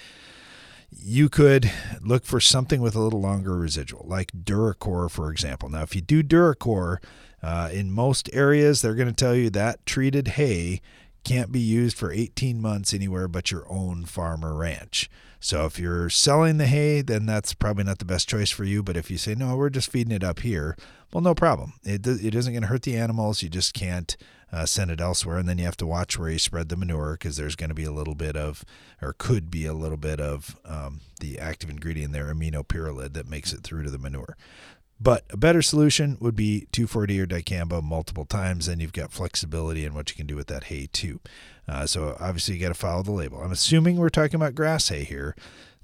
you 0.91 1.29
could 1.29 1.71
look 2.01 2.25
for 2.25 2.41
something 2.41 2.81
with 2.81 2.97
a 2.97 3.01
little 3.01 3.21
longer 3.21 3.59
residual, 3.59 4.07
like 4.09 4.33
Duracor, 4.33 5.11
for 5.11 5.31
example. 5.31 5.69
Now, 5.69 5.83
if 5.83 5.95
you 5.95 6.01
do 6.01 6.23
Duracor, 6.23 7.03
uh, 7.43 7.69
in 7.71 7.91
most 7.91 8.31
areas, 8.33 8.81
they're 8.81 8.95
going 8.95 9.07
to 9.07 9.15
tell 9.15 9.35
you 9.35 9.51
that 9.51 9.85
treated 9.85 10.29
hay 10.29 10.81
can't 11.25 11.53
be 11.53 11.61
used 11.61 11.99
for 11.99 12.11
18 12.11 12.59
months 12.59 12.95
anywhere 12.95 13.29
but 13.29 13.51
your 13.51 13.71
own 13.71 14.07
farm 14.07 14.43
or 14.43 14.55
ranch. 14.55 15.11
So 15.41 15.67
if 15.67 15.79
you're 15.79 16.11
selling 16.11 16.59
the 16.59 16.67
hay, 16.67 17.03
then 17.03 17.27
that's 17.27 17.55
probably 17.55 17.85
not 17.85 17.99
the 17.99 18.05
best 18.05 18.29
choice 18.29 18.51
for 18.51 18.65
you. 18.65 18.83
But 18.83 18.97
if 18.97 19.11
you 19.11 19.19
say, 19.19 19.35
no, 19.35 19.57
we're 19.57 19.71
just 19.71 19.91
feeding 19.91 20.15
it 20.15 20.25
up 20.25 20.41
here, 20.41 20.77
well, 21.13 21.23
no 21.23 21.35
problem. 21.35 21.75
It, 21.85 22.07
it 22.07 22.35
isn't 22.35 22.53
going 22.53 22.63
to 22.63 22.69
hurt 22.69 22.83
the 22.83 22.97
animals. 22.97 23.43
You 23.43 23.49
just 23.49 23.75
can't 23.75 24.17
uh, 24.53 24.67
send 24.67 24.91
it 24.91 25.01
elsewhere. 25.01 25.39
And 25.39 25.49
then 25.49 25.59
you 25.59 25.65
have 25.65 25.77
to 25.79 25.87
watch 25.87 26.19
where 26.19 26.31
you 26.31 26.39
spread 26.39 26.69
the 26.69 26.77
manure 26.77 27.13
because 27.13 27.37
there's 27.37 27.57
going 27.57 27.69
to 27.69 27.75
be 27.75 27.85
a 27.85 27.93
little 27.93 28.15
bit 28.15 28.37
of, 28.37 28.65
or 29.03 29.15
could 29.17 29.51
be 29.51 29.67
a 29.67 29.75
little 29.75 29.97
bit 29.97 30.21
of 30.21 30.59
um, 30.65 31.01
the 31.21 31.39
active 31.39 31.71
ingredient 31.71 32.13
there, 32.13 32.33
aminopyralid, 32.33 33.13
that 33.13 33.29
makes 33.29 33.53
it 33.53 33.63
through 33.63 33.83
to 33.85 33.91
the 33.91 33.99
manure. 33.99 34.37
But 34.99 35.25
a 35.31 35.37
better 35.37 35.61
solution 35.61 36.17
would 36.21 36.37
be 36.37 36.69
2,4-D 36.73 37.21
or 37.21 37.27
dicamba 37.27 37.83
multiple 37.83 38.25
times, 38.25 38.67
and 38.67 38.81
you've 38.81 38.95
got 38.95 39.13
flexibility 39.13 39.85
in 39.85 39.95
what 39.95 40.11
you 40.11 40.17
can 40.17 40.27
do 40.27 40.37
with 40.37 40.47
that 40.47 40.65
hay 40.65 40.89
too. 40.91 41.21
Uh, 41.69 41.87
so 41.87 42.17
obviously 42.19 42.55
you 42.55 42.61
got 42.61 42.69
to 42.69 42.75
follow 42.75 43.03
the 43.03 43.13
label. 43.13 43.43
I'm 43.43 43.53
assuming 43.53 43.97
we're 43.97 44.09
talking 44.09 44.37
about 44.37 44.55
grass 44.55 44.89
hay 44.89 45.05
here. 45.05 45.37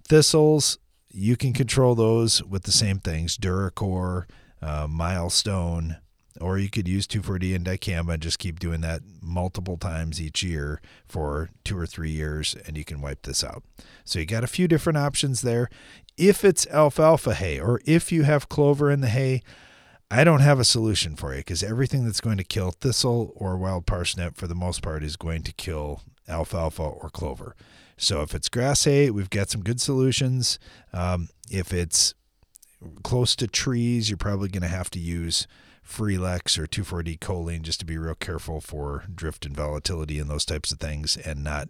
Thistles, 0.09 0.79
you 1.11 1.37
can 1.37 1.53
control 1.53 1.95
those 1.95 2.43
with 2.43 2.63
the 2.63 2.73
same 2.73 2.99
things: 2.99 3.37
Duracor, 3.37 4.25
uh, 4.63 4.87
Milestone, 4.89 5.99
or 6.41 6.59
you 6.59 6.71
could 6.71 6.89
use 6.89 7.07
2,4-D 7.07 7.55
and 7.55 7.67
dicamba 7.67 8.15
and 8.15 8.23
just 8.23 8.39
keep 8.39 8.59
doing 8.59 8.81
that 8.81 9.03
multiple 9.21 9.77
times 9.77 10.21
each 10.21 10.43
year 10.43 10.81
for 11.07 11.51
two 11.65 11.79
or 11.79 11.87
three 11.87 12.11
years, 12.11 12.57
and 12.67 12.77
you 12.77 12.85
can 12.85 13.01
wipe 13.01 13.23
this 13.23 13.45
out. 13.45 13.63
So 14.05 14.19
you 14.19 14.27
got 14.27 14.45
a 14.45 14.49
few 14.49 14.67
different 14.67 14.97
options 14.97 15.43
there. 15.43 15.69
If 16.17 16.45
it's 16.45 16.67
alfalfa 16.69 17.35
hay 17.35 17.59
or 17.59 17.81
if 17.87 18.13
you 18.13 18.25
have 18.25 18.49
clover 18.49 18.91
in 18.91 19.01
the 19.01 19.09
hay, 19.09 19.43
I 20.11 20.25
don't 20.25 20.41
have 20.41 20.61
a 20.61 20.65
solution 20.65 21.17
for 21.17 21.33
you 21.33 21.41
because 21.41 21.63
everything 21.63 22.05
that's 22.05 22.21
going 22.21 22.37
to 22.37 22.45
kill 22.45 22.71
thistle 22.71 23.33
or 23.35 23.57
wild 23.57 23.87
parsnip 23.87 24.37
for 24.37 24.47
the 24.47 24.55
most 24.55 24.83
part 24.83 25.03
is 25.03 25.17
going 25.17 25.43
to 25.45 25.53
kill 25.53 26.03
alfalfa 26.29 26.83
or 26.83 27.09
clover. 27.09 27.57
So 27.97 28.21
if 28.21 28.35
it's 28.35 28.49
grass 28.49 28.85
hay, 28.85 29.11
we've 29.11 29.31
got 29.31 29.49
some 29.49 29.63
good 29.63 29.81
solutions. 29.81 30.59
Um, 30.93 31.29
if 31.51 31.73
it's 31.73 32.15
close 33.03 33.35
to 33.37 33.47
trees, 33.47 34.11
you're 34.11 34.19
probably 34.19 34.49
going 34.49 34.63
to 34.63 34.69
have 34.69 34.91
to 34.91 34.99
use 34.99 35.47
Freelexx 35.87 36.59
or 36.59 36.67
2,4-D 36.67 37.19
choline 37.19 37.63
just 37.63 37.81
to 37.81 37.87
be 37.87 37.99
real 37.99 38.15
careful 38.15 38.61
for 38.61 39.05
drift 39.13 39.47
and 39.47 39.57
volatility 39.57 40.19
and 40.19 40.31
those 40.31 40.45
types 40.45 40.73
of 40.73 40.79
things 40.79 41.17
and 41.17 41.43
not 41.43 41.69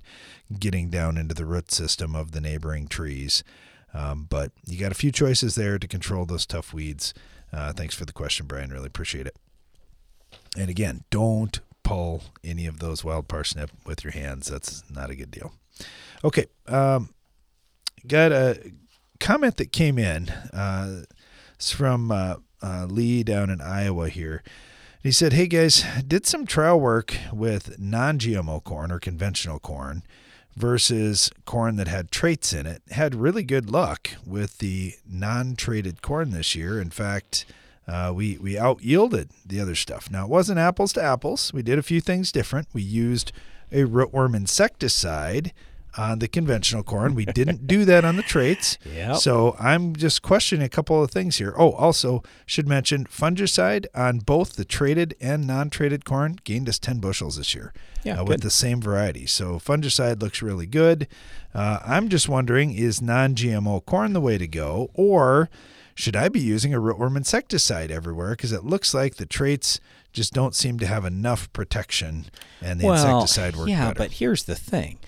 getting 0.59 0.91
down 0.91 1.17
into 1.17 1.35
the 1.35 1.47
root 1.47 1.71
system 1.71 2.15
of 2.15 2.33
the 2.33 2.41
neighboring 2.41 2.89
trees. 2.89 3.43
Um, 3.95 4.27
but 4.29 4.53
you 4.67 4.79
got 4.79 4.93
a 4.93 4.97
few 4.97 5.13
choices 5.13 5.55
there 5.55 5.79
to 5.79 5.87
control 5.87 6.25
those 6.25 6.47
tough 6.47 6.73
weeds. 6.73 7.13
Uh, 7.53 7.73
thanks 7.73 7.95
for 7.95 8.05
the 8.05 8.13
question, 8.13 8.47
Brian. 8.47 8.71
Really 8.71 8.87
appreciate 8.87 9.27
it. 9.27 9.37
And 10.57 10.71
again, 10.71 11.05
don't 11.11 11.61
pull 11.83 12.23
any 12.43 12.67
of 12.67 12.79
those 12.79 13.05
wild 13.05 13.29
parsnip 13.29 13.71
with 13.85 14.05
your 14.05 14.13
hands. 14.13 14.49
That's 14.49 14.83
not 14.91 15.11
a 15.11 15.15
good 15.15 15.31
deal. 15.31 15.53
Okay. 16.25 16.47
Um, 16.67 17.11
got 18.07 18.33
a 18.33 18.73
comment 19.21 19.57
that 19.59 19.73
came 19.73 19.99
in. 19.99 20.29
Uh, 20.29 21.05
it's 21.55 21.71
from 21.71 22.11
uh, 22.11 22.37
uh, 22.63 22.87
Lee 22.89 23.23
down 23.23 23.51
in 23.51 23.61
Iowa 23.61 24.09
here. 24.09 24.43
He 25.03 25.13
said, 25.13 25.33
Hey 25.33 25.49
guys, 25.49 25.85
did 26.07 26.27
some 26.27 26.47
trial 26.47 26.79
work 26.79 27.17
with 27.33 27.79
non 27.79 28.19
GMO 28.19 28.63
corn 28.63 28.93
or 28.93 29.01
conventional 29.01 29.59
corn 29.59 30.05
versus 30.57 31.31
corn 31.45 31.77
that 31.77 31.89
had 31.89 32.11
traits 32.11 32.53
in 32.53 32.67
it. 32.67 32.83
Had 32.91 33.15
really 33.15 33.43
good 33.43 33.71
luck 33.71 34.11
with 34.27 34.59
the 34.59 34.95
non-traited 35.09 36.03
corn 36.03 36.31
this 36.31 36.55
year. 36.55 36.81
In 36.81 36.91
fact, 36.91 37.47
uh, 37.89 38.13
we 38.15 38.39
we 38.39 38.59
out 38.59 38.83
yielded 38.83 39.31
the 39.45 39.61
other 39.61 39.75
stuff. 39.75 40.11
Now 40.11 40.25
it 40.25 40.31
wasn't 40.31 40.59
apples 40.59 40.93
to 40.95 41.03
apples. 41.03 41.53
We 41.53 41.63
did 41.63 41.79
a 41.79 41.83
few 41.83 42.01
things 42.01 42.31
different. 42.31 42.69
We 42.73 42.83
used 42.83 43.33
a 43.73 43.85
rootworm 43.85 44.37
insecticide 44.37 45.53
on 45.97 46.19
the 46.19 46.29
conventional 46.29 46.83
corn. 46.83 47.15
We 47.15 47.25
didn't 47.25 47.67
do 47.67 47.85
that 47.85 48.05
on 48.05 48.17
the 48.17 48.23
traits. 48.23 48.79
Yep. 48.93 49.17
So 49.17 49.57
I'm 49.59 49.97
just 49.97 50.23
questioning 50.23 50.65
a 50.65 50.69
couple 50.69 51.03
of 51.03 51.11
things 51.11 51.39
here. 51.39 51.55
Oh, 51.57 51.73
also 51.73 52.23
should 52.47 52.69
mention 52.69 53.05
fungicide 53.07 53.87
on 53.95 54.19
both 54.19 54.57
the 54.57 54.65
traited 54.65 55.15
and 55.21 55.47
non-traited 55.47 56.05
corn 56.05 56.39
gained 56.45 56.69
us 56.69 56.79
10 56.79 56.99
bushels 57.01 57.37
this 57.37 57.55
year 57.55 57.73
Yeah, 58.05 58.21
uh, 58.21 58.25
with 58.25 58.43
the 58.43 58.51
same 58.51 58.81
variety. 58.83 59.27
So 59.27 59.59
fungicide 59.59 60.21
looks 60.21 60.43
really 60.43 60.67
good. 60.67 61.09
Uh, 61.55 61.79
I'm 61.85 62.09
just 62.09 62.29
wondering, 62.29 62.73
is 62.75 63.01
non-GMO 63.01 63.85
corn 63.87 64.13
the 64.13 64.21
way 64.21 64.37
to 64.37 64.47
go, 64.47 64.91
or 64.95 65.49
should 65.95 66.17
I 66.17 66.29
be 66.29 66.41
using 66.41 66.75
a 66.75 66.81
rootworm 66.81 67.17
insecticide 67.17 67.91
everywhere? 67.91 68.31
Because 68.31 68.53
it 68.53 68.65
looks 68.65 68.93
like 68.95 69.17
the 69.17 69.27
traits 69.27 69.81
just 70.13 70.33
don't 70.33 70.55
seem 70.55 70.79
to 70.79 70.87
have 70.87 71.05
enough 71.05 71.53
protection, 71.53 72.27
and 72.61 72.81
the 72.81 72.87
well, 72.87 72.95
insecticide 72.95 73.57
works 73.57 73.71
yeah, 73.71 73.89
better. 73.89 73.99
but 73.99 74.13
here's 74.13 74.45
the 74.45 74.55
thing. 74.55 74.99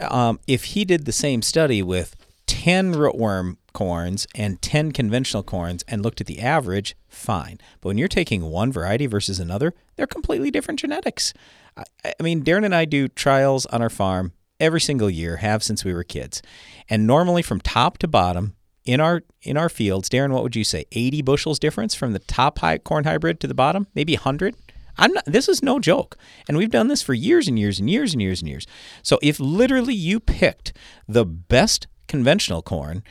Um, 0.00 0.40
if 0.46 0.64
he 0.64 0.84
did 0.84 1.04
the 1.04 1.12
same 1.12 1.42
study 1.42 1.82
with 1.82 2.16
10 2.46 2.94
rootworm 2.94 3.56
corns 3.72 4.26
and 4.34 4.60
10 4.62 4.92
conventional 4.92 5.42
corns 5.42 5.84
and 5.88 6.02
looked 6.02 6.20
at 6.20 6.26
the 6.26 6.40
average, 6.40 6.96
fine. 7.08 7.58
But 7.80 7.88
when 7.88 7.98
you're 7.98 8.08
taking 8.08 8.44
one 8.44 8.72
variety 8.72 9.06
versus 9.06 9.38
another, 9.38 9.74
they're 9.96 10.06
completely 10.06 10.50
different 10.50 10.80
genetics. 10.80 11.34
I, 11.76 11.84
I 12.04 12.22
mean, 12.22 12.42
Darren 12.42 12.64
and 12.64 12.74
I 12.74 12.84
do 12.84 13.08
trials 13.08 13.66
on 13.66 13.82
our 13.82 13.90
farm 13.90 14.32
every 14.58 14.80
single 14.80 15.10
year, 15.10 15.36
have 15.36 15.62
since 15.62 15.84
we 15.84 15.92
were 15.92 16.04
kids. 16.04 16.40
And 16.88 17.06
normally 17.06 17.42
from 17.42 17.60
top 17.60 17.98
to 17.98 18.08
bottom, 18.08 18.54
in 18.86 19.00
our 19.00 19.24
in 19.42 19.56
our 19.56 19.68
fields, 19.68 20.08
Darren, 20.08 20.30
what 20.30 20.42
would 20.42 20.56
you 20.56 20.64
say? 20.64 20.86
80 20.92 21.22
bushels 21.22 21.58
difference 21.58 21.94
from 21.94 22.12
the 22.12 22.20
top 22.20 22.60
high 22.60 22.78
corn 22.78 23.04
hybrid 23.04 23.40
to 23.40 23.46
the 23.46 23.54
bottom? 23.54 23.88
Maybe 23.94 24.14
100? 24.14 24.54
I'm 24.98 25.12
not 25.12 25.24
this 25.26 25.48
is 25.48 25.62
no 25.62 25.78
joke. 25.78 26.16
And 26.48 26.56
we've 26.56 26.70
done 26.70 26.88
this 26.88 27.02
for 27.02 27.14
years 27.14 27.48
and 27.48 27.58
years 27.58 27.78
and 27.78 27.88
years 27.90 28.12
and 28.12 28.22
years 28.22 28.40
and 28.40 28.48
years. 28.48 28.66
So 29.02 29.18
if 29.22 29.38
literally 29.40 29.94
you 29.94 30.20
picked 30.20 30.72
the 31.08 31.24
best 31.24 31.86
conventional 32.08 32.62
corn 32.62 33.02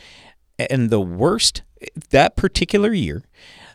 and 0.57 0.89
the 0.89 1.01
worst 1.01 1.63
that 2.09 2.36
particular 2.36 2.93
year, 2.93 3.23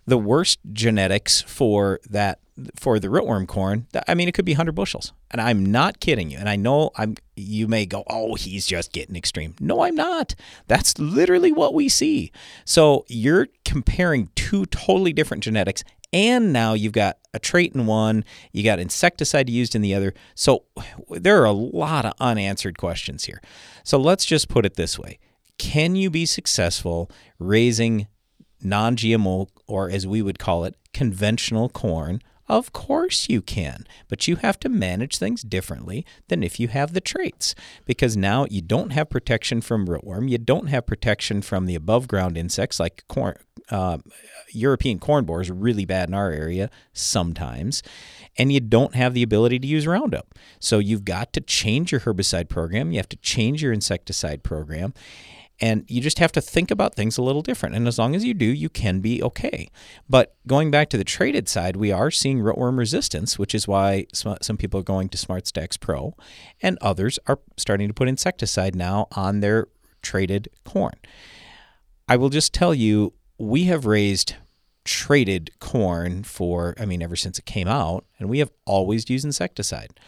the 0.07 0.19
worst 0.19 0.59
genetics 0.73 1.43
for 1.43 2.01
that 2.09 2.41
for 2.75 2.99
the 2.99 3.09
rootworm 3.09 3.47
corn, 3.47 3.87
I 4.07 4.15
mean, 4.15 4.29
it 4.29 4.33
could 4.33 4.45
be 4.45 4.53
100 4.53 4.73
bushels. 4.73 5.13
And 5.31 5.41
I'm 5.41 5.65
not 5.65 6.01
kidding 6.01 6.31
you. 6.31 6.39
And 6.39 6.49
I 6.49 6.57
know 6.57 6.91
I'm 6.97 7.17
you 7.37 7.69
may 7.69 7.87
go, 7.87 8.05
"Oh, 8.09 8.35
he's 8.35 8.67
just 8.67 8.93
getting 8.93 9.17
extreme." 9.17 9.55
No, 9.61 9.83
I'm 9.83 9.95
not. 9.95 10.35
That's 10.67 10.99
literally 10.99 11.53
what 11.53 11.73
we 11.73 11.89
see. 11.89 12.33
So, 12.65 13.07
you're 13.09 13.49
comparing 13.65 14.29
two 14.35 14.67
totally 14.67 15.13
different 15.13 15.43
genetics 15.43 15.85
and 16.13 16.53
now 16.53 16.75
you've 16.75 16.93
got 16.93 17.19
a 17.33 17.39
trait 17.39 17.75
in 17.75 17.87
one, 17.87 18.25
you 18.53 18.65
got 18.65 18.79
insecticide 18.79 19.49
used 19.49 19.75
in 19.75 19.83
the 19.83 19.95
other. 19.95 20.15
So, 20.35 20.65
there 21.09 21.41
are 21.41 21.47
a 21.47 21.53
lot 21.53 22.05
of 22.05 22.15
unanswered 22.19 22.79
questions 22.79 23.25
here. 23.25 23.41
So, 23.85 23.99
let's 23.99 24.25
just 24.25 24.49
put 24.49 24.67
it 24.67 24.75
this 24.75 24.99
way. 24.99 25.19
Can 25.59 25.95
you 25.95 26.11
be 26.11 26.27
successful 26.27 27.11
raising 27.39 28.09
non 28.63 28.97
GMO, 28.97 29.49
or 29.67 29.91
as 29.91 30.07
we 30.07 30.23
would 30.23 30.39
call 30.39 30.65
it, 30.65 30.77
conventional 30.93 31.69
corn 31.69 32.21
of 32.51 32.73
course 32.73 33.29
you 33.29 33.43
can, 33.43 33.87
but 34.09 34.27
you 34.27 34.35
have 34.35 34.59
to 34.59 34.69
manage 34.69 35.19
things 35.19 35.43
differently 35.43 36.05
than 36.27 36.43
if 36.43 36.59
you 36.59 36.67
have 36.67 36.95
the 36.95 37.01
traits 37.01 37.55
because 37.87 38.17
now 38.17 38.45
you 38.51 38.61
don't 38.61 38.91
have 38.91 39.09
protection 39.09 39.61
from 39.61 39.87
rootworm, 39.87 40.29
you 40.29 40.37
don't 40.37 40.67
have 40.67 40.85
protection 40.85 41.43
from 41.43 41.67
the 41.67 41.77
above 41.77 42.09
ground 42.09 42.37
insects 42.37 42.81
like 42.81 43.05
corn. 43.09 43.37
Uh, 43.71 43.99
European 44.53 44.99
corn 44.99 45.25
borer 45.25 45.43
is 45.43 45.51
really 45.51 45.85
bad 45.85 46.09
in 46.09 46.15
our 46.15 46.31
area 46.31 46.71
sometimes, 46.93 47.83
and 48.37 48.53
you 48.53 48.61
don't 48.61 48.95
have 48.95 49.15
the 49.15 49.23
ability 49.23 49.59
to 49.61 49.67
use 49.67 49.87
Roundup. 49.87 50.35
So 50.59 50.79
you've 50.79 51.05
got 51.05 51.33
to 51.35 51.41
change 51.41 51.93
your 51.93 52.01
herbicide 52.01 52.49
program, 52.49 52.91
you 52.91 52.99
have 52.99 53.09
to 53.11 53.17
change 53.17 53.63
your 53.63 53.73
insecticide 53.73 54.43
program, 54.43 54.93
and 55.61 55.85
you 55.89 56.01
just 56.01 56.19
have 56.19 56.33
to 56.33 56.41
think 56.41 56.71
about 56.71 56.95
things 56.95 57.19
a 57.19 57.23
little 57.23 57.43
different. 57.43 57.77
And 57.77 57.87
as 57.87 57.99
long 57.99 58.17
as 58.17 58.25
you 58.25 58.33
do, 58.33 58.47
you 58.47 58.71
can 58.71 59.01
be 59.01 59.23
okay. 59.23 59.69
But 60.09 60.35
going 60.47 60.71
back 60.71 60.89
to 60.91 60.97
the 60.97 61.05
traited 61.05 61.49
side, 61.49 61.77
we 61.77 61.93
are 61.93 62.11
seeing 62.11 62.39
rootworm 62.39 62.79
resistance, 62.79 63.39
which 63.39 63.55
is 63.55 63.69
why 63.69 64.07
some 64.13 64.57
people 64.57 64.81
are 64.81 64.85
going 64.85 65.11
to 65.11 65.19
SmartStax 65.19 65.79
Pro, 65.79 66.17
and 66.63 66.79
others 66.81 67.19
are 67.27 67.41
starting 67.59 67.89
to 67.89 67.95
put 67.95 68.09
insecticide 68.09 68.75
now 68.75 69.07
on 69.13 69.41
their 69.41 69.69
traited 70.03 70.49
corn. 70.65 70.95
I 72.09 72.17
will 72.17 72.31
just 72.31 72.55
tell 72.55 72.75
you, 72.75 73.13
we 73.41 73.65
have 73.65 73.87
raised 73.87 74.35
traited 74.85 75.51
corn 75.61 76.23
for, 76.23 76.75
I 76.79 76.85
mean, 76.85 77.03
ever 77.03 77.17
since 77.17 77.39
it 77.39 77.47
came 77.47 77.69
out, 77.69 78.05
and 78.19 78.29
we 78.29 78.39
have 78.39 78.51
always 78.67 79.09
used 79.09 79.25
insecticide. 79.25 79.99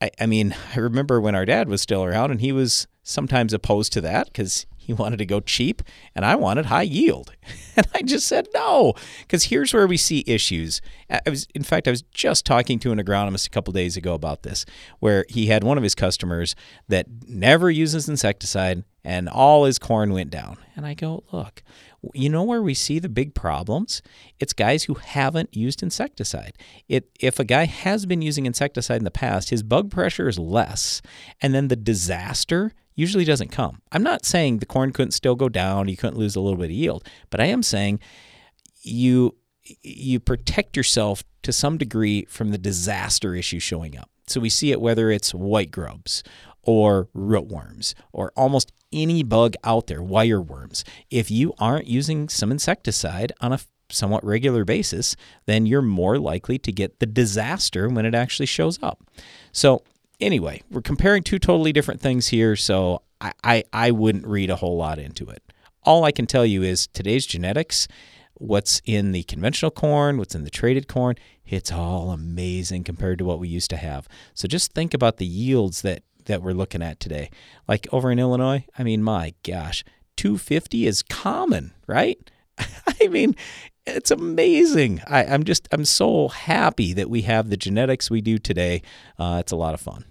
I, 0.00 0.10
I 0.20 0.26
mean, 0.26 0.54
I 0.76 0.78
remember 0.78 1.20
when 1.20 1.34
our 1.34 1.44
dad 1.44 1.68
was 1.68 1.82
still 1.82 2.04
around 2.04 2.30
and 2.30 2.40
he 2.40 2.52
was 2.52 2.86
sometimes 3.02 3.52
opposed 3.52 3.92
to 3.94 4.00
that 4.00 4.26
because 4.26 4.66
he 4.76 4.92
wanted 4.92 5.16
to 5.16 5.26
go 5.26 5.40
cheap 5.40 5.82
and 6.14 6.24
I 6.24 6.36
wanted 6.36 6.66
high 6.66 6.82
yield. 6.82 7.34
And 7.78 7.86
I 7.94 8.00
just 8.00 8.26
said 8.26 8.48
no, 8.54 8.94
because 9.20 9.44
here's 9.44 9.74
where 9.74 9.86
we 9.86 9.98
see 9.98 10.24
issues. 10.26 10.80
I 11.10 11.20
was, 11.28 11.46
in 11.54 11.62
fact, 11.62 11.86
I 11.86 11.90
was 11.90 12.00
just 12.00 12.46
talking 12.46 12.78
to 12.78 12.90
an 12.90 12.98
agronomist 12.98 13.46
a 13.46 13.50
couple 13.50 13.70
days 13.74 13.98
ago 13.98 14.14
about 14.14 14.44
this, 14.44 14.64
where 14.98 15.26
he 15.28 15.48
had 15.48 15.62
one 15.62 15.76
of 15.76 15.82
his 15.82 15.94
customers 15.94 16.56
that 16.88 17.06
never 17.28 17.70
uses 17.70 18.08
insecticide 18.08 18.82
and 19.04 19.28
all 19.28 19.66
his 19.66 19.78
corn 19.78 20.14
went 20.14 20.30
down. 20.30 20.56
And 20.74 20.86
I 20.86 20.94
go, 20.94 21.22
look, 21.32 21.62
you 22.14 22.28
know 22.28 22.42
where 22.42 22.62
we 22.62 22.74
see 22.74 22.98
the 22.98 23.08
big 23.08 23.34
problems? 23.34 24.02
It's 24.38 24.52
guys 24.52 24.84
who 24.84 24.94
haven't 24.94 25.56
used 25.56 25.82
insecticide. 25.82 26.54
It 26.88 27.10
if 27.20 27.38
a 27.38 27.44
guy 27.44 27.64
has 27.64 28.06
been 28.06 28.22
using 28.22 28.46
insecticide 28.46 28.98
in 28.98 29.04
the 29.04 29.10
past, 29.10 29.50
his 29.50 29.62
bug 29.62 29.90
pressure 29.90 30.28
is 30.28 30.38
less, 30.38 31.02
and 31.40 31.54
then 31.54 31.68
the 31.68 31.76
disaster 31.76 32.72
usually 32.94 33.24
doesn't 33.24 33.52
come. 33.52 33.82
I'm 33.92 34.02
not 34.02 34.24
saying 34.24 34.58
the 34.58 34.66
corn 34.66 34.92
couldn't 34.92 35.12
still 35.12 35.34
go 35.34 35.48
down, 35.48 35.88
you 35.88 35.96
couldn't 35.96 36.18
lose 36.18 36.36
a 36.36 36.40
little 36.40 36.58
bit 36.58 36.66
of 36.66 36.70
yield, 36.70 37.06
but 37.30 37.40
I 37.40 37.46
am 37.46 37.62
saying 37.62 38.00
you 38.82 39.36
you 39.82 40.20
protect 40.20 40.76
yourself 40.76 41.24
to 41.42 41.52
some 41.52 41.76
degree 41.76 42.24
from 42.26 42.50
the 42.50 42.58
disaster 42.58 43.34
issue 43.34 43.58
showing 43.58 43.98
up. 43.98 44.10
So 44.28 44.40
we 44.40 44.48
see 44.48 44.72
it 44.72 44.80
whether 44.80 45.10
it's 45.10 45.34
white 45.34 45.70
grubs 45.70 46.22
or 46.66 47.08
rootworms 47.16 47.94
or 48.12 48.32
almost 48.36 48.72
any 48.92 49.22
bug 49.22 49.54
out 49.64 49.86
there, 49.86 50.02
wireworms. 50.02 50.84
If 51.10 51.30
you 51.30 51.54
aren't 51.58 51.86
using 51.86 52.28
some 52.28 52.50
insecticide 52.50 53.32
on 53.40 53.52
a 53.52 53.60
somewhat 53.88 54.24
regular 54.24 54.64
basis, 54.64 55.16
then 55.46 55.64
you're 55.64 55.80
more 55.80 56.18
likely 56.18 56.58
to 56.58 56.72
get 56.72 56.98
the 56.98 57.06
disaster 57.06 57.88
when 57.88 58.04
it 58.04 58.14
actually 58.14 58.46
shows 58.46 58.78
up. 58.82 59.02
So 59.52 59.82
anyway, 60.20 60.62
we're 60.70 60.82
comparing 60.82 61.22
two 61.22 61.38
totally 61.38 61.72
different 61.72 62.00
things 62.00 62.28
here, 62.28 62.56
so 62.56 63.02
I, 63.20 63.32
I, 63.44 63.64
I 63.72 63.90
wouldn't 63.92 64.26
read 64.26 64.50
a 64.50 64.56
whole 64.56 64.76
lot 64.76 64.98
into 64.98 65.28
it. 65.28 65.42
All 65.84 66.04
I 66.04 66.10
can 66.10 66.26
tell 66.26 66.44
you 66.44 66.62
is 66.64 66.88
today's 66.88 67.26
genetics, 67.26 67.86
what's 68.34 68.82
in 68.84 69.12
the 69.12 69.22
conventional 69.22 69.70
corn, 69.70 70.18
what's 70.18 70.34
in 70.34 70.42
the 70.42 70.50
traited 70.50 70.88
corn, 70.88 71.14
it's 71.46 71.70
all 71.70 72.10
amazing 72.10 72.82
compared 72.82 73.18
to 73.18 73.24
what 73.24 73.38
we 73.38 73.48
used 73.48 73.70
to 73.70 73.76
have. 73.76 74.08
So 74.34 74.48
just 74.48 74.72
think 74.72 74.94
about 74.94 75.18
the 75.18 75.26
yields 75.26 75.82
that 75.82 76.02
that 76.26 76.42
we're 76.42 76.52
looking 76.52 76.82
at 76.82 77.00
today. 77.00 77.30
Like 77.66 77.86
over 77.92 78.10
in 78.10 78.18
Illinois, 78.18 78.64
I 78.78 78.82
mean, 78.82 79.02
my 79.02 79.34
gosh, 79.42 79.84
250 80.16 80.86
is 80.86 81.02
common, 81.02 81.72
right? 81.86 82.18
I 83.00 83.08
mean, 83.08 83.34
it's 83.86 84.10
amazing. 84.10 85.00
I, 85.06 85.24
am 85.24 85.44
just 85.44 85.68
I'm 85.72 85.84
so 85.84 86.28
happy 86.28 86.92
that 86.92 87.08
we 87.08 87.22
have 87.22 87.50
the 87.50 87.56
genetics 87.56 88.10
we 88.10 88.20
do 88.20 88.38
today. 88.38 88.82
Uh, 89.18 89.38
it's 89.40 89.52
a 89.52 89.56
lot 89.56 89.74
of 89.74 89.80
fun. 89.80 90.04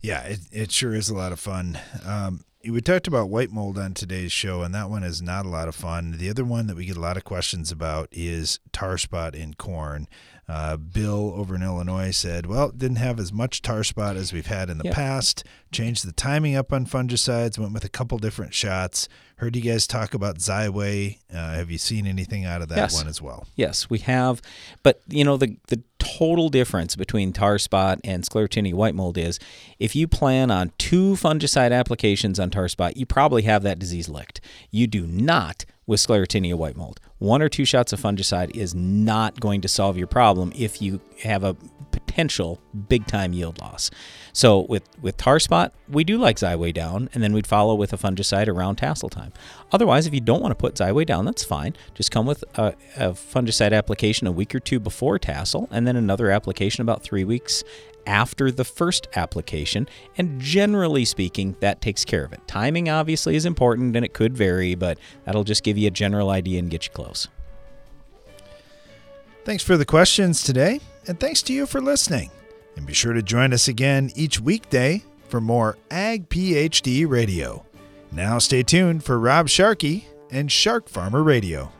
Yeah, 0.00 0.22
it, 0.22 0.40
it 0.50 0.72
sure 0.72 0.94
is 0.94 1.10
a 1.10 1.14
lot 1.14 1.32
of 1.32 1.38
fun. 1.38 1.78
Um, 2.04 2.44
we 2.68 2.80
talked 2.80 3.06
about 3.06 3.30
white 3.30 3.50
mold 3.50 3.78
on 3.78 3.94
today's 3.94 4.32
show, 4.32 4.62
and 4.62 4.74
that 4.74 4.90
one 4.90 5.02
is 5.02 5.22
not 5.22 5.46
a 5.46 5.48
lot 5.48 5.68
of 5.68 5.74
fun. 5.74 6.16
The 6.18 6.28
other 6.30 6.44
one 6.44 6.66
that 6.66 6.76
we 6.76 6.86
get 6.86 6.96
a 6.96 7.00
lot 7.00 7.16
of 7.16 7.24
questions 7.24 7.72
about 7.72 8.08
is 8.12 8.60
tar 8.72 8.98
spot 8.98 9.34
in 9.34 9.54
corn. 9.54 10.08
Uh, 10.50 10.76
Bill 10.76 11.32
over 11.36 11.54
in 11.54 11.62
Illinois 11.62 12.10
said, 12.10 12.44
well, 12.44 12.70
didn't 12.70 12.96
have 12.96 13.20
as 13.20 13.32
much 13.32 13.62
tar 13.62 13.84
spot 13.84 14.16
as 14.16 14.32
we've 14.32 14.48
had 14.48 14.68
in 14.68 14.78
the 14.78 14.90
past. 14.90 15.44
Changed 15.70 16.04
the 16.04 16.10
timing 16.10 16.56
up 16.56 16.72
on 16.72 16.86
fungicides, 16.86 17.56
went 17.56 17.72
with 17.72 17.84
a 17.84 17.88
couple 17.88 18.18
different 18.18 18.52
shots. 18.52 19.08
Heard 19.36 19.54
you 19.54 19.62
guys 19.62 19.86
talk 19.86 20.12
about 20.12 20.38
Xyway. 20.38 21.18
Uh, 21.32 21.52
have 21.52 21.70
you 21.70 21.78
seen 21.78 22.04
anything 22.04 22.44
out 22.44 22.62
of 22.62 22.68
that 22.70 22.76
yes. 22.76 22.94
one 22.96 23.06
as 23.06 23.22
well? 23.22 23.46
Yes, 23.54 23.88
we 23.88 24.00
have. 24.00 24.42
But, 24.82 25.00
you 25.06 25.22
know, 25.22 25.36
the, 25.36 25.56
the 25.68 25.84
total 26.00 26.48
difference 26.48 26.96
between 26.96 27.32
tar 27.32 27.56
spot 27.56 28.00
and 28.02 28.24
sclerotinia 28.24 28.74
white 28.74 28.96
mold 28.96 29.16
is 29.16 29.38
if 29.78 29.94
you 29.94 30.08
plan 30.08 30.50
on 30.50 30.72
two 30.78 31.12
fungicide 31.12 31.70
applications 31.70 32.40
on 32.40 32.50
tar 32.50 32.66
spot, 32.66 32.96
you 32.96 33.06
probably 33.06 33.42
have 33.42 33.62
that 33.62 33.78
disease 33.78 34.08
licked. 34.08 34.40
You 34.72 34.88
do 34.88 35.06
not 35.06 35.64
with 35.86 36.00
sclerotinia 36.00 36.56
white 36.56 36.76
mold. 36.76 36.98
One 37.20 37.42
or 37.42 37.50
two 37.50 37.66
shots 37.66 37.92
of 37.92 38.00
fungicide 38.00 38.56
is 38.56 38.74
not 38.74 39.38
going 39.40 39.60
to 39.60 39.68
solve 39.68 39.98
your 39.98 40.06
problem 40.06 40.52
if 40.56 40.80
you 40.80 41.02
have 41.22 41.44
a 41.44 41.54
potential 41.92 42.60
big 42.88 43.06
time 43.06 43.34
yield 43.34 43.60
loss. 43.60 43.90
So 44.32 44.60
with 44.60 44.88
with 45.02 45.18
tar 45.18 45.38
spot, 45.38 45.74
we 45.86 46.02
do 46.02 46.16
like 46.16 46.36
Xyway 46.36 46.72
down, 46.72 47.10
and 47.12 47.22
then 47.22 47.34
we'd 47.34 47.46
follow 47.46 47.74
with 47.74 47.92
a 47.92 47.98
fungicide 47.98 48.48
around 48.48 48.76
tassel 48.76 49.10
time. 49.10 49.34
Otherwise, 49.70 50.06
if 50.06 50.14
you 50.14 50.20
don't 50.20 50.40
want 50.40 50.52
to 50.52 50.56
put 50.56 50.76
Xyway 50.76 51.04
down, 51.04 51.26
that's 51.26 51.44
fine. 51.44 51.76
Just 51.94 52.10
come 52.10 52.24
with 52.24 52.42
a, 52.54 52.74
a 52.96 53.10
fungicide 53.10 53.76
application 53.76 54.26
a 54.26 54.32
week 54.32 54.54
or 54.54 54.60
two 54.60 54.80
before 54.80 55.18
tassel, 55.18 55.68
and 55.70 55.86
then 55.86 55.96
another 55.96 56.30
application 56.30 56.80
about 56.80 57.02
three 57.02 57.24
weeks 57.24 57.64
after 58.10 58.50
the 58.50 58.64
first 58.64 59.06
application, 59.14 59.88
and 60.18 60.40
generally 60.40 61.04
speaking, 61.04 61.54
that 61.60 61.80
takes 61.80 62.04
care 62.04 62.24
of 62.24 62.32
it. 62.32 62.40
Timing 62.48 62.88
obviously 62.88 63.36
is 63.36 63.46
important 63.46 63.94
and 63.94 64.04
it 64.04 64.12
could 64.12 64.36
vary, 64.36 64.74
but 64.74 64.98
that'll 65.24 65.44
just 65.44 65.62
give 65.62 65.78
you 65.78 65.86
a 65.86 65.92
general 65.92 66.30
idea 66.30 66.58
and 66.58 66.68
get 66.68 66.86
you 66.86 66.90
close. 66.90 67.28
Thanks 69.44 69.62
for 69.62 69.76
the 69.76 69.84
questions 69.86 70.42
today, 70.42 70.80
and 71.06 71.20
thanks 71.20 71.40
to 71.42 71.52
you 71.52 71.66
for 71.66 71.80
listening. 71.80 72.30
And 72.76 72.84
be 72.84 72.94
sure 72.94 73.12
to 73.12 73.22
join 73.22 73.52
us 73.52 73.68
again 73.68 74.10
each 74.16 74.40
weekday 74.40 75.04
for 75.28 75.40
more 75.40 75.78
Ag 75.88 76.28
PhD 76.28 77.08
Radio. 77.08 77.64
Now 78.10 78.38
stay 78.38 78.64
tuned 78.64 79.04
for 79.04 79.20
Rob 79.20 79.48
Sharkey 79.48 80.08
and 80.32 80.50
Shark 80.50 80.88
Farmer 80.88 81.22
Radio. 81.22 81.70